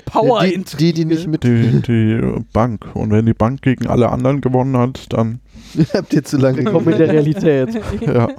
Power 0.06 0.44
die, 0.44 0.64
die, 0.78 0.94
die 0.94 1.06
nicht 1.06 1.28
mit. 1.28 1.44
Die, 1.44 1.82
die 1.82 2.22
Bank. 2.54 2.86
Und 2.94 3.10
wenn 3.12 3.26
die 3.26 3.34
Bank 3.34 3.62
gegen 3.64 3.88
alle 3.88 4.10
anderen 4.10 4.40
gewonnen 4.42 4.78
hat, 4.78 5.12
dann 5.14 5.40
Habt 5.94 6.14
ihr 6.14 6.24
zu 6.24 6.38
lange 6.38 6.58
Willkommen 6.60 6.90
in 6.92 6.98
der 7.00 7.10
Realität. 7.12 7.70
ja. 8.02 8.28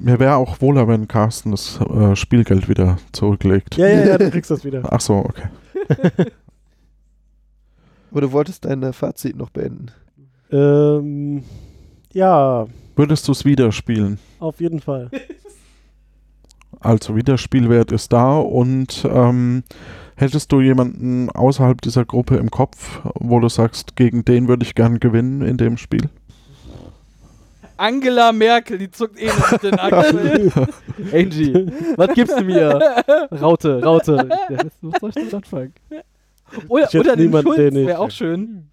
Mir 0.00 0.18
wäre 0.20 0.36
auch 0.36 0.60
wohler, 0.60 0.86
wenn 0.86 1.08
Carsten 1.08 1.52
das 1.52 1.80
äh, 1.80 2.14
Spielgeld 2.14 2.68
wieder 2.68 2.98
zurücklegt. 3.12 3.76
Ja, 3.76 3.86
ja, 3.88 4.04
ja, 4.06 4.18
du 4.18 4.30
kriegst 4.30 4.50
das 4.50 4.64
wieder. 4.64 4.82
Ach 4.90 5.00
so, 5.00 5.14
okay. 5.14 5.48
Aber 8.16 8.22
du 8.22 8.32
wolltest 8.32 8.64
dein 8.64 8.82
äh, 8.82 8.94
Fazit 8.94 9.36
noch 9.36 9.50
beenden. 9.50 9.88
Ähm, 10.50 11.44
ja, 12.14 12.66
Würdest 12.96 13.28
du 13.28 13.32
es 13.32 13.44
wieder 13.44 13.70
spielen? 13.72 14.18
auf 14.40 14.58
jeden 14.58 14.80
Fall. 14.80 15.10
Also 16.80 17.14
Wiederspielwert 17.14 17.92
ist 17.92 18.14
da 18.14 18.38
und 18.38 19.06
ähm, 19.06 19.64
hättest 20.14 20.50
du 20.50 20.62
jemanden 20.62 21.28
außerhalb 21.28 21.82
dieser 21.82 22.06
Gruppe 22.06 22.36
im 22.38 22.50
Kopf, 22.50 23.02
wo 23.16 23.38
du 23.38 23.50
sagst, 23.50 23.96
gegen 23.96 24.24
den 24.24 24.48
würde 24.48 24.64
ich 24.64 24.74
gern 24.74 24.98
gewinnen 24.98 25.42
in 25.42 25.58
dem 25.58 25.76
Spiel? 25.76 26.08
Angela 27.76 28.32
Merkel, 28.32 28.78
die 28.78 28.90
zuckt 28.90 29.20
eh 29.20 29.26
nicht 29.26 29.52
mit 29.52 29.62
den 29.62 29.74
Achseln. 29.78 30.52
Angie, 31.12 31.66
was 31.96 32.14
gibst 32.14 32.40
du 32.40 32.44
mir? 32.44 32.80
Raute, 33.30 33.82
Raute. 33.82 34.26
Ja, 34.48 34.56
was 34.80 35.00
soll 35.00 35.10
ich 35.10 35.16
damit 35.16 35.34
anfangen? 35.34 35.74
Oder, 36.68 36.88
oder 36.94 37.16
den 37.16 37.32
Schulz, 37.32 37.74
wäre 37.74 37.98
auch 37.98 38.10
schön. 38.10 38.68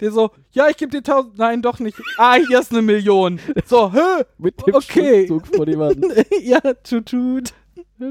Der 0.00 0.10
so, 0.10 0.30
ja, 0.52 0.68
ich 0.68 0.76
gebe 0.76 0.90
dir 0.90 0.98
1000, 0.98 1.38
nein, 1.38 1.62
doch 1.62 1.78
nicht. 1.78 1.96
Ah, 2.18 2.34
hier 2.34 2.58
ist 2.60 2.72
eine 2.72 2.82
Million. 2.82 3.38
So, 3.66 3.92
hä? 3.92 4.24
Mit 4.38 4.66
dem 4.66 4.74
Okay. 4.74 5.26
Schulzzug 5.28 5.54
von 5.54 5.68
jemandem. 5.68 6.10
ja, 6.42 6.60
tut, 6.82 7.06
tut. 7.06 7.52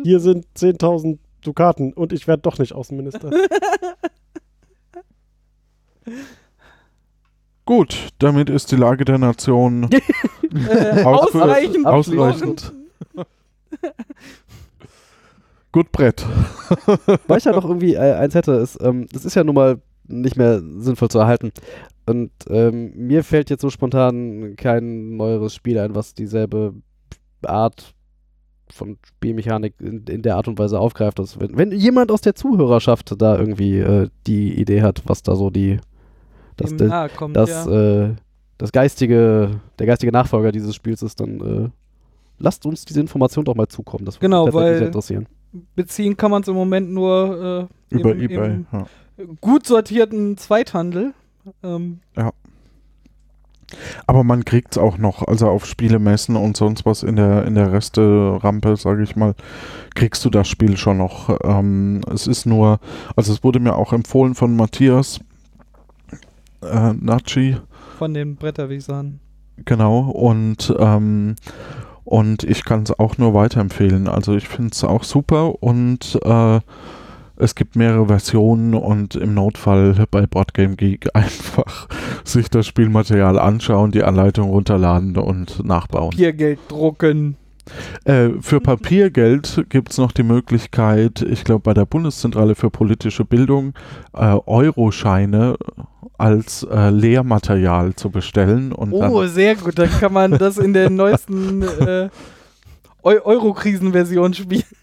Hier 0.04 0.20
sind 0.20 0.46
10.000 0.58 1.18
Dukaten 1.44 1.92
und 1.94 2.14
ich 2.14 2.28
werde 2.28 2.44
doch 2.44 2.60
nicht 2.60 2.74
Außenminister. 2.74 3.32
Gut, 7.66 8.10
damit 8.20 8.50
ist 8.50 8.72
die 8.72 8.76
Lage 8.76 9.06
der 9.06 9.18
Nation 9.18 9.90
Äh, 10.70 11.04
ausreichend. 11.04 11.86
ausreichend. 11.86 12.74
Gut 15.72 15.92
Brett. 15.92 16.26
Weil 17.28 17.38
ich 17.38 17.46
ja 17.46 17.52
noch 17.54 17.66
irgendwie 17.66 17.94
äh, 17.96 18.14
eins 18.14 18.36
hätte, 18.36 18.54
ist, 18.54 18.78
ähm, 18.82 19.08
das 19.14 19.26
ist 19.26 19.36
ja 19.36 19.44
nun 19.44 19.56
mal 19.56 19.78
nicht 20.08 20.36
mehr 20.36 20.62
sinnvoll 20.80 21.10
zu 21.10 21.20
erhalten. 21.20 21.52
Und 22.06 22.32
ähm, 22.50 22.92
mir 22.96 23.24
fällt 23.24 23.50
jetzt 23.50 23.62
so 23.62 23.70
spontan 23.70 24.56
kein 24.58 25.16
neueres 25.16 25.54
Spiel 25.56 25.78
ein, 25.80 25.96
was 25.96 26.14
dieselbe 26.14 26.74
Art 27.44 27.94
von 28.70 28.98
Spielmechanik 29.06 29.76
in, 29.80 30.04
in 30.06 30.22
der 30.22 30.36
Art 30.36 30.48
und 30.48 30.60
Weise 30.60 30.80
aufgreift. 30.80 31.20
Dass 31.20 31.40
wenn, 31.40 31.58
wenn 31.58 31.72
jemand 31.72 32.12
aus 32.12 32.22
der 32.22 32.36
Zuhörerschaft 32.36 33.14
da 33.22 33.38
irgendwie 33.38 33.80
äh, 33.80 34.10
die 34.28 34.60
Idee 34.60 34.82
hat, 34.82 35.04
was 35.06 35.24
da 35.24 35.36
so 35.36 35.50
die 35.50 35.80
das, 36.58 36.70
Dem 36.72 36.78
das, 36.80 36.90
nahe 36.90 37.10
kommt, 37.10 37.36
das, 37.36 37.50
ja. 37.50 38.04
äh, 38.08 38.16
das 38.58 38.72
geistige, 38.72 39.62
der 39.80 39.88
geistige 39.88 40.12
Nachfolger 40.12 40.52
dieses 40.52 40.76
Spiels 40.76 41.02
ist, 41.02 41.20
dann 41.20 41.40
äh, 41.66 41.70
lasst 42.40 42.66
uns 42.66 42.84
diese 42.86 43.00
Information 43.00 43.46
doch 43.46 43.56
mal 43.56 43.68
zukommen. 43.68 44.06
Das 44.06 44.16
würde 44.18 44.26
Genau, 44.28 44.46
mich 44.46 44.54
weil- 44.54 44.78
sehr 44.78 44.88
interessieren. 44.88 45.28
Beziehen 45.76 46.16
kann 46.18 46.32
man 46.32 46.42
es 46.44 46.48
im 46.48 46.56
Moment 46.56 46.92
nur 46.92 47.70
äh, 47.92 47.96
Über 47.96 48.14
im, 48.14 48.22
Ebay. 48.22 48.48
im 48.54 48.68
Ja. 48.72 48.86
gut 49.42 49.66
sortierten 49.66 50.38
Zweithandel. 50.38 51.14
Ähm, 51.64 52.00
Aber 54.06 54.24
man 54.24 54.44
kriegt 54.46 54.74
es 54.74 54.78
auch 54.78 54.98
noch, 54.98 55.26
also 55.28 55.48
auf 55.48 55.66
Spielemessen 55.66 56.36
und 56.36 56.58
sonst 56.58 56.86
was 56.86 57.04
in 57.04 57.16
der, 57.16 57.46
in 57.46 57.56
der 57.56 57.72
Reste-Rampe, 57.72 58.76
sage 58.76 59.04
ich 59.04 59.16
mal, 59.16 59.34
kriegst 59.96 60.26
du 60.26 60.30
das 60.30 60.48
Spiel 60.50 60.76
schon 60.78 60.98
noch. 60.98 61.38
Ähm, 61.44 62.02
es 62.14 62.28
ist 62.28 62.46
nur, 62.46 62.80
also 63.16 63.32
es 63.32 63.44
wurde 63.44 63.60
mir 63.60 63.76
auch 63.76 63.94
empfohlen 63.94 64.36
von 64.36 64.56
Matthias 64.56 65.22
äh, 66.62 66.94
Natschi, 66.94 67.58
von 67.98 68.14
den 68.14 68.36
Bretterwisern. 68.36 69.20
genau, 69.66 70.10
und, 70.10 70.74
ähm, 70.78 71.36
und 72.04 72.44
ich 72.44 72.66
kann 72.66 72.84
es 72.84 72.98
auch 72.98 73.18
nur 73.18 73.34
weiterempfehlen. 73.34 74.08
Also 74.08 74.36
ich 74.36 74.48
finde 74.48 74.72
es 74.74 74.84
auch 74.84 75.04
super 75.04 75.62
und 75.64 76.20
äh, 76.24 76.60
es 77.38 77.56
gibt 77.56 77.76
mehrere 77.76 78.06
Versionen 78.06 78.76
und 78.76 79.16
im 79.16 79.34
Notfall 79.34 80.06
bei 80.12 80.28
Boardgame 80.28 80.76
Geek 80.76 81.10
einfach 81.16 81.88
sich 82.24 82.50
das 82.50 82.68
Spielmaterial 82.68 83.40
anschauen, 83.40 83.92
die 83.92 84.04
Anleitung 84.04 84.50
runterladen 84.50 85.18
und 85.18 85.66
nachbauen. 85.66 86.12
Papiergeld 86.12 86.60
drucken. 86.68 87.38
Äh, 88.06 88.30
für 88.42 88.60
Papiergeld 88.60 89.66
gibt 89.70 89.92
es 89.92 89.98
noch 89.98 90.12
die 90.12 90.24
Möglichkeit, 90.24 91.22
ich 91.22 91.44
glaube 91.44 91.62
bei 91.62 91.74
der 91.74 91.86
Bundeszentrale 91.86 92.56
für 92.56 92.70
politische 92.70 93.24
Bildung, 93.24 93.74
äh, 94.14 94.36
Euroscheine 94.46 95.58
als 96.22 96.64
äh, 96.72 96.90
Lehrmaterial 96.90 97.96
zu 97.96 98.10
bestellen. 98.12 98.72
Und 98.72 98.94
Oh, 98.94 99.22
dann, 99.22 99.30
sehr 99.30 99.56
gut. 99.56 99.80
Dann 99.80 99.90
kann 99.90 100.14
man 100.14 100.38
das 100.38 100.58
in 100.58 100.74
der 100.74 100.90
neuesten 100.90 101.62
äh, 101.80 102.10
Eu 103.04 103.20
Euro-Krisen-Version 103.24 104.34
spielen. 104.34 104.64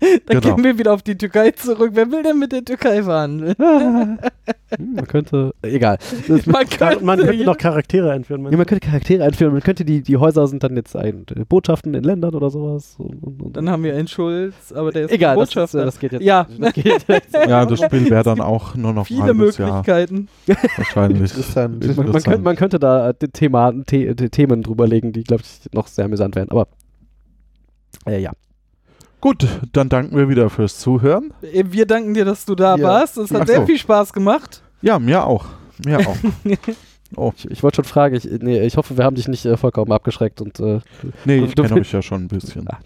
Dann 0.00 0.40
Genau. 0.40 0.54
gehen 0.54 0.64
wir 0.64 0.78
wieder 0.78 0.92
auf 0.94 1.02
die 1.02 1.18
Türkei 1.18 1.50
zurück. 1.50 1.90
Wer 1.94 2.08
will 2.12 2.22
denn 2.22 2.38
mit 2.38 2.52
der 2.52 2.64
Türkei 2.64 3.02
verhandeln? 3.02 3.56
Man 4.78 5.06
könnte, 5.08 5.52
egal. 5.62 5.98
Das- 6.28 6.46
Man 6.46 6.68
Kann, 6.68 7.04
man 7.04 7.18
könnte 7.18 7.44
noch 7.44 7.56
Charaktere 7.58 8.12
einführen. 8.12 8.44
Ja, 8.50 8.56
man 8.56 8.66
könnte 8.66 8.86
Charaktere 8.86 9.24
einführen, 9.24 9.52
man 9.54 9.62
könnte 9.62 9.84
die, 9.84 10.02
die 10.02 10.16
Häuser 10.16 10.46
sind 10.46 10.62
dann 10.62 10.76
jetzt 10.76 10.94
ein, 10.94 11.24
äh, 11.34 11.44
Botschaften 11.48 11.94
in 11.94 12.04
Ländern 12.04 12.34
oder 12.34 12.50
sowas. 12.50 12.94
Und, 12.98 13.22
und, 13.24 13.42
und. 13.42 13.56
Dann 13.56 13.68
haben 13.70 13.82
wir 13.82 13.94
einen 13.96 14.06
Schulz, 14.08 14.72
aber 14.72 14.92
der 14.92 15.06
ist 15.06 15.10
Egal, 15.12 15.36
das, 15.36 15.48
Botschafter. 15.48 15.80
äh, 15.82 15.84
das 15.86 15.98
geht 15.98 16.12
jetzt. 16.12 16.22
Ja. 16.22 16.46
das 16.60 16.72
geht 16.74 16.86
jetzt. 17.08 17.34
ja, 17.34 17.64
das 17.66 17.80
Spiel 17.80 18.08
wäre 18.10 18.22
dann 18.22 18.40
auch 18.40 18.74
nur 18.76 18.92
noch 18.92 19.06
Viele 19.06 19.22
halbes 19.22 19.56
Jahr 19.58 19.68
Möglichkeiten. 19.82 20.28
wahrscheinlich. 20.76 21.20
Interessant. 21.22 21.96
Man, 21.96 22.06
man, 22.12 22.22
könnte, 22.22 22.38
man 22.42 22.56
könnte 22.56 22.78
da 22.78 23.08
äh, 23.10 23.14
die 23.20 23.28
Thema, 23.28 23.72
The 23.90 24.14
die 24.14 24.28
Themen 24.30 24.62
drüberlegen, 24.62 25.12
die, 25.12 25.24
glaube 25.24 25.42
ich, 25.44 25.72
noch 25.72 25.86
sehr 25.88 26.04
amüsant 26.04 26.36
wären. 26.36 26.50
Aber 26.50 26.68
äh, 28.08 28.18
ja. 28.20 28.32
Gut, 29.20 29.46
dann 29.72 29.88
danken 29.88 30.16
wir 30.16 30.28
wieder 30.28 30.48
fürs 30.50 30.78
Zuhören. 30.78 31.32
Äh, 31.42 31.64
Wir 31.68 31.86
danken 31.86 32.14
dir, 32.14 32.24
dass 32.24 32.44
du 32.44 32.54
da 32.54 32.76
Ja. 32.76 32.82
warst. 32.84 33.16
Es 33.18 33.30
hat 33.32 33.42
Ach 33.42 33.46
sehr 33.46 33.60
so. 33.60 33.66
viel 33.66 33.78
Spaß 33.78 34.12
gemacht. 34.12 34.62
Ja, 34.82 34.98
mir 34.98 35.24
auch. 35.24 35.46
Mir 35.84 35.98
auch. 36.00 36.16
Oh, 37.16 37.32
Ich, 37.38 37.50
ich 37.50 37.62
wollte 37.62 37.76
schon 37.76 37.84
fragen, 37.86 38.14
ich, 38.16 38.24
nee, 38.42 38.60
ich 38.60 38.76
hoffe, 38.76 38.98
wir 38.98 39.04
haben 39.06 39.16
dich 39.16 39.28
nicht 39.28 39.46
äh, 39.46 39.56
vollkommen 39.56 39.92
abgeschreckt 39.92 40.42
und 40.42 40.60
äh, 40.60 40.80
nee, 41.24 41.38
ich 41.38 41.54
kenne 41.56 41.72
euch 41.72 41.90
ja 41.90 42.02
schon 42.02 42.24
ein 42.24 42.28
bisschen. 42.28 42.68
Ah. 42.68 42.80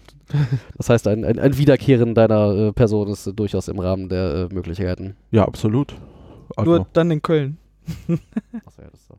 das 0.77 0.89
heißt, 0.89 1.09
ein, 1.09 1.25
ein, 1.25 1.37
ein 1.39 1.57
Wiederkehren 1.57 2.15
deiner 2.15 2.55
äh, 2.69 2.71
Person 2.71 3.09
ist 3.09 3.27
äh, 3.27 3.33
durchaus 3.33 3.67
im 3.67 3.79
Rahmen 3.79 4.07
der 4.07 4.47
äh, 4.49 4.53
Möglichkeiten. 4.53 5.17
Ja, 5.31 5.43
absolut. 5.45 5.93
Also, 6.55 6.71
Nur 6.71 6.87
dann 6.93 7.11
in 7.11 7.21
Köln. 7.21 7.57
Achso, 8.65 8.81
ja, 8.81 8.87
das 8.91 9.09
äh, 9.09 9.13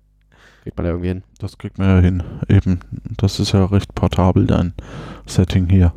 kriegt 0.64 0.76
man 0.78 0.86
ja 0.86 0.92
irgendwie 0.92 1.08
hin. 1.08 1.22
das 1.38 1.58
kriegt 1.58 1.78
man 1.78 1.88
ja 1.88 2.00
hin. 2.00 2.22
Eben, 2.48 2.80
das 3.18 3.38
ist 3.38 3.52
ja 3.52 3.64
recht 3.66 3.94
portabel, 3.94 4.46
dein 4.46 4.72
Setting 5.26 5.68
hier. 5.68 5.92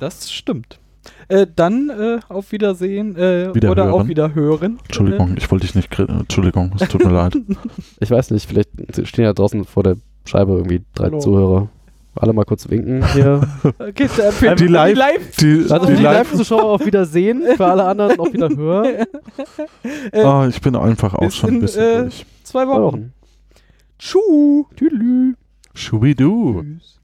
Das 0.00 0.32
stimmt. 0.32 0.80
Äh, 1.28 1.46
dann 1.54 1.90
äh, 1.90 2.18
auf 2.28 2.50
Wiedersehen 2.52 3.16
äh, 3.16 3.54
Wiederhören. 3.54 3.78
oder 3.78 3.94
auf 3.94 4.08
Wiederhören. 4.08 4.78
Entschuldigung, 4.86 5.34
ich 5.36 5.48
wollte 5.50 5.66
dich 5.66 5.74
nicht. 5.76 5.96
Entschuldigung, 5.98 6.72
es 6.80 6.88
tut 6.88 7.04
mir 7.04 7.10
leid. 7.12 7.36
Ich 8.00 8.10
weiß 8.10 8.30
nicht, 8.32 8.48
vielleicht 8.48 8.70
stehen 9.06 9.24
ja 9.24 9.32
draußen 9.32 9.64
vor 9.64 9.82
der 9.84 9.96
Scheibe 10.24 10.52
irgendwie 10.52 10.82
drei 10.94 11.04
Hallo. 11.06 11.18
Zuhörer. 11.20 11.68
Alle 12.18 12.32
mal 12.32 12.44
kurz 12.44 12.68
winken 12.70 13.06
hier. 13.12 13.46
Okay, 13.78 14.08
der 14.16 14.32
für 14.32 14.54
Die 14.56 14.66
Live- 14.68 15.36
Die, 15.38 15.66
Also 15.70 15.86
die 15.86 15.96
die 15.96 16.02
Live 16.02 16.30
Live-Zuschauer 16.30 16.64
auf 16.64 16.84
Wiedersehen, 16.86 17.42
für 17.56 17.66
alle 17.66 17.84
anderen 17.84 18.18
auf 18.18 18.32
Wiederhören. 18.32 18.86
Äh, 20.12 20.22
Ah, 20.22 20.46
ich 20.48 20.60
bin 20.60 20.74
einfach 20.76 21.14
auch 21.14 21.30
schon 21.30 21.50
ein 21.50 21.54
in, 21.56 21.60
bisschen 21.60 21.82
äh, 21.82 22.02
durch. 22.02 22.26
Zwei. 22.42 22.66
Wochen. 22.66 23.12
Tschu. 23.98 24.66
Tüdelü. 24.76 25.34
Schubidu. 25.74 26.62
Tschüss. 26.62 26.95